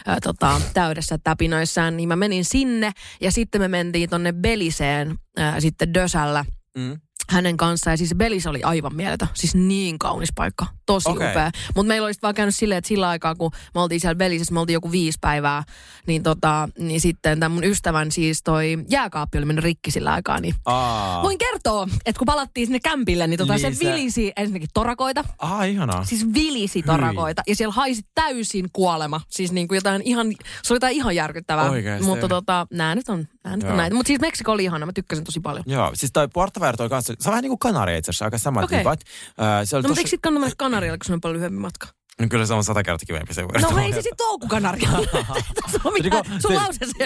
äh, 0.09 0.17
tota, 0.23 0.61
täydessä 0.75 1.19
täpinöissään. 1.25 1.97
Niin 1.97 2.09
mä 2.09 2.17
menin 2.17 2.45
sinne 2.45 2.93
ja 3.21 3.31
sitten 3.33 3.61
me 3.61 3.69
mentiin 3.69 4.11
tonne 4.11 4.33
Beliseen 4.33 5.19
äh, 5.41 5.55
sitten 5.59 5.95
Dösällä 5.95 6.45
Mm. 6.79 7.01
hänen 7.29 7.57
kanssaan. 7.57 7.93
Ja 7.93 7.99
siis 7.99 8.15
Belis 8.17 8.47
oli 8.47 8.63
aivan 8.63 8.97
mieletön. 8.97 9.29
Siis 9.35 9.55
niin 9.55 9.99
kaunis 9.99 10.29
paikka. 10.35 10.67
Tosi 10.88 11.09
okay. 11.11 11.31
upea. 11.31 11.51
Mutta 11.74 11.88
meillä 11.88 12.07
olisi 12.07 12.20
vaan 12.22 12.35
käynyt 12.35 12.55
silleen, 12.55 12.79
että 12.79 12.88
sillä 12.88 13.09
aikaa, 13.09 13.35
kun 13.35 13.51
me 13.74 13.81
oltiin 13.81 14.01
siellä 14.01 14.14
Belisessä, 14.14 14.55
me 14.55 14.61
oltiin 14.61 14.74
joku 14.74 14.92
viisi 14.92 15.18
päivää, 15.20 15.62
niin, 16.07 16.22
tota, 16.22 16.68
niin 16.79 17.01
sitten 17.01 17.40
tämän 17.40 17.53
mun 17.53 17.64
ystävän 17.64 18.12
siis 18.12 18.42
toi 18.42 18.79
jääkaappi 18.90 19.38
oli 19.38 19.46
mennyt 19.46 19.64
rikki 19.64 19.90
sillä 19.90 20.12
aikaa. 20.12 20.40
Niin 20.40 20.55
Aa, 20.64 21.22
voin 21.22 21.38
kertoa, 21.38 21.88
että 22.07 22.18
kun 22.18 22.27
palattiin 22.27 22.66
sinne 22.66 22.81
kämpille, 22.81 23.27
niin, 23.27 23.38
tota, 23.38 23.53
Niin 23.53 23.61
se 23.61 23.74
se- 23.74 23.85
vilisi 23.85 24.33
ensinnäkin 24.37 24.68
torakoita. 24.74 25.24
Aa 25.38 25.64
ihanaa. 25.64 26.05
Siis 26.05 26.27
vilisi 26.35 26.83
torakoita. 26.83 27.42
Ja 27.46 27.57
siellä 27.57 27.72
haisi 27.72 28.03
täysin 28.14 28.68
kuolema. 28.72 29.20
Siis 29.29 29.53
niin 29.53 29.68
kuin 29.68 29.77
jotain 29.77 30.03
ihan, 30.05 30.27
se 30.62 30.72
oli 30.72 30.77
jotain 30.77 30.96
ihan 30.96 31.16
järkyttävää. 31.16 31.70
Oikeesti? 31.70 32.07
Mutta 32.07 32.29
tota, 32.29 32.66
nämä 32.70 32.94
nyt 32.94 33.09
on, 33.09 33.29
nää 33.44 33.57
nyt 33.57 33.66
on 33.70 33.77
näitä. 33.77 33.96
Mutta 33.96 34.09
siis 34.09 34.20
Meksiko 34.20 34.53
oli 34.53 34.64
ihana, 34.64 34.87
mä 34.87 34.92
tykkäsin 34.92 35.24
tosi 35.24 35.40
paljon. 35.40 35.64
Joo, 35.66 35.90
siis 35.94 36.12
toi 36.12 36.29
Puerto 36.29 36.61
oli 36.81 36.88
kanssa, 36.88 37.14
se 37.18 37.29
on 37.29 37.33
vähän 37.33 37.42
niin 37.42 37.51
kuin 37.51 37.59
Kanaria 37.59 37.96
itse 37.96 38.11
asiassa, 38.11 38.24
aika 38.24 38.38
samat 38.38 38.64
Okei. 38.64 38.81
okay. 38.81 38.81
vibat. 38.81 39.01
Äh, 39.40 39.46
se 39.64 39.77
oli 39.77 39.83
No 39.83 39.88
mutta 39.88 39.88
tosi, 39.88 40.01
eikö 40.01 40.11
sitten 40.11 40.20
kannata 40.20 40.40
mennä 40.40 40.55
Kanarialle, 40.79 40.99
kun 40.99 41.07
se 41.07 41.12
on 41.12 41.21
paljon 41.21 41.35
lyhyempi 41.35 41.59
matka? 41.59 41.87
No 42.21 42.27
kyllä 42.31 42.47
se 42.47 42.55
on 42.55 42.64
sata 42.64 42.83
kertaa 42.83 43.07
kivempi 43.07 43.35
se 43.35 43.43
No 43.43 43.79
ei 43.79 43.93
se 43.93 44.03
sitten 44.03 44.27
ole 44.27 44.38
kuin 44.38 44.49
kanaria. 44.49 44.88
On 45.85 45.93
mitään. 45.93 46.25
Sun 46.43 46.53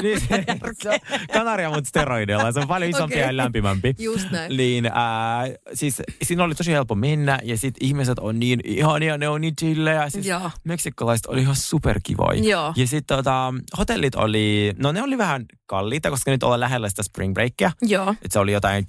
niin, 0.03 0.23
mitään 0.31 0.75
se 0.83 0.91
on 0.91 0.99
kanaria, 1.33 1.71
mutta 1.71 1.89
steroideilla. 1.89 2.53
Se 2.53 2.61
on 2.61 2.69
paljon 2.69 2.91
isompi 2.91 3.15
Okei. 3.15 3.27
ja 3.27 3.37
lämpimämpi. 3.37 3.95
Just 3.99 4.31
näin. 4.31 4.57
Niin, 4.57 4.87
ää, 4.87 5.45
siis 5.75 6.03
siinä 6.23 6.45
oli 6.45 6.55
tosi 6.55 6.73
helppo 6.73 6.95
mennä 6.95 7.39
ja 7.43 7.57
sitten 7.57 7.87
ihmiset 7.87 8.19
on 8.19 8.39
niin 8.39 8.61
ihania, 8.65 9.19
ne 9.19 9.29
on 9.29 9.41
niin 9.41 9.57
chillejä. 9.57 10.11
Siis 10.11 10.27
meksikolaiset 10.65 11.27
oli 11.27 11.41
ihan 11.41 11.57
superkivoja. 11.57 12.43
Joo. 12.43 12.73
Ja 12.77 12.87
sitten 12.87 13.17
tota, 13.17 13.55
hotellit 13.79 14.15
oli, 14.15 14.73
no 14.79 14.93
ne 14.93 15.03
oli 15.03 15.19
vähän 15.19 15.45
kalliita, 15.67 16.11
koska 16.11 16.31
nyt 16.31 16.43
ollaan 16.43 16.61
lähellä 16.61 16.89
sitä 16.89 17.03
spring 17.03 17.35
breakia. 17.35 17.73
Joo. 17.83 18.15
Et 18.23 18.33
se 18.33 18.39
oli 18.39 18.53
jotain 18.53 18.87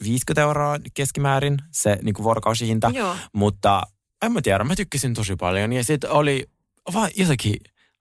250 0.00 0.42
euroa 0.42 0.78
keskimäärin 0.94 1.58
se 1.72 1.98
niin 2.02 2.14
kuin 2.14 2.24
vuorokausihinta. 2.24 2.90
Joo. 2.94 3.16
Mutta 3.32 3.82
en 4.22 4.32
mä 4.32 4.42
tiedä, 4.42 4.64
mä 4.64 4.76
tykkäsin 4.76 5.14
tosi 5.14 5.36
paljon. 5.36 5.72
Ja 5.72 5.84
sitten 5.84 6.10
oli 6.10 6.46
vaan 6.94 7.10
jotenkin 7.16 7.56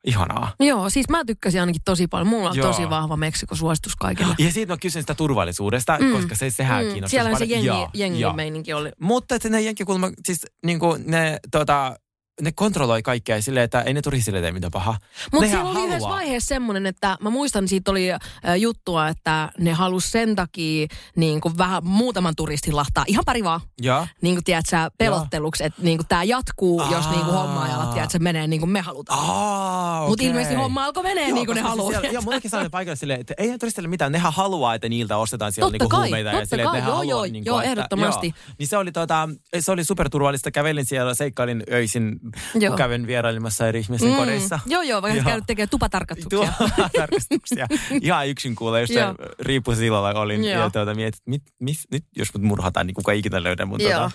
ihanaa. 0.05 0.53
Joo, 0.59 0.89
siis 0.89 1.09
mä 1.09 1.25
tykkäsin 1.25 1.59
ainakin 1.59 1.81
tosi 1.85 2.07
paljon. 2.07 2.27
Mulla 2.27 2.49
on 2.49 2.57
Joo. 2.57 2.67
tosi 2.67 2.89
vahva 2.89 3.17
Meksiko-suositus 3.17 3.95
kaikille. 3.95 4.35
Ja 4.37 4.51
siitä 4.51 4.73
mä 4.73 4.77
kysyn 4.77 5.03
sitä 5.03 5.15
turvallisuudesta, 5.15 5.97
mm. 6.01 6.11
koska 6.11 6.35
se, 6.35 6.49
sehän 6.49 6.85
mm. 6.85 6.91
kiinnostaa. 6.91 7.23
Siellä 7.23 7.37
se 7.37 7.45
jengi, 7.45 7.67
Joo, 7.67 7.89
jengi 7.93 8.19
joo. 8.19 8.33
meininki 8.33 8.73
oli. 8.73 8.91
Mutta 9.01 9.35
että 9.35 9.49
ne 9.49 9.61
jenki 9.61 9.85
kuulemma, 9.85 10.11
siis 10.25 10.45
niin 10.65 10.79
kuin 10.79 11.03
ne, 11.05 11.39
tota, 11.51 11.95
ne 12.41 12.51
kontrolloi 12.51 13.01
kaikkea 13.01 13.41
silleen, 13.41 13.63
että 13.63 13.81
ei 13.81 13.93
ne 13.93 14.01
turistille 14.01 14.41
tee 14.41 14.51
mitään 14.51 14.71
pahaa. 14.71 14.97
Mutta 15.31 15.49
siellä 15.49 15.69
oli 15.69 15.79
yhdessä 15.87 16.09
vaiheessa 16.09 16.47
semmoinen, 16.47 16.85
että 16.85 17.17
mä 17.21 17.29
muistan, 17.29 17.67
siitä 17.67 17.91
oli 17.91 18.11
äh, 18.11 18.19
juttua, 18.57 19.07
että 19.07 19.49
ne 19.59 19.73
halus 19.73 20.11
sen 20.11 20.35
takia 20.35 20.87
niin 21.15 21.41
kuin 21.41 21.57
vähän 21.57 21.85
muutaman 21.85 22.35
turistin 22.35 22.75
lahtaa. 22.75 23.03
Ihan 23.07 23.23
pari 23.25 23.43
vaan. 23.43 23.61
Joo. 23.81 24.07
Niin 24.21 24.35
kuin 24.35 24.43
tiedät 24.43 24.65
sä, 24.69 24.91
pelotteluksi, 24.97 25.63
että 25.63 25.81
niin 25.81 25.97
kuin 25.97 26.07
tämä 26.07 26.23
jatkuu, 26.23 26.81
jos 26.91 27.09
niin 27.09 27.25
kuin 27.25 27.33
homma 27.37 27.63
ajalat, 27.63 27.93
tiedät 27.93 28.11
sä, 28.11 28.19
menee 28.19 28.47
niin 28.47 28.59
kuin 28.59 28.69
me 28.69 28.81
halutaan. 28.81 29.19
Aa, 29.19 30.07
Mutta 30.07 30.23
ilmeisesti 30.23 30.55
homma 30.55 30.85
alkoi 30.85 31.03
menee 31.03 31.27
Joo, 31.27 31.35
niin 31.35 31.45
kuin 31.45 31.55
ne 31.55 31.61
haluaa. 31.61 31.91
Siellä, 31.91 32.09
joo, 32.09 32.21
mullekin 32.21 32.51
sanoin 32.51 32.71
paikalla 32.71 32.95
silleen, 32.95 33.19
että 33.21 33.33
ei 33.37 33.57
turistille 33.59 33.87
mitään. 33.87 34.11
Nehän 34.11 34.33
haluaa, 34.33 34.73
että 34.75 34.89
niiltä 34.89 35.17
ostetaan 35.17 35.51
siellä 35.51 35.65
Totta 35.71 35.83
niinku 35.83 35.89
kai, 35.89 36.01
huumeita. 36.01 36.29
ja 36.29 36.33
totta 36.33 36.49
silleen, 36.49 36.67
että 36.67 36.79
kai, 36.79 36.89
joo, 36.89 36.95
haluaa 36.97 37.03
joo, 37.03 37.23
niinku, 37.31 37.49
joo, 37.49 37.59
että- 37.59 37.71
ehdottomasti. 37.71 38.27
Joo. 38.27 38.53
Niin 38.59 38.67
se 38.67 38.77
oli, 38.77 38.91
tota, 38.91 39.29
se 39.59 39.71
oli 39.71 39.83
superturvallista. 39.83 40.51
Kävelin 40.51 40.85
siellä, 40.85 41.13
seikkailin 41.13 41.63
öisin, 41.71 42.19
Joo. 42.55 42.77
kävin 42.77 43.07
vierailemassa 43.07 43.67
eri 43.67 43.79
ihmisten 43.79 44.15
kodeissa. 44.15 44.59
Joo, 44.65 44.81
joo, 44.81 45.01
vaikka 45.01 45.23
käynyt 45.23 45.43
tekemään 45.47 45.69
tupatarkastuksia. 45.69 46.53
Tuo 46.57 46.69
tarkastuksia. 46.99 47.67
Ihan 48.01 48.27
yksin 48.27 48.55
kuulee, 48.55 48.81
just 48.81 48.93
riippusillalla 49.39 50.19
olin. 50.19 50.43
Joo. 50.43 50.63
Ja 50.63 50.69
tuota, 50.69 50.95
mietit, 50.95 51.21
mit, 51.25 51.43
mit, 51.59 51.77
nyt 51.91 52.03
jos 52.17 52.33
mut 52.33 52.43
murhataan, 52.43 52.87
niin 52.87 52.95
kuka 52.95 53.11
ikinä 53.11 53.43
löydä 53.43 53.65
mun 53.65 53.79
tuota, 53.79 54.11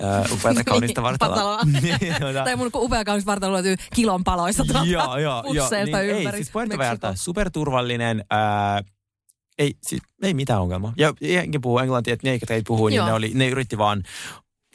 uh, 0.00 0.32
upeata 0.32 0.64
kaunista 0.64 1.00
Niin, 1.00 1.04
vartaloa. 1.04 1.36
vartaloa. 1.36 1.64
niin, 1.82 2.14
tuota, 2.20 2.44
tai 2.44 2.56
mun 2.56 2.70
upea 2.74 3.04
kaunis 3.04 3.26
vartalo 3.26 3.52
löytyy 3.52 3.76
kilon 3.94 4.24
paloista 4.24 4.64
tuolta 4.64 4.90
joo, 4.90 5.18
joo, 5.18 5.44
joo. 5.52 5.68
Niin, 5.70 6.16
ympäri 6.16 6.38
ei, 6.38 6.44
siis. 6.44 6.54
Vallarta, 6.54 7.14
superturvallinen, 7.16 8.24
ää, 8.30 8.82
ei, 9.58 9.74
siis, 9.82 10.02
ei 10.22 10.34
mitään 10.34 10.60
ongelmaa. 10.60 10.92
Ja 10.96 11.12
jengi 11.20 11.58
puhuu 11.58 11.78
englantia, 11.78 12.14
että 12.14 12.26
ne, 12.26 12.32
eikä 12.32 12.54
ei 12.54 12.62
puhu, 12.62 12.88
niin 12.88 12.96
Joo. 12.96 13.06
ne, 13.06 13.12
oli, 13.12 13.30
ne 13.34 13.48
yritti 13.48 13.78
vaan, 13.78 14.02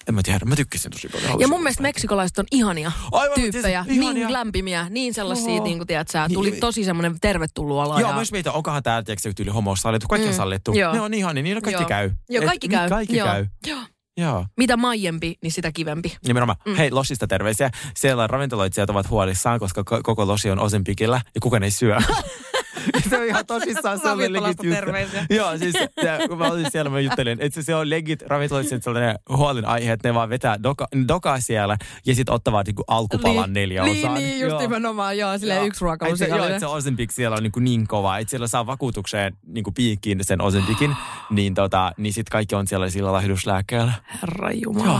en 0.10 0.15
mä 0.15 0.22
tiedä, 0.24 0.39
mä 0.45 0.56
tykkäsin 0.56 0.91
tosi 0.91 1.10
paljon. 1.10 1.39
Ja 1.39 1.48
mun 1.48 1.60
mielestä 1.63 1.82
meksikolaiset 1.82 2.39
on 2.39 2.45
ihania 2.52 2.91
Aivan, 3.12 3.36
tyyppejä, 3.36 3.84
siis 3.84 3.98
ihania. 3.98 4.13
niin 4.24 4.34
lämpimiä, 4.34 4.88
niin 4.89 5.13
sellaisia, 5.13 5.56
Joo. 5.56 5.63
niin 5.63 5.78
kuin 5.78 5.88
tiedät 5.88 6.08
sä, 6.08 6.28
tuli 6.34 6.52
Niin- 6.52 6.60
tosi 6.60 6.84
semmoinen 6.84 7.19
tervetullut 7.22 7.78
olo. 7.78 8.00
Joo, 8.00 8.10
ja... 8.10 8.15
myös 8.15 8.32
meitä, 8.32 8.52
onkohan 8.52 8.84
täällä, 8.84 9.04
tiedätkö, 9.04 9.34
tyyli 9.34 9.52
homo 9.52 9.76
sallittu, 9.76 10.08
kaikki 10.08 10.28
on 10.28 10.34
Mm, 10.34 10.38
sallittu. 10.38 10.74
joo. 10.74 10.93
Ne 10.93 11.02
on 11.02 11.13
ihania, 11.13 11.43
niillä 11.43 11.62
kaikki 11.62 11.82
Joo. 11.84 11.88
käy. 11.89 12.12
Joo, 12.30 12.41
Et 12.43 12.48
kaikki 12.48 12.67
mi- 12.67 12.72
käy. 12.74 12.89
Kaikki 12.89 13.17
Joo. 13.17 13.28
käy. 13.28 13.45
Joo. 13.67 13.80
Joo. 14.17 14.45
Mitä 14.58 14.78
maijempi, 14.78 15.36
niin 15.43 15.52
sitä 15.52 15.72
kivempi. 15.72 16.17
Nimenomaan. 16.28 16.58
Mm. 16.65 16.76
Hei, 16.76 16.91
Losista 16.91 17.28
terveisiä. 17.28 17.69
Siellä 17.95 18.28
ravintoloitsijat 18.28 18.89
ovat 18.89 19.10
huolissaan, 19.10 19.60
koska 19.60 19.82
ko- 19.82 20.00
koko 20.04 20.28
Losi 20.28 20.52
on 20.52 20.60
Ozempikillä 20.60 21.22
ja 21.36 21.41
kukaan 21.41 21.63
ei 21.63 21.72
syö. 21.72 21.98
se 23.10 23.18
on 23.18 23.26
ihan 23.26 23.46
tosissaan, 23.46 24.00
se 24.00 24.10
on 24.10 24.18
legit 24.18 24.58
terveisiä. 24.58 25.26
Joo, 25.39 25.58
siis 25.58 25.76
ja, 26.04 26.28
kun 26.28 26.38
mä 26.38 26.48
olin 26.48 26.72
siellä, 26.72 26.92
mä 26.92 27.00
juttelin, 27.00 27.38
että 27.42 27.62
se 27.62 27.76
on 27.76 27.89
legit 27.89 28.22
ravintoloitsijat 28.22 28.84
sellainen 28.84 29.20
huolenaihe, 29.30 29.92
että 29.92 30.10
ne 30.10 30.13
vaan 30.13 30.30
vetää 30.30 30.63
doka, 30.63 30.88
dokaa 31.08 31.39
siellä 31.39 31.78
ja 32.06 32.15
sitten 32.15 32.36
ottavat 32.36 32.68
niinku 32.68 32.84
alkupalan 32.88 33.54
neljä 33.54 33.84
niin, 33.84 34.06
osaa. 34.06 34.18
niin, 34.18 34.39
just 34.39 34.52
Joo. 34.52 34.62
nimenomaan, 34.62 35.18
joo, 35.18 35.38
silleen 35.38 35.58
Joo. 35.58 35.68
yksi 35.68 35.86
se, 36.15 36.28
joo, 36.28 36.46
että 36.46 36.60
se 36.60 36.68
Ozempic 36.68 37.12
siellä 37.12 37.38
on 37.38 37.44
niin, 37.44 37.52
kuin 37.52 37.63
niin 37.63 37.88
kova, 37.88 38.18
että 38.18 38.30
siellä 38.30 38.48
saa 38.48 38.65
vakuutukseen 38.65 39.38
niin 39.48 39.63
kuin 39.63 39.74
piikkiin 39.74 40.20
sen 40.22 40.42
Ozempicin, 40.42 40.96
niin, 41.30 41.54
tota, 41.54 41.92
niin 41.98 42.13
sitten 42.13 42.32
kaikki 42.32 42.56
on 42.56 42.68
siellä 42.68 42.89
sillä 42.89 43.12
lahduslääkkeellä. 43.12 43.94
Herra 44.22 44.52
Joo. 44.52 45.00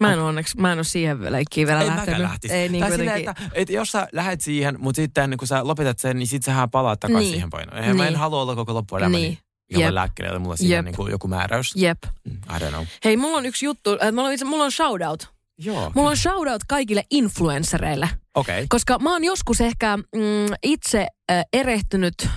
Mä 0.00 0.12
en 0.12 0.18
onneksi, 0.18 0.60
mä 0.60 0.72
en 0.72 0.78
ole 0.78 0.84
siihen 0.84 1.32
leikkiin 1.32 1.66
vielä 1.66 1.80
En 1.80 1.86
lähtenyt. 1.86 2.20
lähtisi. 2.20 2.54
Ei 2.54 2.68
niin 2.68 2.80
tai 2.84 2.90
silleen, 2.96 3.18
että, 3.18 3.34
että 3.52 3.72
jos 3.72 3.92
sä 3.92 4.08
lähdet 4.12 4.40
siihen, 4.40 4.76
mutta 4.78 4.96
sitten 4.96 5.34
kun 5.38 5.48
sä 5.48 5.66
lopetat 5.66 5.98
sen, 5.98 6.18
niin 6.18 6.26
sit 6.26 6.42
sähän 6.42 6.70
palaat 6.70 7.00
takaisin 7.00 7.22
Niin. 7.24 7.32
siihen 7.34 7.50
painoon. 7.50 7.78
Eihän 7.78 7.96
Mä 7.96 8.06
en 8.06 8.12
Niin. 8.12 8.18
halua 8.20 8.42
olla 8.42 8.54
koko 8.54 8.74
loppuelämäni 8.74 9.22
Niin. 9.22 9.38
niin. 9.72 9.80
Jep. 9.80 9.92
lääkkeellä, 9.94 10.38
mulla 10.38 10.56
siinä 10.56 10.74
Jep. 10.76 10.84
niin 10.84 10.96
kuin 10.96 11.10
joku 11.10 11.28
määräys. 11.28 11.72
Jep. 11.76 11.98
Mm, 12.24 12.32
I 12.56 12.58
don't 12.60 12.68
know. 12.68 12.84
Hei, 13.04 13.16
mulla 13.16 13.38
on 13.38 13.46
yksi 13.46 13.64
juttu. 13.64 13.90
Äh, 14.02 14.12
mulla 14.12 14.28
on, 14.28 14.32
itse, 14.34 14.44
mulla 14.44 14.64
on 14.64 14.72
shoutout. 14.72 15.28
Joo. 15.58 15.92
Mulla 15.94 16.10
on 16.10 16.16
shoutout 16.16 16.64
kaikille 16.68 17.04
influenssereille. 17.10 18.08
Okei. 18.34 18.54
Okay. 18.54 18.66
Koska 18.68 18.98
mä 18.98 19.12
oon 19.12 19.24
joskus 19.24 19.60
ehkä 19.60 19.96
mm, 19.96 20.02
itse 20.62 21.06
äh, 21.30 21.44
erehtynyt 21.52 22.28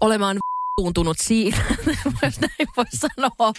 olemaan 0.00 0.36
tuntunut 0.76 1.16
siitä, 1.22 1.56
jos 2.22 2.40
näin 2.40 2.68
voi 2.76 2.84
sanoa, 2.94 3.52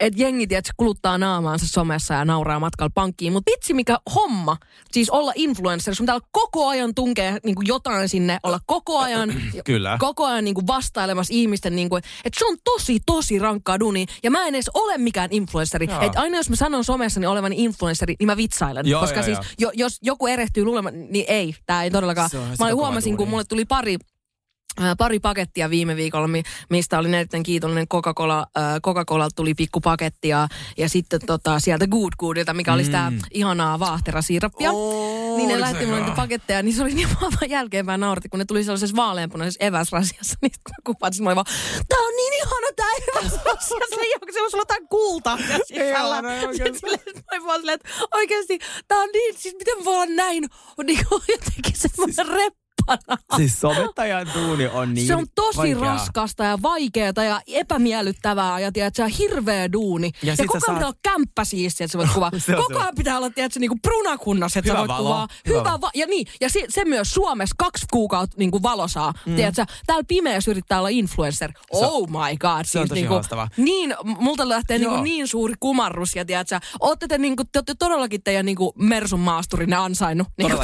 että 0.00 0.22
jengi 0.22 0.46
tiedätkö, 0.46 0.72
kuluttaa 0.76 1.18
naamaansa 1.18 1.68
somessa 1.68 2.14
ja 2.14 2.24
nauraa 2.24 2.60
matkalla 2.60 2.90
pankkiin. 2.94 3.32
Mutta 3.32 3.50
vitsi 3.50 3.74
mikä 3.74 3.98
homma, 4.14 4.56
siis 4.92 5.10
olla 5.10 5.32
influencer, 5.34 5.94
sun 5.94 6.04
pitää 6.04 6.14
olla 6.14 6.28
koko 6.30 6.68
ajan 6.68 6.94
tunkea 6.94 7.38
niin 7.44 7.56
jotain 7.62 8.08
sinne, 8.08 8.38
olla 8.42 8.60
koko 8.66 8.98
ajan, 8.98 9.34
Kyllä. 9.64 9.96
koko 10.00 10.24
ajan 10.24 10.44
niin 10.44 10.66
vastailemassa 10.66 11.34
ihmisten, 11.34 11.76
niin 11.76 11.88
kuin, 11.88 12.02
että 12.24 12.38
se 12.38 12.46
on 12.46 12.56
tosi, 12.64 12.98
tosi 13.06 13.38
rankkaa 13.38 13.80
duni. 13.80 14.06
Ja 14.22 14.30
mä 14.30 14.46
en 14.46 14.54
edes 14.54 14.70
ole 14.74 14.98
mikään 14.98 15.28
influenceri. 15.32 15.88
Että 16.00 16.20
aina 16.20 16.36
jos 16.36 16.50
mä 16.50 16.56
sanon 16.56 16.84
somessa 16.84 17.20
niin 17.20 17.28
olevani 17.28 17.64
influenceri, 17.64 18.14
niin 18.18 18.26
mä 18.26 18.36
vitsailen. 18.36 18.86
Joo, 18.86 19.00
Koska 19.00 19.16
joo, 19.16 19.24
siis 19.24 19.38
joo. 19.38 19.46
jo, 19.58 19.86
jos 19.86 19.98
joku 20.02 20.26
erehtyy 20.26 20.64
luulemaan, 20.64 20.94
niin 21.10 21.24
ei, 21.28 21.54
tämä 21.66 21.82
ei 21.82 21.90
todellakaan. 21.90 22.30
Mä 22.58 22.74
huomasin, 22.74 23.16
kun 23.16 23.28
mulle 23.28 23.44
tuli 23.44 23.64
pari 23.64 23.96
pari 24.98 25.18
pakettia 25.20 25.70
viime 25.70 25.96
viikolla, 25.96 26.28
mi- 26.28 26.42
mistä 26.70 26.98
olin 26.98 27.14
erittäin 27.14 27.42
kiitollinen 27.42 27.88
Coca-Cola. 27.88 28.46
Ää, 28.54 28.80
Coca-Colalta 28.80 29.34
tuli 29.36 29.54
pikku 29.54 29.80
pakettia 29.80 30.48
ja 30.78 30.88
sitten 30.88 31.20
tota, 31.26 31.60
sieltä 31.60 31.86
Good 31.86 32.12
Goodilta, 32.18 32.54
mikä 32.54 32.72
oli 32.72 32.84
sitä 32.84 33.12
ihanaa 33.34 33.78
vaahterasiirappia. 33.78 34.72
Oo, 34.72 35.36
niin 35.36 35.48
ne 35.48 35.54
oli 35.54 35.60
lähti 35.60 35.86
mulle 35.86 36.00
niitä 36.00 36.16
paketteja, 36.16 36.62
niin 36.62 36.74
se 36.74 36.82
oli 36.82 36.94
niin 36.94 37.08
vaan 37.20 37.50
jälkeenpäin 37.50 38.00
nauratti, 38.00 38.28
kun 38.28 38.38
ne 38.38 38.44
tuli 38.44 38.64
sellaisessa 38.64 38.96
vaaleanpunaisessa 38.96 39.64
eväsrasiassa. 39.64 40.34
Niin 40.42 40.52
mä 40.68 40.74
kuvasin, 40.84 41.24
mä 41.24 41.28
olin 41.30 41.36
vaan, 41.36 41.46
tää 41.88 41.98
on 41.98 42.14
niin 42.16 42.32
ihana 42.34 42.68
tää 42.76 42.86
eväsrasia. 43.08 43.86
Se 43.94 44.00
ei 44.00 44.14
ole, 44.22 44.32
siellä 44.32 44.46
on 44.52 44.58
jotain 44.60 44.88
kultaa 44.88 45.36
siellä 45.36 45.64
sisällä. 45.68 46.22
Mä 46.22 47.46
vaan 47.46 47.58
silleen, 47.60 47.74
että 47.74 47.88
oikeesti, 48.14 48.58
tää 48.88 48.98
on 48.98 49.08
niin, 49.12 49.34
siis 49.38 49.54
miten 49.58 49.84
voi 49.84 49.94
olla 49.94 50.06
näin, 50.06 50.44
on 50.78 50.86
niin 50.86 51.06
kuin 51.08 51.22
jotenkin 51.28 51.76
semmoinen 51.76 52.14
reppana. 52.90 53.18
Siis 53.36 53.60
somettajan 53.60 54.26
duuni 54.34 54.66
on 54.66 54.94
niin 54.94 55.06
se 55.06 55.14
on 55.14 55.26
tosi 55.34 55.58
vaikeaa. 55.58 55.80
raskasta 55.94 56.44
ja 56.44 56.58
vaikeaa 56.62 57.24
ja 57.24 57.40
epämiellyttävää 57.46 58.60
ja 58.60 58.72
tiedätkö, 58.72 59.08
hirveä 59.18 59.72
duuni. 59.72 60.10
Ja, 60.22 60.32
Ja 60.32 60.36
koko 60.36 60.52
ajan 60.52 60.60
saat- 60.66 60.74
pitää 60.76 60.86
olla 60.88 60.98
kämppä 61.02 61.44
siistiä, 61.44 61.84
että 61.84 61.92
sä 61.92 61.98
voit 61.98 62.10
kuvaa. 62.14 62.30
Se 62.38 62.56
on 62.56 62.62
koko 62.62 62.74
se. 62.78 62.80
ajan 62.84 62.94
pitää 62.94 63.16
olla, 63.16 63.30
tiedätkö, 63.30 63.60
niinku 63.60 63.78
prunakunnas, 63.82 64.56
että 64.56 64.70
Hyvä 64.70 64.76
sä 64.76 64.78
voit 64.80 64.88
valo. 64.88 65.02
kuvaa. 65.08 65.28
Hyvä 65.48 65.58
Hyvä, 65.58 65.80
va- 65.80 65.90
ja 65.94 66.06
niin, 66.06 66.26
ja 66.40 66.48
se, 66.50 66.64
se 66.68 66.84
myös 66.84 67.10
Suomessa 67.10 67.54
kaksi 67.58 67.86
kuukautta 67.92 68.36
niinku 68.38 68.62
valo 68.62 68.88
saa. 68.88 69.12
Mm. 69.26 69.34
Tiedätkö, 69.36 69.64
täällä 69.86 70.04
pimeässä 70.08 70.50
yrittää 70.50 70.78
olla 70.78 70.88
influencer. 70.88 71.52
Oh 71.70 72.08
my 72.08 72.36
god. 72.40 72.64
se 72.64 72.78
on 72.78 72.82
siis 72.82 72.88
tosi 72.88 73.00
niinku, 73.00 73.14
haastavaa. 73.14 73.48
Niin, 73.56 73.94
multa 74.04 74.48
lähtee 74.48 74.78
niinku 74.78 74.96
niin 75.02 75.28
suuri 75.28 75.54
kumarrus 75.60 76.16
ja 76.16 76.24
tiedätkö, 76.24 76.60
ootte 76.80 77.06
te, 77.08 77.18
niinku, 77.18 77.44
te 77.52 77.58
ootte 77.58 77.74
todellakin 77.78 78.22
teidän 78.22 78.46
niinku 78.46 78.72
Mersun 78.78 79.20
maasturinne 79.20 79.76
ansainnut. 79.76 80.28
Niinku? 80.38 80.56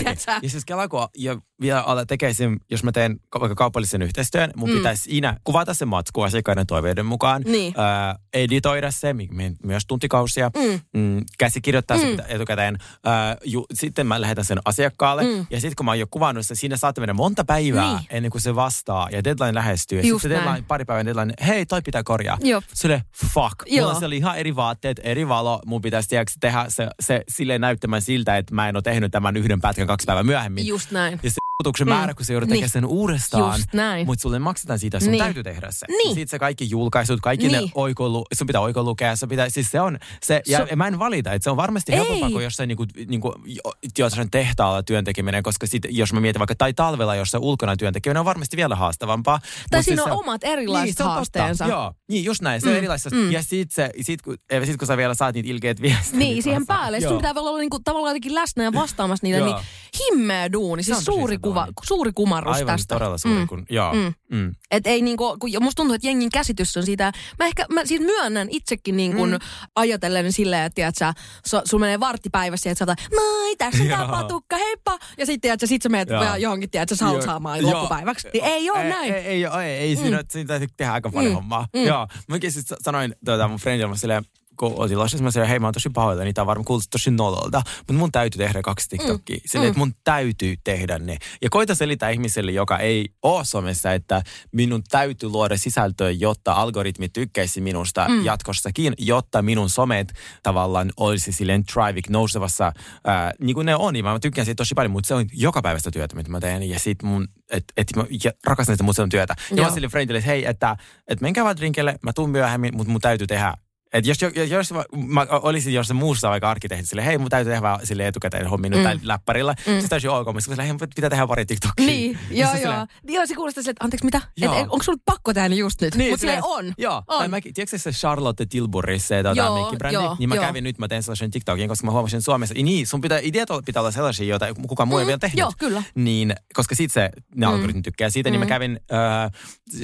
Ja 0.42 0.50
siis 0.50 0.64
Kelako, 0.64 1.08
ja 1.16 1.36
vielä 1.64 1.80
ala 1.80 2.06
tekisin, 2.06 2.60
jos 2.70 2.84
mä 2.84 2.92
teen 2.92 3.20
ka- 3.30 3.40
vaikka 3.40 3.54
kaupallisen 3.54 4.02
yhteistyön, 4.02 4.50
mun 4.56 4.70
mm. 4.70 4.76
pitäisi 4.76 5.02
siinä 5.02 5.36
kuvata 5.44 5.74
se 5.74 5.84
matsku 5.84 6.22
asiakkaiden 6.22 6.66
toiveiden 6.66 7.06
mukaan, 7.06 7.42
Niin. 7.46 7.74
ää, 7.76 8.18
editoida 8.34 8.90
se, 8.90 9.12
mi- 9.12 9.28
mi- 9.32 9.56
myös 9.62 9.86
tuntikausia, 9.86 10.50
Mm. 10.56 11.00
mm, 11.00 11.24
käsikirjoittaa 11.38 11.96
mm. 11.96 12.02
se 12.02 12.16
etukäteen. 12.28 12.78
Ää, 13.04 13.36
ju, 13.44 13.64
sitten 13.74 14.06
mä 14.06 14.20
lähetän 14.20 14.44
sen 14.44 14.58
asiakkaalle, 14.64 15.22
mm. 15.22 15.46
ja 15.50 15.60
sitten 15.60 15.76
kun 15.76 15.84
mä 15.86 15.90
oon 15.90 15.98
jo 15.98 16.06
kuvannut 16.10 16.46
sen, 16.46 16.56
siinä 16.56 16.76
saattaa 16.76 17.02
mennä 17.02 17.14
monta 17.14 17.44
päivää 17.44 17.88
Niin. 17.96 18.06
ennen 18.10 18.30
kuin 18.30 18.42
se 18.42 18.54
vastaa, 18.54 19.08
ja 19.12 19.24
deadline 19.24 19.54
lähestyy. 19.54 19.98
Ja 20.00 20.06
Just 20.06 20.22
sitten 20.22 20.38
se 20.38 20.44
deadline, 20.44 20.64
pari 20.68 20.84
päivän 20.84 21.06
deadline, 21.06 21.34
hei, 21.46 21.66
toi 21.66 21.82
pitää 21.82 22.02
korjaa. 22.02 22.38
Jop. 22.42 22.64
Sille, 22.74 23.02
fuck. 23.34 23.54
Joo. 23.66 23.86
Mulla 23.86 24.00
se 24.00 24.06
oli 24.06 24.16
ihan 24.16 24.38
eri 24.38 24.56
vaatteet, 24.56 25.00
eri 25.02 25.28
valo. 25.28 25.60
Mun 25.66 25.80
pitäisi 25.82 26.08
tiedätkö, 26.08 26.32
tehdä 26.40 26.64
se, 26.68 26.88
se 27.00 27.22
silleen 27.28 27.60
näyttämään 27.60 28.02
siltä, 28.02 28.36
että 28.36 28.54
mä 28.54 28.68
en 28.68 28.76
ole 28.76 28.82
tehnyt 28.82 29.12
tämän 29.12 29.36
yhden 29.36 29.60
pätkän 29.60 29.86
kaksi 29.86 30.04
päivää 30.04 30.22
myöhemmin. 30.22 30.66
Just 30.66 30.90
näin. 30.90 31.20
Ja 31.22 31.30
se 31.30 31.36
kulutuksen 31.62 31.88
määrä, 31.88 32.14
kun 32.14 32.24
se 32.26 32.32
joudut 32.32 32.48
Niin. 32.48 32.54
tekemään 32.56 32.70
sen 32.70 32.84
uudestaan. 32.86 33.58
Just 33.58 33.72
näin. 33.74 34.06
Mutta 34.06 34.22
sulle 34.22 34.38
maksetaan 34.38 34.78
siitä, 34.78 35.00
sun 35.00 35.10
Niin. 35.10 35.18
täytyy 35.24 35.42
tehdä 35.42 35.66
se. 35.70 35.86
Niin. 35.88 36.14
Sitten 36.14 36.28
se 36.28 36.38
kaikki 36.38 36.70
julkaisut, 36.70 37.20
kaikki 37.20 37.48
ne 37.48 37.58
Niin. 37.58 37.70
oikolu, 37.74 38.24
sun 38.34 38.46
pitää 38.46 38.60
oikolukea, 38.60 39.16
sun 39.16 39.28
pitää, 39.28 39.48
siis 39.50 39.70
se 39.70 39.80
on, 39.80 39.98
se, 40.22 40.42
ja 40.48 40.66
Se- 40.66 40.76
mä 40.76 40.86
en 40.86 40.98
valita, 40.98 41.32
että 41.32 41.44
se 41.44 41.50
on 41.50 41.56
varmasti 41.56 41.92
Ei. 41.92 41.98
helpompaa 41.98 42.30
kuin 42.30 42.44
jossain 42.44 42.68
niinku, 42.68 42.86
niinku, 43.08 43.34
jo- 43.44 43.72
jossain 43.98 44.30
tehtaalla 44.30 44.82
työntekeminen, 44.82 45.42
koska 45.42 45.66
sit, 45.66 45.82
jos 45.88 46.12
mä 46.12 46.20
mietin 46.20 46.38
vaikka, 46.40 46.54
tai 46.54 46.72
talvella 46.74 47.14
jossain 47.14 47.44
ulkona 47.44 47.76
työntekeminen 47.76 48.20
on 48.20 48.24
varmasti 48.26 48.56
vielä 48.56 48.74
haastavampaa. 48.76 49.40
Tai 49.70 49.82
siinä 49.82 50.02
siis 50.02 50.12
on 50.12 50.18
se- 50.18 50.24
omat 50.24 50.44
erilaiset 50.44 50.84
niin, 50.86 50.94
se 50.96 51.02
on 51.02 51.08
totta. 51.08 51.14
haasteensa. 51.14 51.66
Joo, 51.66 51.92
niin 52.08 52.24
just 52.24 52.42
näin, 52.42 52.60
se 52.60 52.66
on 52.66 52.72
Mm, 52.72 52.78
erilaista. 52.78 53.10
mm. 53.10 53.32
Ja 53.32 53.42
sit, 53.42 53.70
se, 53.72 53.90
sit, 54.00 54.22
kun, 54.22 54.36
ja 54.52 54.66
sit 54.66 54.76
kun 54.76 54.86
sä 54.86 54.96
vielä 54.96 55.14
saat 55.14 55.34
niitä 55.34 55.48
ilkeät 55.48 55.82
viestejä. 55.82 56.18
Niin, 56.18 56.42
siihen 56.42 56.66
päälle. 56.66 57.00
Sun 57.00 57.16
pitää 57.16 57.34
vielä 57.34 57.48
olla 57.48 57.58
niinku, 57.58 57.80
tavallaan 57.84 58.10
jotenkin 58.10 58.34
läsnä 58.34 58.64
ja 58.64 58.72
vastaamassa 58.72 59.26
niitä, 59.26 59.40
niin 59.44 59.56
himmeä 60.04 60.52
duuni. 60.52 60.82
Siis 60.82 61.04
suuri, 61.04 61.38
kuva, 61.48 61.66
suuri 61.84 62.12
kumarrus 62.14 62.56
Aivan 62.56 62.74
tästä. 62.74 62.94
todella 62.94 63.18
suuri, 63.18 63.38
Mm. 63.40 63.46
kun, 63.48 63.66
joo. 63.70 63.94
Mm. 63.94 64.12
Mm. 64.32 64.54
Et 64.70 64.86
ei 64.86 65.02
niinku, 65.02 65.36
kun 65.40 65.50
musta 65.60 65.76
tuntuu, 65.76 65.94
että 65.94 66.06
jengin 66.06 66.30
käsitys 66.30 66.76
on 66.76 66.82
siitä, 66.86 67.12
mä 67.38 67.46
ehkä, 67.46 67.66
mä 67.72 67.84
siis 67.84 68.00
myönnän 68.00 68.48
itsekin 68.50 68.96
niin 68.96 69.16
kuin 69.16 69.30
mm. 69.30 69.38
ajatellen 69.76 70.32
silleen, 70.32 70.62
että 70.66 70.74
tiedät, 70.74 70.94
sä, 70.96 71.12
so, 71.46 71.62
sulla 71.64 71.80
menee 71.84 72.00
varttipäivässä, 72.00 72.70
että 72.70 72.78
sä 72.78 72.84
otat, 72.92 72.98
moi, 73.14 73.56
tässä 73.56 73.82
on 73.82 73.88
tää 73.88 74.08
patukka, 74.08 74.56
heippa. 74.56 74.98
Ja 75.18 75.26
sitten 75.26 75.40
tiedät, 75.40 75.60
sä, 75.60 75.66
sit 75.66 75.82
sä 75.82 75.88
menet 75.88 76.08
Joo. 76.08 76.36
johonkin, 76.36 76.70
tiedät, 76.70 76.88
sä 76.88 76.96
salsaamaan 76.96 77.60
Joo. 77.60 77.72
loppupäiväksi. 77.72 78.28
Niin 78.32 78.44
ei 78.44 78.70
ole 78.70 78.82
ei, 78.82 78.88
näin. 78.90 79.14
Ei, 79.14 79.20
ei, 79.24 79.44
ei, 79.44 79.76
ei 79.78 79.96
siinä, 79.96 80.22
siinä 80.30 80.48
täytyy 80.48 80.68
tehdä 80.76 80.92
aika 80.92 81.10
paljon 81.10 81.32
Mm. 81.32 81.34
hommaa. 81.36 81.66
Mm. 81.76 81.82
Joo, 81.84 82.06
mäkin 82.28 82.52
sit 82.52 82.66
sanoin 82.82 83.14
tuota, 83.24 83.48
mun 83.48 83.58
friendille, 83.58 83.88
mä 83.88 83.96
silleen, 83.96 84.24
kun 84.56 84.72
oltiin 84.76 84.98
lossissa, 84.98 85.24
mä 85.24 85.30
sanoin, 85.30 85.48
hei 85.48 85.58
mä 85.58 85.66
oon 85.66 85.74
tosi 85.74 85.90
pahoillani, 85.90 86.32
tää 86.32 86.42
on 86.42 86.46
varmaan 86.46 86.64
kuulostaa 86.64 86.90
tosi 86.90 87.10
nololta, 87.10 87.62
mutta 87.78 87.92
mun 87.92 88.12
täytyy 88.12 88.38
tehdä 88.38 88.62
kaksi 88.62 88.88
TikTokia. 88.88 89.36
Mm. 89.36 89.42
Silleen, 89.46 89.68
että 89.68 89.78
mun 89.78 89.94
täytyy 90.04 90.54
tehdä 90.64 90.98
ne. 90.98 91.16
Ja 91.42 91.50
koita 91.50 91.74
selittää 91.74 92.10
ihmiselle, 92.10 92.52
joka 92.52 92.78
ei 92.78 93.08
ole 93.22 93.44
somessa, 93.44 93.92
että 93.92 94.22
minun 94.52 94.82
täytyy 94.90 95.28
luoda 95.28 95.56
sisältöä, 95.56 96.10
jotta 96.10 96.52
algoritmi 96.52 97.08
tykkäisi 97.08 97.60
minusta 97.60 98.08
mm. 98.08 98.24
jatkossakin, 98.24 98.94
jotta 98.98 99.42
minun 99.42 99.70
somet 99.70 100.12
tavallaan 100.42 100.90
olisi 100.96 101.32
silleen 101.32 101.64
thriving 101.64 102.08
nousevassa, 102.08 102.72
ää, 103.04 103.32
niin 103.40 103.54
kuin 103.54 103.66
ne 103.66 103.76
on, 103.76 103.92
niin 103.92 104.04
mä 104.04 104.18
tykkään 104.18 104.44
siitä 104.44 104.56
tosi 104.56 104.74
paljon, 104.74 104.92
mutta 104.92 105.08
se 105.08 105.14
on 105.14 105.26
joka 105.32 105.62
päivästä 105.62 105.90
työtä, 105.90 106.16
mitä 106.16 106.30
mä 106.30 106.40
teen. 106.40 106.62
Ja 106.62 106.78
sit 106.78 107.02
mun, 107.02 107.28
että 107.50 107.72
et 107.76 107.96
mä 107.96 108.04
ja 108.24 108.32
rakastan 108.44 108.76
sitä, 108.76 109.02
on 109.02 109.08
työtä. 109.08 109.34
Ja 109.50 109.56
Joo. 109.56 109.66
mä 109.66 109.74
sille 109.74 109.88
friendille, 109.88 110.18
että 110.18 110.30
hei, 110.30 110.46
että, 110.46 110.76
että 111.08 111.22
menkää 111.22 111.44
vaan 111.44 111.56
drinkille, 111.56 111.98
mä 112.02 112.12
tuun 112.12 112.30
myöhemmin, 112.30 112.76
mutta 112.76 112.92
mun 112.92 113.00
täytyy 113.00 113.26
tehdä 113.26 113.54
et 113.94 114.06
jos, 114.06 114.18
jos, 114.22 114.50
jos 114.50 114.72
mä, 114.72 114.84
mä 115.06 115.26
olisin 115.30 115.74
jossain 115.74 115.96
muussa 115.96 116.30
vaikka 116.30 116.50
arkkitehti 116.50 116.86
sille, 116.86 117.04
hei 117.06 117.18
mun 117.18 117.28
täytyy 117.30 117.52
tehdä 117.52 117.78
sille 117.84 118.06
etukäteen 118.06 118.46
hommi 118.46 118.68
nyt 118.68 118.80
mm. 118.82 119.00
läppärillä, 119.02 119.54
mm. 119.66 119.80
se 119.80 119.88
täysin 119.88 120.10
ok, 120.10 120.26
mutta 120.26 120.40
sille, 120.40 120.62
hei 120.66 120.74
pitää 120.94 121.10
tehdä 121.10 121.26
pari 121.26 121.46
TikTokia. 121.46 121.86
Niin, 121.86 122.18
Ja 122.30 122.46
joo, 122.46 122.50
joo. 122.50 122.58
silleen, 122.62 122.86
Joo, 123.08 123.26
se 123.26 123.34
kuulostaa 123.34 123.62
silleen, 123.62 123.72
että 123.72 123.84
anteeksi 123.84 124.04
mitä? 124.04 124.20
Joo. 124.36 124.54
Et, 124.54 124.60
onko 124.62 124.82
sulla 124.82 124.98
pakko 125.04 125.34
tehdä 125.34 125.54
just 125.54 125.80
nyt? 125.80 125.94
Niin, 125.94 126.10
Mutta 126.10 126.20
silleen 126.20 126.44
on. 126.44 126.72
Joo. 126.78 127.02
On. 127.08 127.18
Tai 127.18 127.28
mäkin, 127.28 127.54
tiedätkö 127.54 127.78
se 127.78 127.90
Charlotte 127.90 128.46
Tilbury, 128.46 128.98
se 128.98 129.22
tota, 129.22 129.34
Joo, 129.36 129.54
meikkibrändi? 129.54 129.94
joo, 129.94 130.16
niin 130.18 130.28
mä 130.28 130.34
joo. 130.34 130.44
kävin 130.44 130.64
nyt, 130.64 130.78
mä 130.78 130.88
teen 130.88 131.02
sellaisen 131.02 131.30
TikTokin, 131.30 131.68
koska 131.68 131.86
mä 131.86 131.90
huomasin 131.92 132.22
Suomessa, 132.22 132.54
niin 132.54 132.86
sun 132.86 133.00
pitää, 133.00 133.18
ideat 133.22 133.48
pitää 133.66 133.80
olla 133.82 133.90
sellaisia, 133.90 134.26
joita 134.26 134.46
kukaan 134.68 134.88
muu 134.88 134.98
ei 134.98 135.04
Mm, 135.04 135.06
vielä 135.06 135.18
tehnyt. 135.18 135.38
joo, 135.38 135.52
kyllä. 135.58 135.82
Niin, 135.94 136.34
koska 136.54 136.74
siitä 136.74 136.92
se, 136.94 137.10
ne 137.34 137.46
algoritmi 137.46 137.82
tykkää 137.82 138.10
siitä, 138.10 138.30
niin 138.30 138.40
mä 138.40 138.46
kävin 138.46 138.80
äh, 138.92 139.30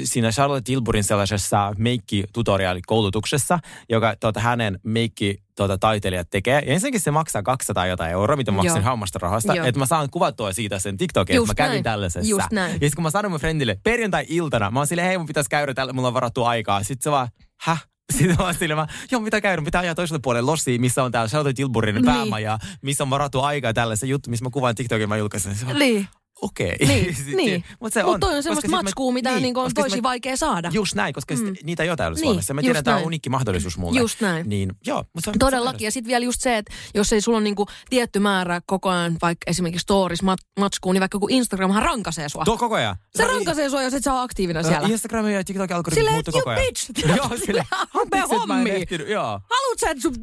siinä 0.05 0.31
Charlotte 0.31 0.63
Tilburyn 0.65 1.05
sellaisessa 1.05 1.73
meikki-tutoriaalikoulutuksessa, 1.79 3.59
joka 3.89 4.00
tota, 4.21 4.41
hänen 4.41 4.81
meikki 4.83 5.43
tuota, 5.57 5.79
taiteilijat 5.79 6.31
tekee. 6.31 6.55
Ja 6.67 6.73
ensinnäkin 6.73 7.01
se 7.01 7.11
maksaa 7.11 7.43
200 7.43 7.87
jotain 7.87 8.13
euroa, 8.13 8.37
mitä 8.37 8.51
mä 8.51 8.57
maksin 8.57 8.77
Joo. 8.77 8.85
hammasta 8.85 9.19
rahasta, 9.23 9.55
että 9.67 9.79
mä 9.79 9.87
saan 9.87 10.11
kuvattua 10.11 10.53
siitä 10.53 10.79
sen 10.79 10.97
TikTokin, 10.97 11.37
että 11.37 11.47
mä 11.47 11.55
kävin 11.55 11.71
näin. 11.73 11.85
tällaisessa. 11.85 12.31
Just 12.31 12.51
näin. 12.53 12.69
Ja 12.73 12.73
sitten 12.73 12.91
kun 12.97 13.03
mä 13.03 13.11
sanoin 13.11 13.33
mun 13.33 13.41
friendille 13.41 13.77
perjantai-iltana, 13.85 14.71
mä 14.71 14.79
oon 14.81 14.87
silleen, 14.87 15.09
hei 15.09 15.19
mun 15.19 15.27
pitäisi 15.27 15.51
käydä 15.51 15.75
tällä, 15.75 15.93
mulla 15.93 16.09
on 16.09 16.15
varattu 16.15 16.45
aikaa. 16.45 16.83
Sitten 16.83 17.03
se 17.03 17.11
vaan, 17.11 17.29
häh? 17.61 17.87
Sitten 18.17 18.37
mä 18.39 18.45
oon 18.45 18.55
silleen, 18.55 18.79
mä, 18.79 18.87
joo 19.11 19.21
mitä 19.21 19.41
käydä, 19.41 19.63
pitää 19.63 19.81
ajaa 19.81 19.95
toiselle 19.95 20.21
puolelle 20.23 20.47
lossiin, 20.51 20.81
missä 20.81 21.05
on 21.05 21.13
täällä 21.13 21.29
Charlotte 21.29 21.53
Tilburin 21.57 21.95
Niin. 21.95 22.05
päämaja, 22.05 22.59
missä 22.83 23.05
on 23.05 23.11
varattu 23.11 23.41
aikaa 23.41 23.73
tällaisen 23.73 24.09
juttu, 24.09 24.31
missä 24.31 24.45
mä 24.45 24.51
kuvaan 24.51 24.75
TikTokin, 24.75 25.09
mä 25.09 25.17
julkaisen. 25.17 25.57
Niin. 25.79 26.09
Okei. 26.43 26.77
Niin, 26.87 27.15
Sit- 27.17 27.37
niin. 27.37 27.65
Mut 27.81 27.93
se 27.93 28.03
Mutta 28.03 28.15
on. 28.15 28.21
toi 28.21 28.37
on 28.37 28.43
semmoista 28.43 28.71
matskua, 28.71 29.13
mitä 29.13 29.31
niin, 29.31 29.43
niin, 29.43 29.57
on 29.59 29.71
tosi 29.75 29.97
mä- 29.97 30.03
vaikea 30.03 30.37
saada. 30.37 30.71
Just 30.73 30.95
näin, 30.95 31.15
koska 31.15 31.35
mm. 31.35 31.55
niitä 31.63 31.83
ei 31.83 31.89
ole 31.91 31.97
täällä 31.97 32.15
Niin, 32.15 32.25
Suomessa. 32.25 32.55
Mä 32.55 32.61
tiedän, 32.61 32.79
että 32.79 32.91
tämä 32.91 32.97
on 32.97 33.03
uniikki 33.07 33.31
mahdollisuus 33.31 33.79
mulle. 33.79 34.01
Just 34.01 34.21
näin. 34.21 34.49
Niin, 34.49 34.73
joo. 34.87 34.99
Mutta 34.99 35.21
se 35.25 35.31
on, 35.31 35.39
Todellakin. 35.39 35.85
Ja 35.85 35.91
sitten 35.91 36.09
vielä 36.09 36.25
just 36.25 36.41
se, 36.41 36.57
että 36.57 36.73
jos 36.95 37.13
ei 37.13 37.21
sulla 37.21 37.39
ole 37.39 37.45
niinku 37.45 37.67
tietty 37.91 38.19
määrä 38.19 38.61
koko 38.67 38.89
ajan 38.89 39.17
vaikka 39.23 39.45
esimerkiksi 39.51 39.83
stories 39.83 40.23
mat- 40.23 40.47
matskuun, 40.61 40.95
niin 40.95 41.01
vaikka 41.01 41.19
kun 41.19 41.31
Instagramhan 41.31 41.83
rankaisee 41.83 42.29
sua. 42.29 42.45
Tuo 42.45 42.57
koko 42.59 42.75
ajan. 42.75 42.97
se 43.17 43.27
rankaisee 43.27 43.71
sua, 43.71 43.83
jos 43.83 43.95
et 43.95 44.05
sä 44.05 44.13
ole 44.15 44.21
aktiivinen 44.23 44.65
siellä. 44.65 44.89
Instagram 44.89 45.27
ja 45.29 45.45
TikTok 45.45 45.71
algoritmit 45.71 45.95
Silleen, 45.95 46.15
muuttuu 46.15 46.33
you 46.35 46.41
koko 46.41 46.51
ajan. 46.51 46.63
bitch! 46.67 47.07
Joo, 47.17 47.39
silleen. 47.47 47.67
Rupea 47.95 48.23
Anteeksi, 48.23 48.35
että 48.35 48.47
mä 48.47 48.55
en 48.55 48.59
hommiin. 48.67 49.11
Joo. 49.11 49.25
Haluat 49.51 49.79
sä, 49.81 49.91
että 49.91 50.03
sun 50.03 50.15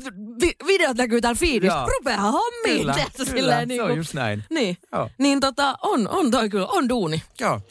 vi- 0.41 0.55
videot 0.67 0.97
näkyy 0.97 1.21
täällä 1.21 1.39
feedissä? 1.39 1.77
Joo. 1.77 1.89
Rupea 1.97 2.21
hommiin. 2.21 2.77
Kyllä, 2.77 2.95
silleen 3.23 3.59
se 3.61 3.65
niinku- 3.65 3.85
on 3.85 3.97
just 3.97 4.13
näin. 4.13 4.43
Niin. 4.49 4.77
Joo. 4.93 5.09
Niin 5.19 5.39
tota, 5.39 5.75
on, 5.83 6.06
on 6.09 6.31
toi 6.31 6.49
kyllä, 6.49 6.67
on 6.67 6.89
duuni. 6.89 7.21
Joo. 7.39 7.61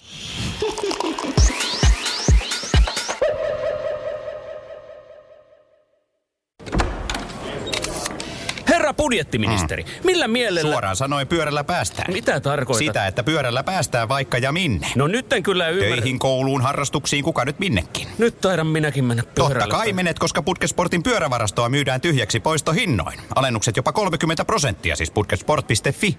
Herra 8.68 8.94
budjettiministeri, 8.94 9.84
millä 10.04 10.28
mielellä... 10.28 10.70
Suoraan 10.70 10.96
sanoen 10.96 11.28
pyörällä 11.28 11.64
päästään. 11.64 12.12
Mitä 12.12 12.40
tarkoitat? 12.40 12.78
Sitä, 12.86 13.06
että 13.06 13.22
pyörällä 13.24 13.62
päästään 13.62 14.08
vaikka 14.08 14.38
ja 14.38 14.52
minne. 14.52 14.86
No 14.96 15.06
nyt 15.06 15.32
en 15.32 15.42
kyllä 15.42 15.68
ymmärrä. 15.68 15.96
Töihin, 15.96 16.18
kouluun, 16.18 16.62
harrastuksiin, 16.62 17.24
kuka 17.24 17.44
nyt 17.44 17.58
minnekin. 17.58 18.08
Nyt 18.18 18.40
taidan 18.40 18.66
minäkin 18.66 19.04
mennä 19.04 19.22
pyörälle. 19.34 19.60
Totta 19.60 19.76
kai 19.76 19.92
menet, 19.92 20.18
koska 20.18 20.42
Putkesportin 20.42 21.02
pyörävarastoa 21.02 21.68
myydään 21.68 22.00
tyhjäksi 22.00 22.40
poistohinnoin. 22.40 23.20
Alennukset 23.34 23.76
jopa 23.76 23.92
30 23.92 24.44
prosenttia, 24.44 24.96
siis 24.96 25.10
putkesport.fi. 25.10 26.18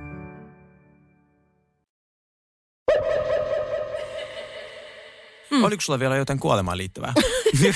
Mm. 5.51 5.63
Oliko 5.63 5.81
sulla 5.81 5.99
vielä 5.99 6.15
jotain 6.17 6.39
kuolemaan 6.39 6.77
liittyvää? 6.77 7.13
Itse 7.53 7.69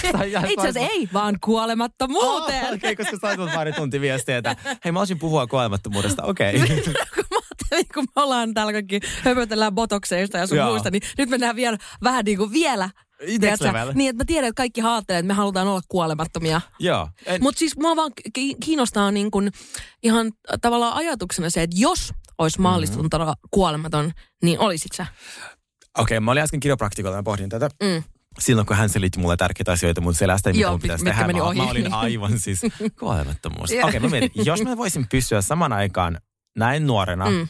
asiassa 0.57 0.79
ei, 0.79 1.09
vaan 1.13 1.37
kuolemattomuuteen. 1.43 2.63
Oh, 2.65 2.73
Okei, 2.73 2.93
okay, 2.93 2.95
koska 2.95 3.17
sait 3.21 3.53
pari 3.53 3.73
tuntia 3.73 4.01
viestiä, 4.01 4.37
että 4.37 4.55
hei 4.85 4.91
mä 4.91 4.99
olisin 4.99 5.19
puhua 5.19 5.47
kuolemattomuudesta. 5.47 6.23
Okei. 6.23 6.55
Okay. 6.65 6.93
ajattelin, 7.71 7.85
kun 7.93 8.05
me 8.15 8.21
ollaan 8.23 8.53
täällä 8.53 8.73
kaikki 8.73 8.99
höpötellään 9.23 9.75
botokseista 9.75 10.37
ja 10.37 10.47
sun 10.47 10.57
Joo. 10.57 10.69
muista, 10.69 10.91
niin 10.91 11.01
nyt 11.17 11.29
mennään 11.29 11.55
vielä 11.55 11.77
vähän 12.03 12.25
niin 12.25 12.37
kuin 12.37 12.51
vielä. 12.51 12.89
Niin, 13.27 13.43
että 14.09 14.23
mä 14.23 14.25
tiedän, 14.25 14.47
että 14.47 14.57
kaikki 14.57 14.81
ajattelee, 14.81 15.19
että 15.19 15.27
me 15.27 15.33
halutaan 15.33 15.67
olla 15.67 15.81
kuolemattomia. 15.87 16.61
Joo. 16.79 17.09
En, 17.25 17.43
Mutta 17.43 17.59
siis 17.59 17.77
mua 17.77 17.95
vaan 17.95 18.11
ki- 18.33 18.55
kiinnostaa 18.63 19.11
niin 19.11 19.31
kun 19.31 19.51
ihan 20.03 20.31
tavallaan 20.61 20.93
ajatuksena 20.93 21.49
se, 21.49 21.61
että 21.63 21.75
jos 21.79 22.13
olisi 22.37 22.61
mahdollista 22.61 22.97
Mm-hmm. 22.97 23.33
kuolematon, 23.51 24.11
niin 24.43 24.59
olisit 24.59 24.91
sä. 24.95 25.05
Okei, 25.97 26.17
okay, 26.17 26.25
mä 26.25 26.31
olin 26.31 26.43
äsken 26.43 26.59
kirjopraktikolla 26.59 27.15
ja 27.17 27.23
pohdin 27.23 27.49
tätä. 27.49 27.69
Mm. 27.83 28.03
Silloin 28.39 28.67
kun 28.67 28.75
hän 28.77 28.89
selitti 28.89 29.19
mulle 29.19 29.37
tärkeitä 29.37 29.71
asioita 29.71 30.01
mun 30.01 30.15
selästä, 30.15 30.49
mitä 30.49 30.61
Joo, 30.61 30.71
mun 30.71 30.81
pitäisi 30.81 31.05
tehdä, 31.05 31.27
mä, 31.33 31.43
ohi. 31.43 31.57
mä 31.57 31.63
olin 31.69 31.83
Niin. 31.83 31.93
aivan 31.93 32.39
siis 32.39 32.59
kuolemattomuus. 32.99 33.69
Okei, 33.69 33.83
okay, 33.83 33.99
mä 33.99 34.07
mietin, 34.07 34.45
jos 34.45 34.63
mä 34.63 34.77
voisin 34.77 35.07
pysyä 35.11 35.41
saman 35.41 35.73
aikaan 35.73 36.19
näin 36.57 36.87
nuorena 36.87 37.29
Mm. 37.29 37.47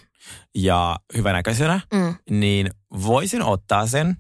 ja 0.56 0.98
hyvänäköisenä, 1.18 1.80
Mm. 1.94 2.16
niin 2.30 2.70
voisin 3.04 3.42
ottaa 3.42 3.88
sen. 3.88 4.18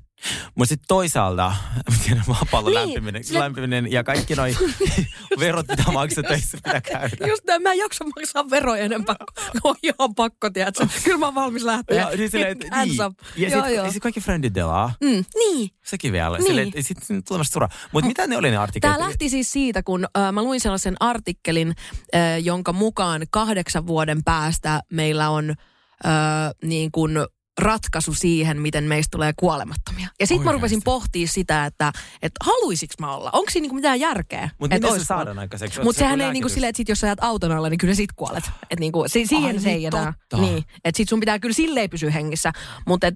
Mutta 0.55 0.69
sitten 0.69 0.85
toisaalta, 0.87 1.53
mä 1.91 1.97
tiedän, 2.05 2.23
maapallon 2.27 2.73
Niin, 2.73 2.81
lämpiminen, 2.81 3.23
sille- 3.23 3.39
lämpiminen 3.39 3.91
ja 3.91 4.03
kaikki 4.03 4.35
noi 4.35 4.55
verot, 5.39 5.67
mitä 5.67 5.91
maksaa 5.91 6.23
töissä, 6.23 6.57
pitää 6.57 6.81
käydä. 6.81 7.27
Just 7.27 7.43
näin, 7.47 7.61
mä 7.61 7.71
en 7.71 7.77
jaksa 7.77 8.05
maksaa 8.15 8.49
veroja 8.49 8.83
enempää, 8.83 9.15
kun 9.51 9.61
on 9.63 9.75
ihan 9.83 10.15
pakko, 10.15 10.49
tiedätkö? 10.49 10.87
Kyllä 11.03 11.17
mä 11.17 11.25
oon 11.25 11.35
valmis 11.35 11.63
lähteä. 11.63 11.97
Ja, 11.97 12.09
niin, 12.17 12.29
silleen, 12.31 12.57
niin. 12.57 12.97
ja 12.97 13.49
joo, 13.49 13.49
sitten 13.49 13.75
joo. 13.75 13.91
sit 13.91 14.03
kaikki 14.03 14.21
friendit 14.21 14.55
delaa. 14.55 14.93
Mm, 15.03 15.25
niin. 15.35 15.69
Sekin 15.85 16.13
vielä. 16.13 16.37
Niin. 16.37 16.47
Silleen, 16.47 16.67
että 16.67 16.81
sitten 16.81 17.23
tulemassa 17.23 17.53
sura. 17.53 17.69
Mutta 17.91 18.07
mitä 18.07 18.27
ne 18.27 18.37
oli 18.37 18.51
ne 18.51 18.57
artikkelit? 18.57 18.95
Tämä 18.95 19.07
lähti 19.07 19.29
siis 19.29 19.51
siitä, 19.51 19.83
kun 19.83 20.07
äh, 20.17 20.31
mä 20.31 20.43
luin 20.43 20.59
sellaisen 20.59 20.95
artikkelin, 20.99 21.75
äh, 22.15 22.43
jonka 22.43 22.73
mukaan 22.73 23.21
kahdeksan 23.29 23.87
vuoden 23.87 24.23
päästä 24.23 24.81
meillä 24.91 25.29
on 25.29 25.49
äh, 25.49 26.51
niin 26.63 26.91
kuin 26.91 27.17
ratkaisu 27.61 28.13
siihen, 28.13 28.61
miten 28.61 28.83
meistä 28.83 29.11
tulee 29.11 29.33
kuolemattomia. 29.37 30.07
Ja 30.19 30.27
sitten 30.27 30.45
mä 30.45 30.51
rupesin 30.51 30.81
pohtimaan 30.83 31.27
sitä, 31.27 31.65
että, 31.65 31.91
että 32.21 32.37
haluaisinko 32.45 32.93
mä 32.99 33.15
olla? 33.15 33.29
Onko 33.33 33.51
siinä 33.51 33.63
niinku 33.63 33.75
mitään 33.75 33.99
järkeä? 33.99 34.49
Mutta 34.59 34.75
Et 34.75 34.81
miten 34.81 34.99
se 34.99 35.05
saadaan 35.05 35.39
aikaiseksi? 35.39 35.81
Mutta 35.83 35.99
se 35.99 36.03
sehän 36.03 36.21
ei 36.21 36.31
niinku 36.31 36.49
silleen, 36.49 36.69
että 36.69 36.77
sit 36.77 36.89
jos 36.89 36.99
sä 36.99 37.07
jäät 37.07 37.23
auton 37.23 37.51
alla, 37.51 37.69
niin 37.69 37.77
kyllä 37.77 37.95
sit 37.95 38.11
kuolet. 38.15 38.43
Et 38.69 38.79
niinku, 38.79 39.03
si- 39.07 39.27
siihen 39.27 39.55
Ai 39.55 39.61
se 39.61 39.69
ei 39.69 39.75
niin, 39.77 39.95
enää. 39.95 40.13
totta. 40.29 40.45
Niin, 40.45 40.63
että 40.83 40.97
sit 40.97 41.09
sun 41.09 41.19
pitää 41.19 41.39
kyllä 41.39 41.53
silleen 41.55 41.89
pysyä 41.89 42.11
hengissä. 42.11 42.51
Mutta 42.87 43.07
äh, 43.07 43.13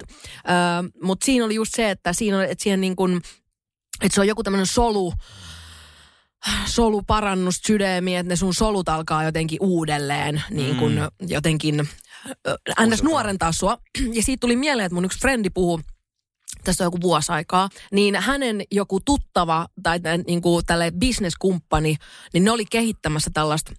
mut 1.03 1.21
siinä 1.21 1.45
oli 1.45 1.55
just 1.55 1.75
se, 1.75 1.89
että 1.89 2.13
siinä 2.13 2.37
on, 2.37 2.43
että 2.43 2.63
siihen 2.63 2.81
niin 2.81 2.95
kuin, 2.95 3.15
että 4.01 4.15
se 4.15 4.21
on 4.21 4.27
joku 4.27 4.43
tämmöinen 4.43 4.65
solu, 4.67 5.13
soluparannus 6.65 7.55
sydämiin, 7.67 8.17
että 8.19 8.29
ne 8.33 8.35
sun 8.35 8.53
solut 8.53 8.89
alkaa 8.89 9.23
jotenkin 9.23 9.57
uudelleen, 9.61 10.43
niin 10.49 10.75
kuin 10.75 10.95
Mm. 10.95 11.27
jotenkin 11.29 11.89
ns. 12.85 13.03
nuorentaa 13.03 13.51
sua. 13.51 13.77
Ja 14.13 14.23
siitä 14.23 14.41
tuli 14.41 14.55
mieleen, 14.55 14.85
että 14.85 14.93
mun 14.93 15.05
yksi 15.05 15.19
frendi 15.19 15.49
puhuu, 15.49 15.81
tästä 16.63 16.83
on 16.83 16.85
joku 16.85 17.01
vuosi 17.01 17.31
aikaa, 17.31 17.69
niin 17.91 18.15
hänen 18.15 18.61
joku 18.71 18.99
tuttava 19.05 19.67
tai 19.83 19.99
niin 20.27 20.41
kuin 20.41 20.65
tälle 20.65 20.91
bisneskumppani, 20.91 21.95
niin 22.33 22.43
ne 22.43 22.51
oli 22.51 22.65
kehittämässä 22.65 23.31
tällaista 23.33 23.71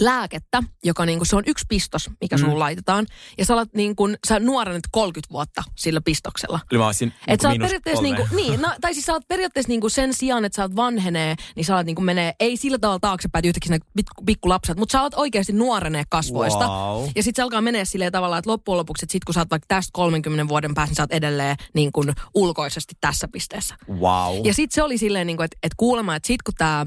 lääkettä, 0.00 0.62
joka 0.84 1.06
niin 1.06 1.18
kuin, 1.18 1.26
se 1.26 1.36
on 1.36 1.42
yksi 1.46 1.64
pistos, 1.68 2.10
mikä 2.20 2.36
mm. 2.36 2.40
sulla 2.40 2.58
laitetaan. 2.58 3.06
Ja 3.38 3.44
sä, 3.44 3.54
olet, 3.54 3.74
niin 3.74 3.96
kuin, 3.96 4.16
sä 4.28 4.40
nuorennet 4.40 4.84
30 4.92 5.32
vuotta 5.32 5.62
sillä 5.76 6.00
pistoksella. 6.00 6.60
Kyllä 6.68 6.82
mä 6.82 6.86
olisin 6.86 7.12
Et 7.26 7.40
sä 7.40 7.48
oot 7.48 7.58
periaatteessa 7.58 8.02
niinku, 8.02 8.28
niin, 8.36 8.60
no, 8.60 8.68
tai 8.80 8.94
siis 8.94 9.06
sä 9.06 9.12
oot 9.12 9.28
periaatteessa 9.28 9.68
niinku 9.68 9.88
sen 9.88 10.14
sijaan, 10.14 10.44
että 10.44 10.56
sä 10.56 10.62
oot 10.62 10.76
vanhenee, 10.76 11.34
niin 11.56 11.64
sä 11.64 11.76
oot 11.76 11.86
niinku 11.86 12.02
menee, 12.02 12.34
ei 12.40 12.56
sillä 12.56 12.78
tavalla 12.78 12.98
taaksepäin, 12.98 13.40
että 13.40 13.48
yhtäkkiä 13.48 13.66
sinne 13.66 13.86
pikku, 13.96 14.24
pikkulapset, 14.24 14.78
mutta 14.78 14.92
sä 14.92 15.02
oot 15.02 15.14
oikeasti 15.14 15.52
nuorenee 15.52 16.04
kasvoista. 16.10 16.68
Wow. 16.68 17.08
Ja 17.16 17.22
sit 17.22 17.36
se 17.36 17.42
alkaa 17.42 17.60
menee 17.60 17.84
silleen 17.84 18.12
tavalla, 18.12 18.38
että 18.38 18.50
loppujen 18.50 18.78
lopuksi, 18.78 19.04
että 19.04 19.12
sit 19.12 19.24
kun 19.24 19.34
sä 19.34 19.40
oot 19.40 19.50
vaikka 19.50 19.66
tästä 19.68 19.90
30 19.92 20.48
vuoden 20.48 20.74
päästä, 20.74 20.90
niin 20.90 20.96
sä 20.96 21.02
oot 21.02 21.12
edelleen 21.12 21.56
niin 21.74 21.92
kuin 21.92 22.12
ulkoisesti 22.34 22.94
tässä 23.00 23.28
pisteessä. 23.32 23.74
Wow. 23.90 24.46
Ja 24.46 24.54
sitten 24.54 24.74
se 24.74 24.82
oli 24.82 24.98
silleen, 24.98 25.26
niin 25.26 25.36
kuin, 25.36 25.44
että, 25.44 25.56
että 25.62 25.74
kuulemma, 25.76 26.16
että 26.16 26.26
sit 26.26 26.42
kun 26.42 26.54
tämä 26.58 26.86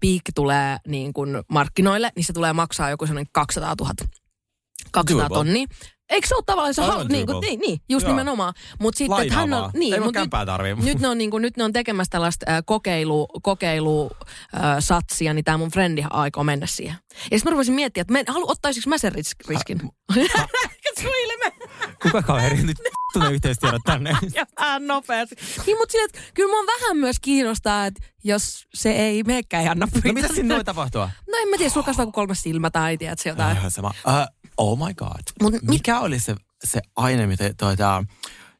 piikki 0.00 0.32
tulee 0.34 0.76
niin 0.86 1.12
kuin 1.12 1.42
markkinoille, 1.48 2.12
niin 2.16 2.24
se 2.30 2.34
tulee 2.34 2.52
maksaa 2.52 2.90
joku 2.90 3.06
sellainen 3.06 3.30
200 3.32 3.74
000. 3.80 3.94
200 4.90 5.28
Doable. 5.28 5.34
tonnia. 5.34 5.66
Eikö 6.10 6.26
se 6.28 6.34
ole 6.34 6.42
tavallaan 6.46 6.74
se, 6.74 6.82
Aivan 6.82 6.96
hal- 6.96 7.08
niin, 7.08 7.26
kuin, 7.26 7.40
niin, 7.40 7.60
niin, 7.60 7.80
just 7.88 8.04
Joo. 8.04 8.12
nimenomaan. 8.12 8.54
Mutta 8.80 8.98
sitten, 8.98 9.22
että 9.22 9.34
hän 9.34 9.54
on, 9.54 9.70
niin, 9.74 9.94
Ei 9.94 10.00
mun 10.00 10.06
mut 10.06 10.14
nyt, 10.14 10.30
tarvii. 10.46 10.74
nyt 10.74 10.98
ne 11.00 11.08
on, 11.08 11.18
niin 11.18 11.30
kuin, 11.30 11.42
nyt 11.42 11.56
ne 11.56 11.64
on 11.64 11.72
tekemässä 11.72 12.10
tällaista 12.10 12.46
äh, 12.52 12.62
kokeilu, 12.66 13.28
kokeilu 13.42 14.10
äh, 14.54 14.76
satsia, 14.78 15.34
niin 15.34 15.44
tämä 15.44 15.58
mun 15.58 15.70
frendi 15.70 16.04
aikoo 16.10 16.44
mennä 16.44 16.66
siihen. 16.66 16.96
Ja 17.14 17.20
sitten 17.38 17.40
mä 17.44 17.50
rupesin 17.50 17.74
miettimään, 17.74 18.02
että 18.02 18.12
men, 18.12 18.24
halu, 18.28 18.50
ottaisinko 18.50 18.90
mä 18.90 18.98
sen 18.98 19.12
ris- 19.12 19.48
riskin? 19.48 19.80
Suilemme. 21.02 21.52
Kuka 22.02 22.22
kaveri 22.22 22.62
nyt 22.62 22.76
tunne 23.12 23.30
yhteistiedot 23.30 23.82
tänne? 23.84 24.10
ja 24.34 24.46
vähän 24.60 24.86
nopeasti. 24.86 25.36
Niin, 25.66 25.78
mutta 25.78 25.92
silleen, 25.92 26.10
että 26.14 26.20
kyllä 26.34 26.48
mua 26.50 26.74
vähän 26.80 26.96
myös 26.96 27.16
kiinnostaa, 27.20 27.86
että 27.86 28.02
jos 28.24 28.66
se 28.74 28.90
ei 28.90 29.22
meekään 29.22 29.64
Janna 29.64 29.88
No 30.04 30.12
mitä 30.12 30.28
siinä 30.28 30.54
voi 30.54 30.64
tapahtua? 30.64 31.10
No 31.30 31.38
en 31.42 31.48
mä 31.48 31.56
tiedä, 31.56 31.70
sulla 31.70 31.86
kasvaa 31.86 32.06
kuin 32.06 32.12
kolme 32.12 32.34
silmä 32.34 32.70
tai 32.70 32.96
tiedät 32.96 33.18
se 33.18 33.28
jotain. 33.28 33.56
Ihan 33.56 33.70
sama. 33.70 33.94
Uh, 34.06 34.39
oh 34.60 34.78
my 34.88 34.94
god. 34.94 35.20
Mut 35.42 35.52
mit- 35.52 35.62
Mikä 35.62 36.00
oli 36.00 36.20
se, 36.20 36.34
se 36.64 36.80
aine, 36.96 37.26
mitä 37.26 37.54
tuota, 37.58 38.04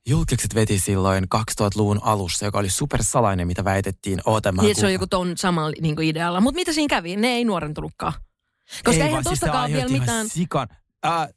julkikset 0.07 0.55
veti 0.55 0.79
silloin 0.79 1.25
2000-luvun 1.25 2.01
alussa, 2.03 2.45
joka 2.45 2.59
oli 2.59 2.71
supersalainen, 2.71 3.47
mitä 3.47 3.65
väitettiin. 3.65 4.21
Oota, 4.25 4.53
mä 4.53 4.63
Niin, 4.63 4.77
se 4.77 4.87
on 4.87 4.93
joku 4.93 5.07
ton 5.07 5.33
samalla 5.37 5.73
niin 5.81 6.03
idealla. 6.03 6.41
Mutta 6.41 6.57
mitä 6.57 6.73
siinä 6.73 6.89
kävi? 6.89 7.17
Ne 7.17 7.29
ei 7.29 7.45
nuorentunutkaan. 7.45 8.13
Koska 8.85 8.91
Ei 8.91 8.97
eihän 8.97 9.13
vaan, 9.13 9.25
siis 9.25 9.41
tostakaan 9.41 9.73
vielä 9.73 9.89
mitään... 9.89 10.29
Sikan. 10.29 10.69
Uh, 11.07 11.35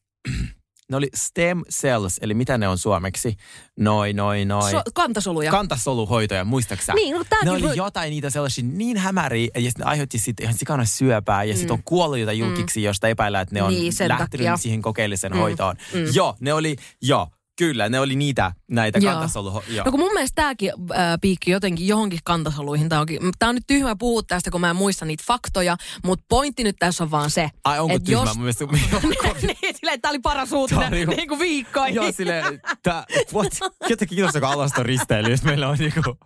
ne 0.89 0.97
oli 0.97 1.07
stem 1.15 1.61
cells, 1.71 2.17
eli 2.21 2.33
mitä 2.33 2.57
ne 2.57 2.67
on 2.67 2.77
suomeksi? 2.77 3.35
Noi, 3.79 4.13
noi, 4.13 4.45
noi. 4.45 4.71
So, 4.71 4.81
kantasoluja. 4.93 5.51
Kantasoluhoitoja, 5.51 6.45
muistaaksä? 6.45 6.93
Niin, 6.93 7.15
no 7.15 7.23
ne 7.43 7.51
oli 7.51 7.61
voi- 7.63 7.77
jotain 7.77 8.09
niitä 8.11 8.29
sellaisia 8.29 8.63
niin 8.67 8.97
hämäriä, 8.97 9.47
ja 9.55 9.61
sitten 9.61 9.87
aiheutti 9.87 10.19
sitten 10.19 10.43
ihan 10.43 10.57
sikana 10.57 10.85
syöpää, 10.85 11.43
ja 11.43 11.53
sitten 11.55 11.71
on 11.73 11.83
kuollut 11.83 12.17
jotain 12.19 12.39
julkiksi, 12.39 12.83
josta 12.83 13.07
epäillään, 13.07 13.43
että 13.43 13.55
ne 13.55 13.63
on 13.63 13.73
Mm. 13.73 13.77
Niin, 13.79 13.93
lähtenyt 14.07 14.29
takia. 14.31 14.57
siihen 14.57 14.81
kokeelliseen 14.81 15.33
hoitoon. 15.33 15.75
Joo, 16.13 16.35
ne 16.39 16.53
oli, 16.53 16.75
joo, 17.01 17.27
kyllä, 17.55 17.89
ne 17.89 17.99
oli 17.99 18.15
niitä, 18.15 18.51
näitä 18.71 18.99
Joo. 18.99 19.13
kantasoluho... 19.13 19.63
Joo. 19.67 19.85
No 19.85 19.91
kun 19.91 19.99
mun 19.99 20.13
mielestä 20.13 20.35
tämäkin 20.41 20.71
äh, 20.91 20.97
piikki 21.21 21.51
jotenkin 21.51 21.87
johonkin 21.87 22.19
kantasoluihin. 22.23 22.89
Tää, 22.89 22.99
onkin, 22.99 23.19
tää 23.39 23.49
on 23.49 23.55
nyt 23.55 23.67
tyhmä 23.67 23.95
puhua 23.95 24.21
tästä, 24.27 24.51
kun 24.51 24.61
mä 24.61 24.69
en 24.69 24.75
muista 24.75 25.05
niitä 25.05 25.23
faktoja, 25.27 25.77
mutta 26.03 26.25
pointti 26.29 26.63
nyt 26.63 26.75
tässä 26.79 27.03
on 27.03 27.11
vaan 27.11 27.31
se. 27.31 27.49
Ai 27.65 27.79
onko 27.79 27.99
tyhmä? 27.99 28.21
jos- 28.21 28.35
Mun 28.35 28.43
mielestä... 28.43 28.65
niin, 29.61 29.75
silleen, 29.75 30.01
tää 30.01 30.11
oli 30.11 30.19
paras 30.19 30.51
uutinen, 30.51 30.91
niin 30.91 31.27
kuin 31.27 31.39
viikkoihin. 31.39 31.95
Joo, 31.95 32.11
silleen, 32.11 32.61
tää, 32.83 33.05
what? 33.33 33.53
Jotenkin 33.89 34.25
alaston 34.47 34.85
risteily, 34.85 35.29
jos 35.29 35.43
meillä 35.43 35.69
on 35.69 35.77
niinku... 35.77 36.17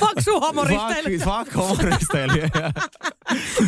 Paksu 0.00 0.40
homoristeily. 0.40 1.18
Fuck, 1.18 1.52
fuck 1.52 1.56
homoristeily. 1.56 2.48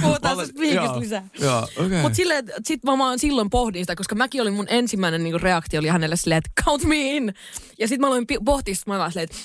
Puhutaan 0.02 0.38
joo, 0.74 1.00
lisää. 1.00 1.28
Joo, 1.40 1.68
okei. 1.76 2.02
Mutta 2.02 2.16
silleen, 2.16 2.38
että 2.38 2.60
sit 2.64 2.84
mä 2.84 2.98
vaan 2.98 3.18
silloin 3.18 3.50
pohdin 3.50 3.82
sitä, 3.82 3.96
koska 3.96 4.14
mäkin 4.14 4.42
olin 4.42 4.52
mun 4.54 4.66
ensimmäinen 4.68 5.24
niinku 5.24 5.38
reaktio 5.38 5.80
oli 5.80 5.88
hänelle 5.88 6.16
silleen, 6.16 6.38
että 6.46 6.62
count 6.64 6.84
me 6.84 6.96
in. 6.96 7.34
Ja 7.78 7.88
sitten 7.88 8.00
mä 8.00 8.06
aloin 8.06 8.26
pohtia, 8.44 8.74
sit 8.74 8.86
mä 8.86 8.92
olin 8.92 9.00
vaan 9.00 9.12
silleen, 9.12 9.28
että, 9.30 9.36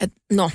että 0.00 0.16
no, 0.32 0.50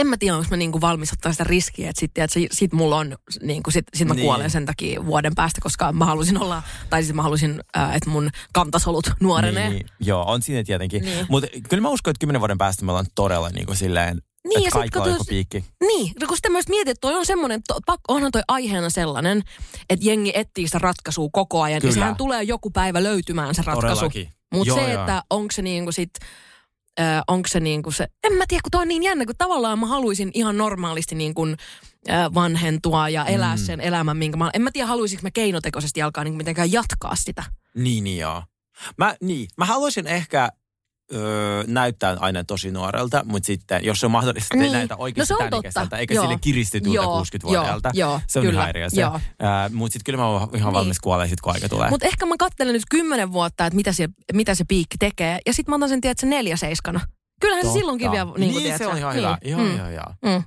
en 0.00 0.06
mä 0.06 0.16
tiedä, 0.16 0.36
onko 0.36 0.46
mä 0.50 0.56
niinku 0.56 0.80
valmis 0.80 1.12
ottaa 1.12 1.32
sitä 1.32 1.44
riskiä, 1.44 1.90
että 1.90 2.00
sitten, 2.00 2.24
että 2.24 2.34
sit, 2.34 2.52
sit 2.52 2.72
mulla 2.72 2.96
on, 2.96 3.16
niinku, 3.42 3.70
sit, 3.70 3.84
sit 3.94 4.08
mä 4.08 4.14
Niin. 4.14 4.24
kuolen 4.24 4.50
sen 4.50 4.66
takia 4.66 5.06
vuoden 5.06 5.34
päästä, 5.34 5.60
koska 5.62 5.92
mä 5.92 6.04
halusin 6.04 6.42
olla, 6.42 6.62
tai 6.90 7.02
siis 7.02 7.14
mä 7.14 7.22
halusin, 7.22 7.60
äh, 7.76 7.96
että 7.96 8.10
mun 8.10 8.30
kantasolut 8.52 9.10
nuorenee. 9.20 9.68
Niin, 9.68 9.78
niin. 9.78 9.86
Joo, 10.00 10.24
on 10.26 10.42
siinä 10.42 10.64
tietenkin. 10.64 11.04
Niin. 11.04 11.26
Mutta 11.28 11.48
kyllä 11.68 11.80
mä 11.80 11.88
uskon, 11.88 12.10
että 12.10 12.20
kymmenen 12.20 12.40
vuoden 12.40 12.58
päästä 12.58 12.84
me 12.84 12.90
ollaan 12.92 13.06
todella 13.14 13.48
niin 13.48 13.66
kuin 13.66 13.76
silleen, 13.76 14.22
Niin, 14.48 14.58
että 14.58 14.70
kaikilla 14.70 15.04
on 15.04 15.10
joku 15.10 15.24
piikki. 15.24 15.64
Niin, 15.80 16.12
no 16.20 16.26
kun 16.26 16.36
sitä 16.36 16.50
myös 16.50 16.68
mietit, 16.68 16.88
että 16.88 17.00
toi 17.00 17.14
on 17.14 17.26
semmoinen, 17.26 17.60
to, 17.68 17.78
onhan 18.08 18.32
toi 18.32 18.42
aiheena 18.48 18.90
sellainen, 18.90 19.42
että 19.90 20.06
jengi 20.06 20.32
etsii 20.34 20.66
sitä 20.68 20.78
ratkaisua 20.78 21.28
koko 21.32 21.62
ajan. 21.62 21.80
Kyllä. 21.80 21.90
Ja 21.90 21.94
sehän 21.94 22.16
tulee 22.16 22.42
joku 22.42 22.70
päivä 22.70 23.02
löytymään 23.02 23.54
se 23.54 23.62
ratkaisu. 23.66 24.10
Mutta 24.54 24.74
se, 24.74 24.80
joo. 24.80 25.00
että 25.00 25.22
onko 25.30 25.52
se 25.52 25.62
niinku 25.62 25.92
sit, 25.92 26.10
äh, 27.00 27.22
onko 27.28 27.48
se 27.48 27.60
niinku 27.60 27.90
se, 27.90 28.06
en 28.24 28.32
mä 28.32 28.44
tiedä, 28.48 28.60
kun 28.62 28.70
toi 28.70 28.82
on 28.82 28.88
niin 28.88 29.02
jännä, 29.02 29.26
kun 29.26 29.34
tavallaan 29.38 29.78
mä 29.78 29.86
haluaisin 29.86 30.30
ihan 30.34 30.58
normaalisti 30.58 31.14
niin 31.14 31.34
kuin, 31.34 31.56
äh, 32.10 32.34
vanhentua 32.34 33.08
ja 33.08 33.24
elää 33.24 33.56
Mm. 33.56 33.62
sen 33.62 33.80
elämän, 33.80 34.16
minkä 34.16 34.36
mä, 34.36 34.50
en 34.54 34.62
mä 34.62 34.70
tiedä, 34.72 34.86
haluaisinko 34.86 35.22
mä 35.22 35.30
keinotekoisesti 35.30 36.02
alkaa 36.02 36.24
niin 36.24 36.34
mitenkään 36.36 36.72
jatkaa 36.72 37.16
sitä. 37.16 37.44
Niin, 37.74 38.04
niin 38.04 38.18
joo. 38.18 38.42
Mä, 38.98 39.16
niin, 39.20 39.48
mä 39.56 39.64
haluaisin 39.64 40.06
ehkä 40.06 40.48
öö, 41.14 41.64
näyttää 41.66 42.16
aina 42.20 42.44
tosi 42.44 42.70
nuorelta, 42.70 43.22
mutta 43.24 43.46
sitten, 43.46 43.84
jos 43.84 44.00
se 44.00 44.06
on 44.06 44.12
mahdollista, 44.12 44.54
niin. 44.54 44.62
Niin. 44.62 44.72
näytä 44.72 44.94
No 44.94 45.02
oikeasti 45.02 45.26
se 45.28 45.34
on 45.34 45.38
tämän 45.38 45.50
totta. 45.50 45.68
ikäiseltä, 45.68 45.96
eikä 45.96 46.14
Joo. 46.14 46.24
sille 46.24 46.38
kiristetulta 46.40 46.96
Joo, 46.96 47.22
60-vuotiaalta. 47.22 47.90
joo, 47.94 48.10
joo, 48.10 48.20
se 48.28 48.38
on 48.38 48.44
kyllä, 48.46 48.70
ihan 48.70 48.86
asia. 48.86 49.00
joo. 49.06 49.14
Äh, 49.14 49.70
mutta 49.72 49.92
sitten 49.92 50.04
kyllä 50.04 50.16
mä 50.16 50.26
oon 50.28 50.42
ihan 50.42 50.52
Niin. 50.52 50.72
valmis 50.72 50.98
kuolemaan 51.00 51.28
sit, 51.28 51.40
kun 51.40 51.52
aika 51.52 51.68
tulee. 51.68 51.90
Mutta 51.90 52.06
ehkä 52.06 52.26
mä 52.26 52.34
katselen 52.38 52.72
nyt 52.72 52.82
kymmenen 52.90 53.32
vuotta, 53.32 53.66
että 53.66 53.76
mitä 53.76 53.92
se, 53.92 54.08
mitä 54.32 54.54
se 54.54 54.64
piikki 54.68 54.98
tekee, 54.98 55.38
ja 55.46 55.52
sitten 55.52 55.72
mä 55.72 55.76
otan 55.76 55.88
sen, 55.88 56.00
tiedätkö, 56.00 56.26
neljä 56.26 56.56
seiskana. 56.56 57.00
Kyllähän 57.40 57.62
se 57.62 57.66
Totta. 57.66 57.78
silloinkin 57.78 58.10
vielä, 58.10 58.30
niin, 58.38 58.54
niin 58.62 58.78
se 58.78 58.86
on 58.86 58.98
ihan 58.98 59.14
hyvä. 59.14 59.38
Joo, 59.44 59.60
Mm. 59.60 59.78
joo, 59.78 59.90
joo. 59.90 60.14
Mm. 60.24 60.42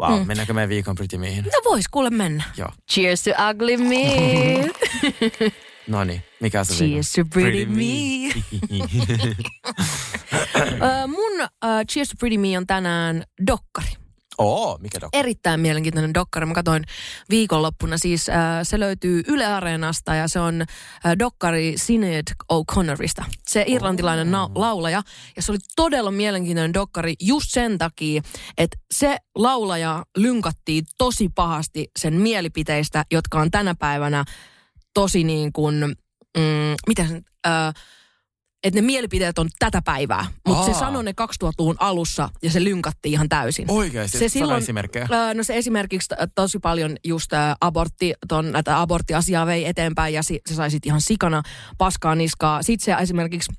Wow, 0.00 0.20
Mm. 0.20 0.26
mennäänkö 0.26 0.52
meidän 0.52 0.68
viikon 0.68 0.94
Pretty 0.94 1.18
Mihin? 1.18 1.44
No 1.44 1.50
vois 1.70 1.88
kuule 1.90 2.10
mennä. 2.10 2.44
Joo. 2.56 2.68
Cheers 2.92 3.22
to 3.22 3.30
ugly 3.50 3.76
me. 3.76 4.70
No 5.88 6.04
niin, 6.04 6.22
mikä 6.44 6.64
se 6.64 6.74
Cheers 6.74 7.12
to 7.12 7.24
pretty 7.24 7.66
me. 7.66 7.74
me. 7.74 8.34
Ö, 11.02 11.06
mun 11.06 11.40
uh, 11.40 11.86
Cheers 11.88 12.08
to 12.08 12.14
Pretty 12.18 12.38
Me 12.38 12.58
on 12.58 12.66
tänään 12.66 13.24
dokkari. 13.46 13.88
Oo, 14.38 14.78
mikä 14.80 15.00
dok? 15.00 15.08
Erittäin 15.12 15.60
mielenkiintoinen 15.60 16.14
dokkari. 16.14 16.46
Mä 16.46 16.54
katsoin 16.54 16.84
viikonloppuna. 17.30 17.98
Siis 17.98 18.28
äh, 18.28 18.36
se 18.62 18.80
löytyy 18.80 19.22
Yle 19.28 19.46
Areenasta 19.46 20.14
ja 20.14 20.28
se 20.28 20.40
on 20.40 20.62
äh, 20.62 21.12
dokkari 21.18 21.74
Sinead 21.76 22.22
O'Connorista. 22.52 23.24
Se 23.48 23.64
irlantilainen 23.66 24.30
na- 24.30 24.50
laulaja. 24.54 25.02
Ja 25.36 25.42
se 25.42 25.52
oli 25.52 25.58
todella 25.76 26.10
mielenkiintoinen 26.10 26.74
dokkari 26.74 27.14
just 27.20 27.50
sen 27.50 27.78
takia, 27.78 28.22
että 28.58 28.76
se 28.94 29.16
laulaja 29.34 30.04
lynkattiin 30.16 30.84
tosi 30.98 31.28
pahasti 31.34 31.90
sen 31.98 32.14
mielipiteistä, 32.14 33.04
jotka 33.12 33.40
on 33.40 33.50
tänä 33.50 33.74
päivänä 33.78 34.24
tosi 34.94 35.24
niin 35.24 35.52
kuin, 35.52 35.96
mm, 36.36 36.74
mitä 36.88 37.06
se, 37.06 37.22
äh, 37.46 37.74
että 38.64 38.80
ne 38.80 38.86
mielipiteet 38.86 39.38
on 39.38 39.48
tätä 39.58 39.82
päivää. 39.84 40.26
Mutta 40.46 40.72
se 40.72 40.78
sanoi 40.78 41.04
ne 41.04 41.10
2000-luvun 41.44 41.76
alussa 41.78 42.28
ja 42.42 42.50
se 42.50 42.64
lynkattiin 42.64 43.12
ihan 43.12 43.28
täysin. 43.28 43.70
Oikeasti, 43.70 44.18
Se 44.18 44.28
silloin- 44.28 44.62
esimerkkejä. 44.62 45.08
No 45.34 45.42
se 45.44 45.56
esimerkiksi 45.56 46.14
tosi 46.34 46.58
paljon 46.58 46.96
just 47.04 47.32
ä, 47.32 47.56
abortti, 47.60 48.12
ton, 48.28 48.52
näitä 48.52 48.80
aborttiasiaa 48.80 49.46
vei 49.46 49.66
eteenpäin 49.66 50.14
ja 50.14 50.22
si, 50.22 50.40
se 50.48 50.54
sai 50.54 50.70
sitten 50.70 50.90
ihan 50.90 51.00
sikana 51.00 51.42
paskaa 51.78 52.14
niskaa. 52.14 52.62
Sitten 52.62 52.84
se 52.84 53.02
esimerkiksi 53.02 53.52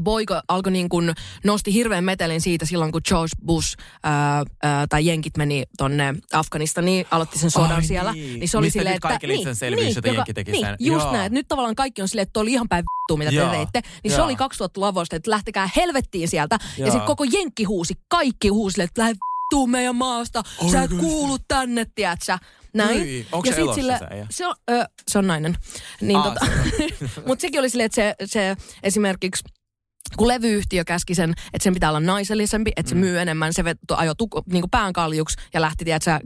Boiko 0.00 0.40
alkoi 0.48 0.72
niin 0.72 0.88
kuin, 0.88 1.14
nosti 1.44 1.72
hirveän 1.72 2.04
metelin 2.04 2.40
siitä 2.40 2.66
silloin, 2.66 2.92
kun 2.92 3.00
George 3.08 3.32
Bush 3.46 3.76
ää, 4.02 4.44
ää, 4.62 4.86
tai 4.86 5.06
jenkit 5.06 5.36
meni 5.36 5.64
tonne 5.78 6.14
Afganistaniin, 6.32 7.06
aloitti 7.10 7.38
sen 7.38 7.50
sodan 7.50 7.72
Ai 7.72 7.84
siellä. 7.84 8.12
niin. 8.12 8.40
Niin 8.40 8.48
se 8.48 8.58
oli 8.58 8.66
Mistä 8.66 8.78
silleen, 8.78 8.94
nyt 8.94 9.02
kaikille 9.02 9.34
että... 9.34 9.50
itsestäänselvyys, 9.50 9.96
että 9.96 10.10
jenki 10.10 10.34
teki 10.34 10.52
niin, 10.52 10.66
sen. 10.66 10.76
just 10.80 11.04
Joo. 11.04 11.12
näin. 11.12 11.26
että 11.26 11.34
Nyt 11.34 11.48
tavallaan 11.48 11.74
kaikki 11.74 12.02
on 12.02 12.08
silleen, 12.08 12.22
että 12.22 12.40
oli 12.40 12.52
ihan 12.52 12.68
päin 12.68 12.84
vittua, 12.84 13.16
mitä 13.18 13.30
Joo. 13.30 13.50
te 13.50 13.56
teitte. 13.56 13.80
Niin 14.04 14.10
se 14.12 14.16
Joo. 14.16 14.24
oli 14.26 14.34
2000-luvusta, 14.34 15.16
että 15.16 15.30
lähtekää 15.30 15.70
helvettiin 15.76 16.28
sieltä. 16.28 16.58
Ja 16.62 16.68
Joo. 16.78 16.90
sitten 16.90 17.06
koko 17.06 17.24
jenkki 17.32 17.64
huusi, 17.64 17.94
kaikki 18.08 18.48
huusi, 18.48 18.82
että 18.82 19.02
lähde 19.02 19.14
vittuun 19.14 19.70
meidän 19.70 19.96
maasta. 19.96 20.42
Sä 20.72 20.82
et 20.82 20.90
kuulu 21.00 21.38
tänne, 21.48 21.86
tiedätkö? 21.94 22.38
Näin. 22.74 23.00
Hyi, 23.00 23.26
onko 23.32 23.48
ja 23.48 23.54
se 23.54 23.60
elossa 23.60 23.74
sille, 23.74 23.98
se 23.98 24.26
se, 24.30 24.46
on, 24.46 24.54
ö, 24.70 24.84
se 25.08 25.18
on 25.18 25.26
nainen. 25.26 25.56
Niin 26.00 26.16
Aa, 26.16 26.24
tota, 26.24 26.46
mutta 27.26 27.42
sekin 27.42 27.60
oli 27.60 27.70
silleen, 27.70 27.86
että 27.86 27.94
se, 27.94 28.14
se 28.24 28.56
esimerkiksi 28.82 29.44
kun 30.16 30.28
levyyhtiö 30.28 30.84
käski 30.84 31.14
sen, 31.14 31.30
että 31.30 31.62
sen 31.64 31.74
pitää 31.74 31.90
olla 31.90 32.00
naisellisempi, 32.00 32.72
että 32.76 32.88
se 32.90 32.94
Mm. 32.94 33.00
myy 33.00 33.18
enemmän, 33.20 33.52
se 33.52 33.64
vet, 33.64 33.78
ajoi 33.96 34.14
tuku, 34.18 34.42
niin 34.52 34.64
pään 34.70 34.92
kaljuksi 34.92 35.36
ja 35.54 35.60
lähti, 35.60 35.84
tiedätkö, 35.84 36.10
äh, 36.10 36.20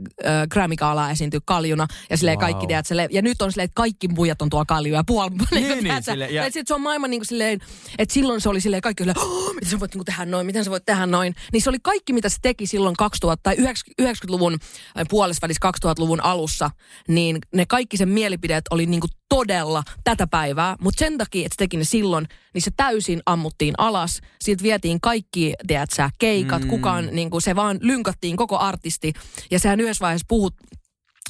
Grammy-gaalaa 0.53 1.11
esiintyä 1.11 1.39
kaljuna. 1.45 1.87
Ja, 2.09 2.17
silleen 2.17 2.37
Wow. 2.39 2.41
kaikki, 2.45 2.67
tiedätkö, 2.67 2.97
le- 2.97 3.07
ja 3.11 3.21
nyt 3.21 3.41
on 3.41 3.51
silleen, 3.51 3.65
että 3.65 3.75
kaikki 3.75 4.07
muijat 4.07 4.41
on 4.41 4.49
tuolla 4.49 4.65
kaljuja 4.65 4.99
ja 4.99 5.03
puoli. 5.07 5.31
Niin, 5.51 5.83
niin, 5.83 6.03
silleen, 6.03 6.33
ja- 6.33 6.43
ja... 6.45 6.51
sit 6.51 6.67
se 6.67 6.73
on 6.73 6.81
maailman 6.81 7.09
niin 7.09 7.19
kuin 7.19 7.27
silleen, 7.27 7.59
että 7.97 8.13
silloin 8.13 8.41
se 8.41 8.49
oli 8.49 8.61
silleen, 8.61 8.81
kaikki 8.81 9.03
oli, 9.03 9.11
oh, 9.17 9.53
miten 9.55 9.69
sä 9.69 9.79
voit 9.79 9.95
niin 9.95 10.05
tehdä 10.05 10.25
noin, 10.25 10.45
miten 10.45 10.63
sä 10.63 10.71
voit 10.71 10.85
tehdä 10.85 11.05
noin. 11.05 11.35
Niin 11.53 11.61
se 11.61 11.69
oli 11.69 11.77
kaikki, 11.83 12.13
mitä 12.13 12.29
se 12.29 12.37
teki 12.41 12.67
silloin 12.67 12.95
2000 12.95 13.43
tai 13.43 13.55
90-luvun 14.01 14.53
äh, 14.53 15.05
puolesvälissä 15.09 15.71
2000-luvun 15.85 16.23
alussa, 16.23 16.69
niin 17.07 17.37
ne 17.55 17.65
kaikki 17.65 17.97
sen 17.97 18.09
mielipideet 18.09 18.65
oli 18.71 18.85
niin 18.85 19.01
kuin 19.01 19.11
todella 19.35 19.83
tätä 20.03 20.27
päivää, 20.27 20.75
mutta 20.79 20.99
sen 20.99 21.17
takia, 21.17 21.45
että 21.45 21.53
se 21.53 21.57
teki 21.57 21.77
ne 21.77 21.83
silloin, 21.83 22.27
niin 22.53 22.61
se 22.61 22.71
täysin 22.77 23.21
ammuttiin 23.25 23.73
alas. 23.77 24.21
Siitä 24.41 24.63
vietiin 24.63 25.01
kaikki, 25.01 25.53
tiedät 25.67 25.89
sä, 25.95 26.09
keikat, 26.19 26.61
mm. 26.61 26.67
kukaan, 26.67 27.09
niin 27.11 27.29
kuin 27.29 27.41
se 27.41 27.55
vaan 27.55 27.77
lynkattiin 27.81 28.37
koko 28.37 28.59
artisti. 28.59 29.13
Ja 29.51 29.59
sehän 29.59 29.79
yhdessä 29.79 30.01
vaiheessa 30.01 30.25
puhut, 30.27 30.55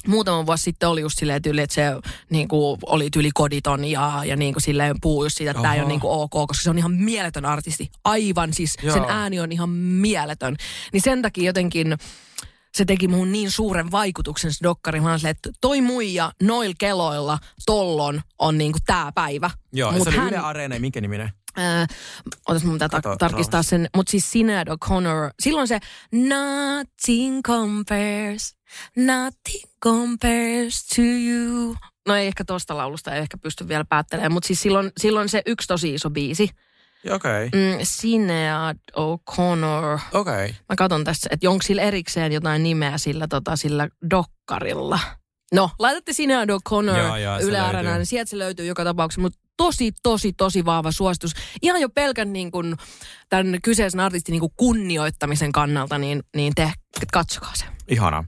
muutama 0.06 0.46
vuosi 0.46 0.62
sitten 0.62 0.88
oli 0.88 1.00
just 1.00 1.18
silleen 1.18 1.42
tyyli, 1.42 1.60
että 1.60 1.74
se 1.74 1.82
niin 2.30 2.48
kuin, 2.48 2.78
oli 2.86 3.10
tyyli 3.10 3.30
koditon 3.34 3.84
ja, 3.84 4.22
ja 4.24 4.36
niin 4.36 4.54
kuin 4.54 4.62
silleen 4.62 4.96
puhuu 5.00 5.24
just 5.24 5.36
siitä, 5.36 5.50
että 5.50 5.62
tämä 5.62 5.74
ei 5.74 5.80
ole 5.80 5.88
niin 5.88 6.00
kuin 6.00 6.12
ok, 6.12 6.30
koska 6.30 6.62
se 6.62 6.70
on 6.70 6.78
ihan 6.78 6.92
mieletön 6.92 7.44
artisti. 7.44 7.90
Aivan 8.04 8.52
siis, 8.52 8.74
Joo. 8.82 8.94
sen 8.94 9.04
ääni 9.08 9.40
on 9.40 9.52
ihan 9.52 9.70
mieletön. 9.70 10.56
Niin 10.92 11.02
sen 11.02 11.22
takia 11.22 11.44
jotenkin 11.44 11.96
se 12.74 12.84
teki 12.84 13.08
muhun 13.08 13.32
niin 13.32 13.50
suuren 13.50 13.90
vaikutuksen 13.90 14.52
se 14.52 14.58
dokkari. 14.62 15.00
Mä 15.00 15.10
olin 15.12 15.26
että 15.26 15.50
toi 15.60 15.80
muija 15.80 16.32
noilla 16.42 16.74
keloilla 16.78 17.38
tollon 17.66 18.20
on 18.38 18.58
niinku 18.58 18.78
tää 18.86 19.12
päivä. 19.14 19.50
Joo, 19.72 19.92
Mut 19.92 20.02
se 20.02 20.08
oli 20.08 20.16
hän- 20.16 20.28
Yle 20.28 20.36
Areena, 20.38 20.78
minkä 20.78 21.00
niminen? 21.00 21.32
Äh, 21.58 21.88
otas 22.48 22.64
mun 22.64 22.74
pitää 22.74 22.88
tar- 22.88 23.16
tarkistaa 23.18 23.62
sen, 23.62 23.88
mutta 23.96 24.10
siis 24.10 24.30
Sinead 24.30 24.68
O'Connor, 24.68 25.30
silloin 25.42 25.68
se 25.68 25.78
Nothing 26.12 27.40
compares, 27.42 28.56
nothing 28.96 29.64
compares 29.84 30.86
to 30.86 31.02
you. 31.02 31.76
No 32.08 32.14
ei 32.14 32.26
ehkä 32.26 32.44
tosta 32.44 32.76
laulusta, 32.76 33.14
ei 33.14 33.20
ehkä 33.22 33.36
pysty 33.38 33.68
vielä 33.68 33.84
päättelemään, 33.88 34.32
mutta 34.32 34.46
siis 34.46 34.62
silloin, 34.62 34.92
silloin 35.00 35.28
se 35.28 35.42
yksi 35.46 35.68
tosi 35.68 35.94
iso 35.94 36.10
biisi. 36.10 36.48
Okei. 37.10 37.44
Mm, 37.46 37.78
Sinead 37.82 38.76
O'Connor. 38.96 40.00
Okei. 40.12 40.54
Mä 40.68 40.76
katson 40.76 41.04
tässä, 41.04 41.30
että 41.32 41.50
onko 41.50 41.62
sillä 41.62 41.82
erikseen 41.82 42.32
jotain 42.32 42.62
nimeä 42.62 42.98
sillä, 42.98 43.28
tota, 43.28 43.56
sillä 43.56 43.88
dokkarilla. 44.10 44.98
No, 45.54 45.70
laitatte 45.78 46.12
Sinead 46.12 46.50
O'Connor. 46.50 47.60
Areenaan, 47.62 47.98
niin 47.98 48.06
sieltä 48.06 48.30
se 48.30 48.38
löytyy 48.38 48.66
joka 48.66 48.84
tapauksessa. 48.84 49.20
Mutta 49.20 49.38
tosi, 49.56 49.92
tosi, 50.02 50.32
tosi 50.32 50.64
vahva 50.64 50.92
suositus. 50.92 51.32
Ihan 51.62 51.80
jo 51.80 51.88
pelkän 51.88 52.32
niin 52.32 52.50
kun, 52.50 52.76
tämän 53.28 53.58
kyseisen 53.62 54.00
artistin 54.00 54.32
niin 54.32 54.40
kun 54.40 54.52
kunnioittamisen 54.56 55.52
kannalta, 55.52 55.98
niin, 55.98 56.22
niin 56.36 56.52
te 56.54 56.72
katsokaa 57.12 57.52
se. 57.54 57.64
Ihanaa. 57.88 58.24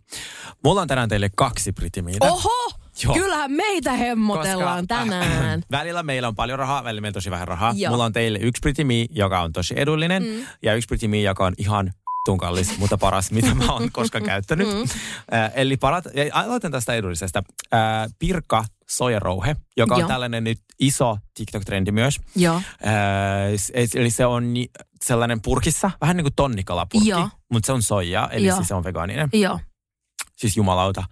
Mulla 0.64 0.80
on 0.80 0.88
tänään 0.88 1.08
teille 1.08 1.30
kaksi 1.36 1.72
britimiitä. 1.72 2.26
Oho! 2.26 2.83
Joo. 3.04 3.14
Kyllähän 3.14 3.52
meitä 3.52 3.92
hemmotellaan 3.92 4.86
Koska- 4.86 4.94
tänään. 5.04 5.62
Välillä 5.70 6.02
meillä 6.02 6.28
on 6.28 6.34
paljon 6.34 6.58
rahaa, 6.58 6.84
välillä 6.84 7.00
meillä 7.00 7.10
on 7.10 7.14
tosi 7.14 7.30
vähän 7.30 7.48
rahaa. 7.48 7.72
Joo. 7.76 7.90
Mulla 7.90 8.04
on 8.04 8.12
teille 8.12 8.38
yksi 8.38 8.60
Pretty 8.60 8.84
Me, 8.84 9.06
joka 9.10 9.40
on 9.40 9.52
tosi 9.52 9.74
edullinen, 9.76 10.22
mm. 10.22 10.46
ja 10.62 10.74
yksi 10.74 10.86
Pretty 10.86 11.08
Me, 11.08 11.20
joka 11.20 11.46
on 11.46 11.52
ihan 11.58 11.92
tun 12.24 12.38
kallis, 12.44 12.78
mutta 12.78 12.98
paras, 12.98 13.30
mitä 13.30 13.54
mä 13.54 13.72
oon 13.72 13.92
koskaan 13.92 14.24
käyttänyt. 14.24 14.68
Mm. 14.68 14.82
Äh, 15.34 15.52
eli 15.54 15.76
parat, 15.76 16.04
ja 16.14 16.24
aloitan 16.32 16.72
tästä 16.72 16.94
edullisesta. 16.94 17.42
Äh, 17.74 17.80
Pirkka 18.18 18.64
Sojarouhe, 18.90 19.56
joka 19.76 19.94
on 19.94 20.00
Joo. 20.00 20.08
tällainen 20.08 20.44
nyt 20.44 20.58
iso 20.80 21.18
TikTok-trendi 21.34 21.92
myös. 21.92 22.20
Joo. 22.36 22.56
Äh, 22.56 22.62
eli 23.94 24.10
se 24.10 24.26
on 24.26 24.54
sellainen 25.04 25.40
purkissa, 25.42 25.90
vähän 26.00 26.16
niin 26.16 26.24
kuin 26.24 26.34
tonnikalapurkki, 26.36 27.08
Joo. 27.08 27.28
mutta 27.50 27.66
se 27.66 27.72
on 27.72 27.82
soijaa, 27.82 28.30
eli 28.30 28.46
Joo. 28.46 28.56
siis 28.56 28.68
se 28.68 28.74
on 28.74 28.84
vegaaninen. 28.84 29.28
Joo, 29.32 29.60
Siis 30.36 30.56
jumalauta. 30.56 31.04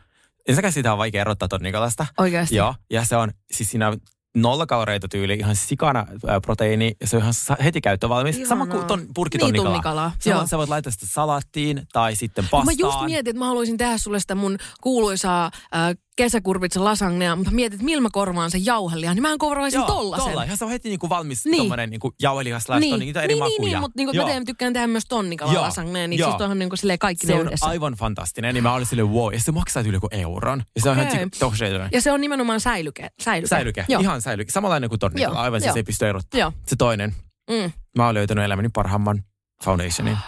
Ensinnäkin 0.48 0.72
sitä 0.72 0.92
on 0.92 0.98
vaikea 0.98 1.20
erottaa 1.20 1.48
tonnikalasta. 1.48 2.06
oikeasti. 2.18 2.56
Joo, 2.56 2.74
ja 2.90 3.04
se 3.04 3.16
on 3.16 3.30
siis 3.52 3.70
siinä 3.70 3.88
on 3.88 3.96
nolla 4.36 4.66
kaloreita 4.66 5.08
tyyli, 5.08 5.34
ihan 5.34 5.56
sikana 5.56 6.06
proteiini, 6.42 6.92
ja 7.00 7.06
se 7.06 7.16
on 7.16 7.22
ihan 7.22 7.34
sa- 7.34 7.56
heti 7.64 7.80
käyttövalmis. 7.80 8.36
Ihanaa. 8.36 8.48
Sama 8.48 8.66
kuin 8.66 8.84
ton, 8.86 9.06
purkki 9.14 9.38
Niin, 9.38 9.44
tonnikalaa. 9.54 10.12
tonnikalaa, 10.14 10.46
Sä, 10.46 10.58
voit, 10.58 10.68
laittaa 10.68 10.90
sitä 10.92 11.06
salaattiin 11.06 11.82
tai 11.92 12.16
sitten 12.16 12.44
Mä 12.44 12.48
pastaan. 12.50 12.78
just 12.78 12.98
mietin, 13.04 13.30
että 13.30 13.38
mä 13.38 13.46
haluaisin 13.46 13.76
tehdä 13.76 13.98
sulle 13.98 14.20
sitä 14.20 14.34
mun 14.34 14.56
kuuluisaa 14.80 15.44
äh, 15.74 15.96
kesäkurvitsa 16.24 16.84
lasagnea, 16.84 17.36
mutta 17.36 17.50
mietin, 17.52 17.74
että 17.74 17.84
millä 17.84 18.00
mä 18.02 18.08
korvaan 18.12 18.50
sen 18.50 18.66
jauhelihan, 18.66 19.16
niin 19.16 19.22
mähän 19.22 19.38
korvaisin 19.38 19.78
Joo, 19.78 19.86
tollasen. 19.86 20.26
tolla. 20.28 20.42
Ihan 20.42 20.56
se 20.56 20.64
on 20.64 20.70
heti 20.70 20.88
niinku 20.88 21.08
valmis 21.08 21.44
Niin. 21.44 21.50
niin. 21.50 21.60
tommonen 21.60 21.90
niinku 21.90 22.14
jauhelihas 22.22 22.62
slash 22.62 22.80
Niin, 22.80 22.90
tonni, 22.92 23.04
niitä 23.04 23.22
eri 23.22 23.34
niin, 23.34 23.44
niin, 23.44 23.52
makuja. 23.52 23.72
niin, 23.72 23.80
mutta 23.80 23.96
niinku, 23.96 24.12
mä 24.12 24.16
Joo. 24.22 24.26
teen, 24.28 24.44
tykkään 24.44 24.72
tehdä 24.72 24.86
myös 24.86 25.04
tonnikala 25.08 25.52
Joo, 25.52 25.62
lasagnea, 25.62 26.08
niin 26.08 26.18
joo. 26.18 26.28
siis 26.30 26.38
tuohon 26.38 26.58
niinku 26.58 26.76
silleen 26.76 26.98
kaikki 26.98 27.26
se 27.26 27.32
ne 27.32 27.40
on 27.40 27.46
yhdessä. 27.46 27.66
aivan 27.66 27.92
fantastinen, 27.94 28.54
niin 28.54 28.62
mä 28.62 28.74
olin 28.74 28.86
silleen 28.86 29.08
wow, 29.10 29.32
ja 29.32 29.40
se 29.40 29.52
maksaa 29.52 29.82
yli 29.82 29.96
joku 29.96 30.08
euron. 30.10 30.62
Ja 30.76 30.82
se 30.82 30.90
on 30.90 30.96
tosi 31.38 31.64
edullinen. 31.64 31.88
Ja 31.92 32.00
se 32.00 32.12
on 32.12 32.20
nimenomaan 32.20 32.60
säilyke. 32.60 33.08
Säilyke. 33.22 33.48
Säilyke, 33.48 33.84
Joo. 33.88 34.00
ihan 34.00 34.22
säilyke. 34.22 34.52
Samanlainen 34.52 34.88
kuin 34.90 34.98
tonnikala, 34.98 35.34
Joo, 35.34 35.42
aivan 35.42 35.60
siis 35.60 35.66
joo. 35.68 35.76
ei 35.76 35.82
pysty 35.82 36.08
erottamaan. 36.08 36.40
Joo. 36.40 36.52
Se 36.66 36.76
toinen, 36.76 37.14
Mm. 37.50 37.72
mä 37.96 38.06
oon 38.06 38.14
löytänyt 38.14 38.44
elämäni 38.44 38.68
parhaimman 38.72 39.22
foundationin. 39.64 40.18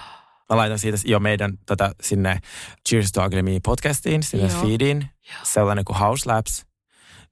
Mä 0.50 0.56
laitan 0.56 0.78
siitä 0.78 0.98
jo 1.04 1.20
meidän 1.20 1.58
tota, 1.66 1.90
sinne 2.02 2.40
Cheers 2.88 3.12
to 3.12 3.20
Me 3.42 3.60
podcastiin, 3.64 4.22
sinne 4.22 4.48
Joo. 4.52 4.62
feediin. 4.62 5.06
Sellainen 5.42 5.84
kuin 5.84 5.98
House 5.98 6.32
Labs. 6.32 6.64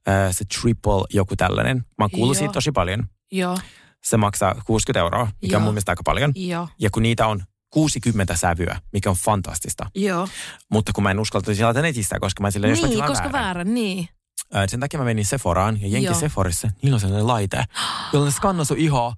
Äh, 0.07 0.31
se 0.31 0.45
triple 0.45 1.03
joku 1.09 1.35
tällainen. 1.35 1.77
Mä 1.77 1.83
oon 2.03 2.11
kuullut 2.11 2.35
Joo. 2.35 2.39
siitä 2.39 2.53
tosi 2.53 2.71
paljon. 2.71 3.03
Joo, 3.31 3.57
Se 4.03 4.17
maksaa 4.17 4.55
60 4.65 4.99
euroa, 4.99 5.27
mikä 5.41 5.53
Joo. 5.53 5.57
on 5.57 5.63
mun 5.63 5.73
mielestä 5.73 5.91
aika 5.91 6.03
paljon. 6.05 6.31
joo, 6.35 6.67
Ja 6.79 6.89
kun 6.89 7.03
niitä 7.03 7.27
on 7.27 7.43
60 7.69 8.35
sävyä, 8.35 8.79
mikä 8.93 9.09
on 9.09 9.15
fantastista. 9.15 9.85
joo. 9.95 10.27
Mutta 10.71 10.91
kun 10.93 11.03
mä 11.03 11.11
en 11.11 11.19
uskaltaisi 11.19 11.57
tilata 11.59 11.81
netistä, 11.81 12.19
koska 12.19 12.41
mä 12.41 12.51
silleen, 12.51 12.69
jos 12.71 12.81
mä 12.81 12.87
Niin, 12.87 12.99
koska 13.05 13.23
väärän. 13.31 13.45
väärän, 13.45 13.73
niin. 13.73 14.07
Äh, 14.55 14.63
sen 14.67 14.79
takia 14.79 14.99
mä 14.99 15.05
menin 15.05 15.25
Sephoraan 15.25 15.81
ja 15.81 15.87
jenki 15.87 16.05
Joo. 16.05 16.15
Sephorissa, 16.15 16.71
niillä 16.81 16.95
on 16.95 16.99
sellainen 16.99 17.27
laite, 17.27 17.63
jolla 18.13 18.25
ne 18.25 18.31
skannaa 18.31 18.65
sun 18.65 18.77
ihoa. 18.77 19.13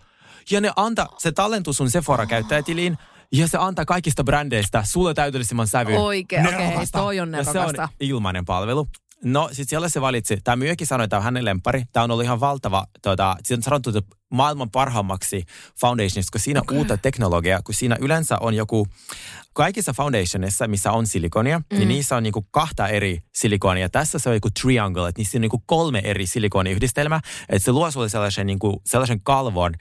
Ja 0.51 0.61
ne 0.61 0.71
antaa, 0.75 1.15
se 1.17 1.31
tallentuu 1.31 1.73
sun 1.73 1.89
Sephora-käyttäjätiliin 1.91 2.97
ja 3.31 3.47
se 3.47 3.57
antaa 3.57 3.85
kaikista 3.85 4.23
brändeistä 4.23 4.83
sulle 4.85 5.13
täydellisemmän 5.13 5.67
sävyn. 5.67 5.97
Oikein, 5.97 6.47
okei, 6.47 6.59
Nerokasta. 6.59 6.99
toi 6.99 7.19
on 7.19 7.33
Ja 7.33 7.43
se 7.43 7.59
on 7.59 7.87
ilmainen 7.99 8.45
palvelu. 8.45 8.87
No, 9.23 9.49
sit 9.51 9.69
siellä 9.69 9.89
se 9.89 10.01
valitsi. 10.01 10.37
Tämä 10.43 10.55
myyjäkin 10.55 10.87
sanoi, 10.87 11.03
että 11.03 11.09
tämä 11.09 11.17
on 11.17 11.23
hänen 11.23 11.45
lempari. 11.45 11.83
Tämä 11.93 12.03
on 12.03 12.11
ollut 12.11 12.23
ihan 12.23 12.39
valtava, 12.39 12.85
tuota, 13.01 13.35
siitä 13.43 13.59
on 13.59 13.63
sanottu 13.63 13.89
että 13.89 14.15
maailman 14.29 14.71
parhaammaksi 14.71 15.45
foundationista, 15.81 16.31
kun 16.31 16.41
siinä 16.41 16.59
okay. 16.59 16.77
uutta 16.77 16.97
teknologiaa, 16.97 17.61
kun 17.61 17.75
siinä 17.75 17.97
yleensä 17.99 18.37
on 18.39 18.53
joku, 18.53 18.87
kaikissa 19.53 19.93
foundationissa, 19.93 20.67
missä 20.67 20.91
on 20.91 21.07
silikonia, 21.07 21.59
mm. 21.59 21.77
niin 21.77 21.87
niissä 21.87 22.15
on 22.15 22.23
niinku 22.23 22.45
kahta 22.51 22.87
eri 22.87 23.23
silikonia. 23.33 23.89
Tässä 23.89 24.19
se 24.19 24.29
on 24.29 24.35
joku 24.35 24.49
triangle, 24.61 25.09
että 25.09 25.19
niissä 25.19 25.37
on 25.37 25.41
niinku 25.41 25.63
kolme 25.65 26.01
eri 26.03 26.27
silikoniyhdistelmää. 26.27 27.19
Että 27.49 27.65
se 27.65 27.71
luo 27.71 27.91
sulle 27.91 28.09
sellaisen, 28.09 28.47
niinku, 28.47 28.81
sellaisen 28.85 29.21
kalvon, 29.21 29.73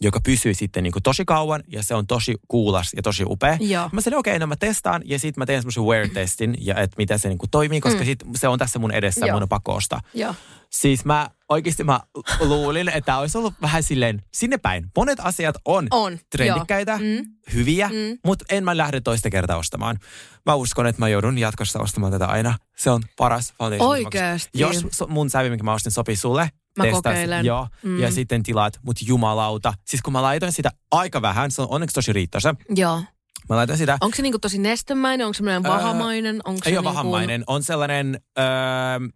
joka 0.00 0.20
pysyy 0.20 0.54
sitten 0.54 0.82
niinku 0.82 1.00
tosi 1.00 1.24
kauan 1.24 1.62
ja 1.68 1.82
se 1.82 1.94
on 1.94 2.06
tosi 2.06 2.34
kuulas 2.48 2.92
ja 2.96 3.02
tosi 3.02 3.24
upea. 3.26 3.56
Joo. 3.60 3.88
Mä 3.92 4.00
sanoin, 4.00 4.18
okei, 4.18 4.30
okay, 4.30 4.38
no 4.38 4.46
mä 4.46 4.56
testaan 4.56 5.02
ja 5.04 5.18
sitten 5.18 5.40
mä 5.40 5.46
teen 5.46 5.62
semmoisen 5.62 5.82
wear-testin 5.82 6.54
ja 6.60 6.74
että 6.74 6.94
miten 6.98 7.18
se 7.18 7.28
niinku 7.28 7.46
toimii, 7.50 7.80
koska 7.80 7.98
mm. 7.98 8.04
sit 8.04 8.18
se 8.36 8.48
on 8.48 8.58
tässä 8.58 8.78
mun 8.78 8.92
edessä, 8.92 9.26
Joo. 9.26 9.36
mun 9.36 9.42
on 9.42 9.48
pakko 9.48 9.74
ostaa. 9.74 10.00
Joo. 10.14 10.34
Siis 10.70 11.04
mä 11.04 11.30
oikeasti 11.48 11.84
mä 11.84 12.00
luulin, 12.40 12.88
että 12.88 13.18
olisi 13.18 13.38
ollut 13.38 13.54
vähän 13.62 13.82
silleen 13.82 14.22
sinne 14.34 14.58
päin. 14.58 14.86
Monet 14.96 15.20
asiat 15.20 15.54
on, 15.64 15.86
On, 15.90 16.18
trendikkäitä. 16.30 16.98
Mm. 16.98 17.24
hyviä, 17.54 17.88
Mm. 17.88 18.18
mutta 18.24 18.44
en 18.48 18.64
mä 18.64 18.76
lähde 18.76 19.00
toista 19.00 19.30
kertaa 19.30 19.56
ostamaan. 19.56 19.98
Mä 20.46 20.54
uskon, 20.54 20.86
että 20.86 21.02
mä 21.02 21.08
joudun 21.08 21.38
jatkossa 21.38 21.80
ostamaan 21.80 22.12
tätä 22.12 22.26
aina. 22.26 22.58
Se 22.76 22.90
on 22.90 23.02
paras 23.16 23.54
foundation. 23.58 23.88
Oikeesti? 23.88 24.50
Jos 24.60 24.86
mun 25.08 25.30
sävy, 25.30 25.50
minkä 25.50 25.64
mä 25.64 25.72
ostin, 25.72 25.92
sopii 25.92 26.16
sulle, 26.16 26.50
Mä 26.78 26.84
testaa 26.84 27.00
se- 27.12 27.18
kokeilen. 27.18 27.44
Joo, 27.46 27.68
Mm. 27.82 27.98
ja 28.00 28.10
sitten 28.10 28.42
tilaat, 28.42 28.78
mutta 28.82 29.04
jumalauta. 29.06 29.72
Siis 29.88 30.02
kun 30.02 30.12
mä 30.12 30.22
laitoin 30.22 30.52
sitä 30.52 30.70
aika 30.90 31.22
vähän, 31.22 31.50
se 31.50 31.62
on 31.62 31.68
onneksi 31.70 31.94
tosi 31.94 32.12
riittäisä. 32.12 32.54
Joo. 32.76 33.02
Mä 33.48 33.56
laitan 33.56 33.78
sitä. 33.78 33.98
Onko 34.00 34.16
se 34.16 34.22
niinku 34.22 34.38
tosi 34.38 34.58
nestemäinen, 34.58 35.26
onko 35.26 35.34
se 35.34 35.38
semmoinen 35.38 35.66
Öö, 35.66 35.72
vahamainen? 35.78 36.40
Onko 36.44 36.60
se 36.64 36.70
Ei 36.70 36.76
ole 36.76 36.82
niinku- 36.84 36.88
vahamainen. 36.94 37.44
On 37.46 37.62
sellainen, 37.62 38.20
öö, 38.38 38.44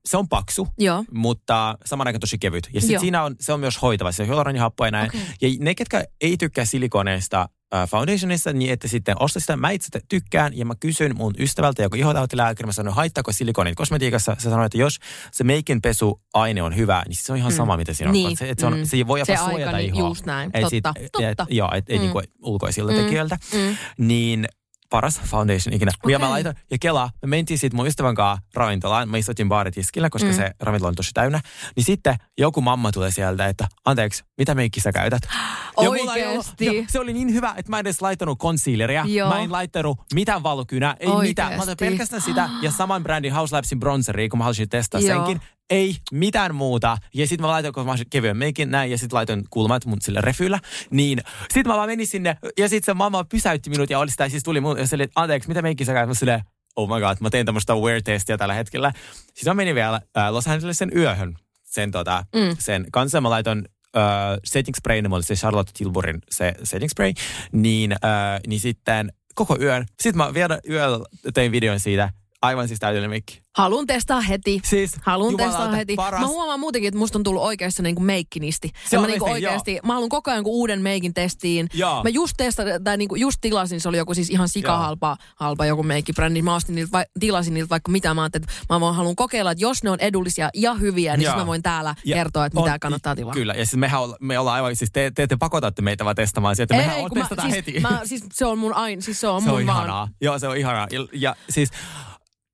se 0.08 0.16
on 0.16 0.28
paksu, 0.28 0.68
Joo. 0.78 1.04
mutta 1.12 1.78
saman 1.84 2.06
aikaan 2.06 2.20
tosi 2.20 2.38
kevyt. 2.38 2.68
Ja 2.72 2.80
sitten 2.80 3.00
siinä 3.00 3.22
on, 3.24 3.36
se 3.40 3.52
on 3.52 3.60
myös 3.60 3.82
hoitava. 3.82 4.12
Se 4.12 4.22
on 4.22 4.28
hyaluronihappoa 4.28 4.86
ja 4.86 4.90
näin. 4.90 5.08
Okei. 5.10 5.22
Ja 5.40 5.48
ne, 5.60 5.74
ketkä 5.74 6.04
ei 6.20 6.36
tykkää 6.36 6.64
silikoneista 6.64 7.48
foundationista, 7.90 8.52
niin 8.52 8.72
että 8.72 8.88
sitten 8.88 9.16
osta 9.22 9.40
sitä. 9.40 9.56
Mä 9.56 9.70
itse 9.70 10.00
tykkään 10.08 10.58
ja 10.58 10.64
mä 10.64 10.74
kysyn 10.80 11.16
mun 11.16 11.34
ystävältä, 11.38 11.82
joka 11.82 11.96
ihotautilääkäri, 11.96 12.66
mä 12.66 12.72
sanoin, 12.72 12.96
haittaako 12.96 13.32
silikonit 13.32 13.74
kosmetiikassa? 13.74 14.36
Se 14.38 14.50
sanoi, 14.50 14.66
että 14.66 14.78
jos 14.78 14.98
se 15.32 15.44
meikin 15.44 15.82
pesuaine 15.82 16.62
on 16.62 16.76
hyvä, 16.76 17.02
niin 17.08 17.16
se 17.16 17.32
on 17.32 17.38
ihan 17.38 17.52
sama, 17.52 17.76
mitä 17.76 17.92
siinä 17.94 18.08
on. 18.08 18.12
Niin, 18.12 18.36
Se, 18.36 18.50
että 18.50 18.60
se, 18.60 18.66
on, 18.66 18.78
mm. 18.78 18.84
se 18.84 19.06
voi 19.06 19.18
jopa 19.20 19.36
Se 19.36 19.42
suojata 19.44 19.66
aika, 19.66 19.76
niin 19.78 19.94
ihoa. 19.94 20.08
just 20.08 20.26
näin. 20.26 20.50
Et 20.54 20.62
Totta, 20.62 20.92
et, 21.00 21.12
totta. 21.36 21.46
joo, 21.54 21.70
et, 21.74 21.84
ei 21.90 21.98
Mm. 21.98 22.02
niinku 22.02 22.22
ulkoisilta 22.42 22.92
Mm, 22.92 22.98
tekijöiltä. 22.98 23.38
mm. 23.54 23.76
Niin 24.06 24.46
paras 24.90 25.20
foundation 25.20 25.74
ikinä. 25.74 25.92
Ja 26.08 26.18
mä 26.18 26.30
laitan, 26.30 26.54
ja 26.70 26.78
Kela, 26.80 27.10
me 27.22 27.26
mentiin 27.28 27.58
sitten 27.58 27.76
mun 27.76 27.86
ystävän 27.86 28.14
kanssa 28.14 28.42
ravintolaan. 28.54 29.08
Mä 29.08 29.16
istuttiin 29.16 29.48
baaritiskillä, 29.48 30.10
koska 30.10 30.28
Mm. 30.28 30.34
se 30.34 30.50
ravintola 30.60 30.88
on 30.88 30.94
tosi 30.94 31.10
täynnä. 31.14 31.40
Niin 31.76 31.84
sitten 31.84 32.16
joku 32.38 32.60
mamma 32.60 32.92
tulee 32.92 33.10
sieltä, 33.10 33.46
että 33.46 33.66
anteeksi, 33.84 34.24
mitä 34.38 34.54
meikki 34.54 34.80
sä 34.80 34.92
käytät? 34.92 35.22
Ollut- 35.76 36.08
Oikeesti? 36.08 36.66
ja 36.66 36.72
se 36.88 37.00
oli 37.00 37.12
niin 37.12 37.34
hyvä, 37.34 37.54
että 37.56 37.70
mä 37.70 37.78
en 37.78 37.86
edes 37.86 38.02
laittanut 38.02 38.38
concealeria. 38.38 39.04
Joo. 39.08 39.28
Mä 39.28 39.38
en 39.40 39.52
laittanut 39.52 39.98
mitään 40.14 40.42
valokynää, 40.42 40.96
ei 41.00 41.06
Oikeesti? 41.08 41.28
mitään. 41.28 41.56
Mä 41.56 41.62
otan 41.62 41.76
pelkästään 41.80 42.22
sitä 42.22 42.48
ja 42.62 42.70
saman 42.70 43.02
brändin 43.02 43.32
House 43.32 43.56
Labsin 43.56 43.80
bronzeria, 43.80 44.28
kun 44.28 44.38
mä 44.38 44.44
halusin 44.44 44.68
testaa 44.68 45.00
Joo. 45.00 45.16
senkin. 45.26 45.40
Ei 45.70 45.96
mitään 46.12 46.54
muuta. 46.54 46.98
Ja 47.14 47.26
sitten 47.26 47.44
mä 47.44 47.48
laitoin, 47.48 47.74
kun 47.74 47.86
mä 47.86 47.94
kevyen 48.10 48.36
meikin 48.36 48.70
näin, 48.70 48.90
ja 48.90 48.98
sitten 48.98 49.16
laitoin 49.16 49.44
kulmat 49.50 49.86
mun 49.86 49.98
sille 50.00 50.20
refyllä. 50.20 50.60
Niin 50.90 51.18
sitten 51.40 51.66
mä 51.66 51.76
vaan 51.76 51.88
menin 51.88 52.06
sinne, 52.06 52.36
ja 52.58 52.68
sitten 52.68 52.86
se 52.86 52.94
mamma 52.94 53.24
pysäytti 53.24 53.70
minut, 53.70 53.90
ja 53.90 53.98
oli 53.98 54.10
sitä, 54.10 54.24
ja 54.24 54.30
siis 54.30 54.42
tuli 54.42 54.60
mun, 54.60 54.78
ja 54.78 54.84
että 54.84 55.20
anteeksi, 55.20 55.48
mitä 55.48 55.62
meikki 55.62 55.84
sä 55.84 55.92
käyt? 55.92 56.08
Mä 56.08 56.14
silleen, 56.14 56.40
oh 56.76 56.88
my 56.88 57.00
god, 57.00 57.16
mä 57.20 57.30
teen 57.30 57.46
tämmöistä 57.46 57.74
wear-testiä 57.74 58.38
tällä 58.38 58.54
hetkellä. 58.54 58.92
Sitten 59.24 59.50
mä 59.50 59.54
menin 59.54 59.74
vielä 59.74 60.00
äh, 60.16 60.32
Los 60.32 60.48
Angelesin 60.48 60.92
yöhön 60.96 61.34
sen, 61.62 61.90
tota, 61.90 62.24
mm. 62.34 62.56
sen 62.58 62.86
kanssa. 62.92 63.20
Mä 63.20 63.30
laitoin 63.30 63.64
äh, 63.96 64.02
setting 64.44 64.74
spray, 64.76 65.02
niin 65.02 65.12
oli 65.12 65.22
se 65.22 65.34
Charlotte 65.34 65.72
Tilburin 65.78 66.22
se 66.30 66.54
setting 66.62 66.90
spray, 66.90 67.12
niin, 67.52 67.92
äh, 67.92 68.40
niin 68.46 68.60
sitten 68.60 69.12
koko 69.34 69.56
yön. 69.60 69.86
Sitten 70.00 70.16
mä 70.16 70.34
vielä 70.34 70.58
yöllä 70.68 71.06
tein 71.34 71.52
videon 71.52 71.80
siitä, 71.80 72.10
aivan 72.44 72.68
siis 72.68 72.80
täydellinen 72.80 73.10
meikki. 73.10 73.40
Haluan 73.56 73.86
testaa 73.86 74.20
heti. 74.20 74.60
Siis 74.64 74.92
Haluan 75.02 75.30
jumalauta, 75.32 75.58
testaa 75.58 75.74
heti. 75.76 75.94
paras. 75.96 76.20
Mä 76.20 76.26
huomaan 76.26 76.60
muutenkin, 76.60 76.88
että 76.88 76.98
musta 76.98 77.18
on 77.18 77.22
tullut 77.22 77.42
oikeasti 77.42 77.82
niin 77.82 77.94
kuin 77.94 78.04
meikkinisti. 78.04 78.68
Se 78.88 78.96
Ja 78.96 79.00
on 79.00 79.04
mä 79.04 79.10
niinku 79.10 79.30
oikeasti, 79.30 79.78
mä 79.84 79.92
haluan 79.92 80.08
koko 80.08 80.30
ajan 80.30 80.42
uuden 80.46 80.82
meikin 80.82 81.14
testiin. 81.14 81.68
Joo. 81.74 82.02
Mä 82.02 82.08
just 82.10 82.34
testasin, 82.36 82.84
tai 82.84 82.96
niinku 82.96 83.14
just 83.14 83.38
tilasin, 83.40 83.80
se 83.80 83.88
oli 83.88 83.96
joku 83.96 84.14
siis 84.14 84.30
ihan 84.30 84.48
sikahalpa 84.48 85.16
halpa 85.36 85.66
joku 85.66 85.82
meikkibrändi. 85.82 86.42
Mä 86.42 86.54
ostin 86.54 86.74
niiltä, 86.74 86.92
vai, 86.92 87.04
tilasin 87.20 87.54
niiltä 87.54 87.70
vaikka 87.70 87.92
mitä. 87.92 88.14
Mä 88.14 88.22
ajattelin, 88.22 88.44
että 88.50 88.64
mä 88.74 88.80
vaan 88.80 88.94
haluan 88.94 89.16
kokeilla, 89.16 89.50
että 89.50 89.64
jos 89.64 89.82
ne 89.84 89.90
on 89.90 90.00
edullisia 90.00 90.50
ja 90.54 90.74
hyviä, 90.74 91.16
niin 91.16 91.28
sit 91.28 91.36
mä 91.36 91.46
voin 91.46 91.62
täällä 91.62 91.94
Ja 92.04 92.16
kertoa, 92.16 92.46
että 92.46 92.60
mitä 92.60 92.72
on- 92.72 92.80
kannattaa 92.80 93.16
tilaa. 93.16 93.34
Kyllä, 93.34 93.52
ja 93.52 93.64
siis 93.66 93.76
mehän 93.76 94.00
olla, 94.02 94.16
me 94.20 94.38
ollaan 94.38 94.54
aivan, 94.56 94.76
siis 94.76 94.90
te, 94.92 95.12
te, 95.14 95.26
te 95.26 95.36
pakotatte 95.36 95.82
meitä 95.82 96.04
vaan 96.04 96.16
testamaan 96.16 96.56
sieltä. 96.56 96.76
Mehän 96.76 96.96
on 97.00 97.08
kun 97.08 97.18
mä, 97.18 97.24
testataan 97.24 97.50
siis, 97.52 97.66
heti. 97.66 97.80
Mä, 97.80 98.00
siis 98.04 98.24
se 98.32 98.46
on 98.46 98.58
mun 98.58 98.74
aina, 98.74 99.02
siis 99.02 99.20
se 99.20 99.28
on 99.28 99.42
se 99.42 99.48
mun 99.48 99.58
on 99.60 99.66
vaan. 99.66 99.78
ihanaa. 99.78 100.08
Joo, 100.20 100.38
se 100.38 100.48
on 100.48 100.56
ihanaa. 100.56 100.86
Ja, 100.90 101.00
ja 101.12 101.36
siis 101.50 101.70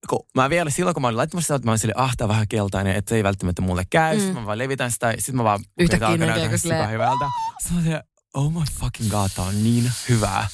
kun 0.08 0.26
mä 0.34 0.50
vielä 0.50 0.70
silloin, 0.70 0.94
kun 0.94 1.00
mä 1.02 1.08
olin 1.08 1.16
laittamassa 1.16 1.46
sitä, 1.46 1.54
että 1.54 1.66
mä 1.66 1.70
olin 1.70 1.78
sille, 1.78 1.94
ah, 1.96 2.14
on 2.20 2.28
vähän 2.28 2.48
keltainen, 2.48 2.96
että 2.96 3.08
se 3.08 3.16
ei 3.16 3.24
välttämättä 3.24 3.62
mulle 3.62 3.82
käy. 3.90 4.14
Mm. 4.14 4.20
Sitten 4.20 4.40
mä 4.42 4.46
vaan 4.46 4.58
levitän 4.58 4.90
sitä, 4.90 5.14
sitten 5.18 5.36
mä 5.36 5.44
vaan... 5.44 5.60
Yhtäkkiä 5.78 6.16
näyttää 6.16 6.56
silleen- 6.58 6.90
hyvältä. 6.90 7.24
Sitten 7.62 7.92
mä 7.92 8.02
oh 8.34 8.52
my 8.52 8.60
fucking 8.80 9.10
god, 9.10 9.30
tää 9.36 9.44
on 9.44 9.64
niin 9.64 9.92
hyvää. 10.08 10.46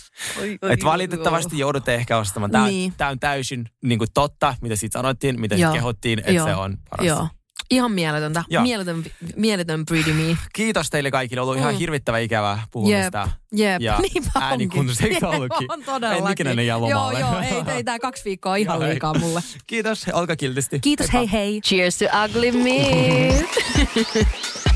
Et 0.70 0.84
valitettavasti 0.84 1.58
joudutte 1.58 1.94
ehkä 1.94 2.18
ostamaan. 2.18 2.50
Tää, 2.50 2.66
Niin. 2.66 2.92
tää 2.96 3.08
on 3.08 3.20
täysin 3.20 3.68
niin 3.84 3.98
kuin 3.98 4.08
totta, 4.14 4.54
mitä 4.60 4.76
siitä 4.76 4.98
sanottiin, 4.98 5.40
mitä 5.40 5.56
siitä 5.56 5.72
kehottiin, 5.72 6.18
että 6.18 6.44
se 6.44 6.54
on 6.54 6.76
paras. 6.90 7.06
Joo. 7.06 7.28
Ihan 7.70 7.92
mieletöntä. 7.92 8.44
Joo. 8.48 8.62
Mieletön, 8.62 9.04
mieletön 9.36 9.84
pretty 9.86 10.12
me. 10.12 10.36
Kiitos 10.52 10.90
teille 10.90 11.10
kaikille. 11.10 11.40
On 11.40 11.44
ollut 11.48 11.58
ihan 11.60 11.74
Mm. 11.74 11.78
hirvittävän 11.78 12.22
ikävää 12.22 12.62
puhumista. 12.70 13.28
Jep, 13.52 13.80
Ja 13.82 13.98
niinpä 14.14 14.30
ääni 14.34 14.52
onkin. 14.52 14.68
kunnossa, 14.70 15.04
eikö 15.04 15.20
se 15.20 15.26
ollutkin? 15.26 15.72
on 15.72 15.82
todellakin. 15.84 16.26
En 16.26 16.32
ikinä 16.32 16.54
ne 16.54 16.64
jää 16.64 16.76
Joo, 16.78 16.88
lomalle. 16.88 17.20
joo, 17.20 17.38
ei, 17.40 17.74
ei 17.76 17.84
tää 17.84 17.98
kaksi 17.98 18.24
viikkoa 18.24 18.52
on 18.52 18.58
ihan 18.64 18.76
Joo, 18.76 18.84
ei. 18.84 18.90
liikaa 18.90 19.14
mulle. 19.18 19.40
Kiitos, 19.66 20.06
olkaa 20.12 20.36
kiltisti. 20.36 20.80
Kiitos, 20.80 21.12
hei 21.12 21.32
hei. 21.32 21.60
Cheers 21.60 21.98
to 21.98 22.04
ugly 22.24 22.52
me. 22.52 23.44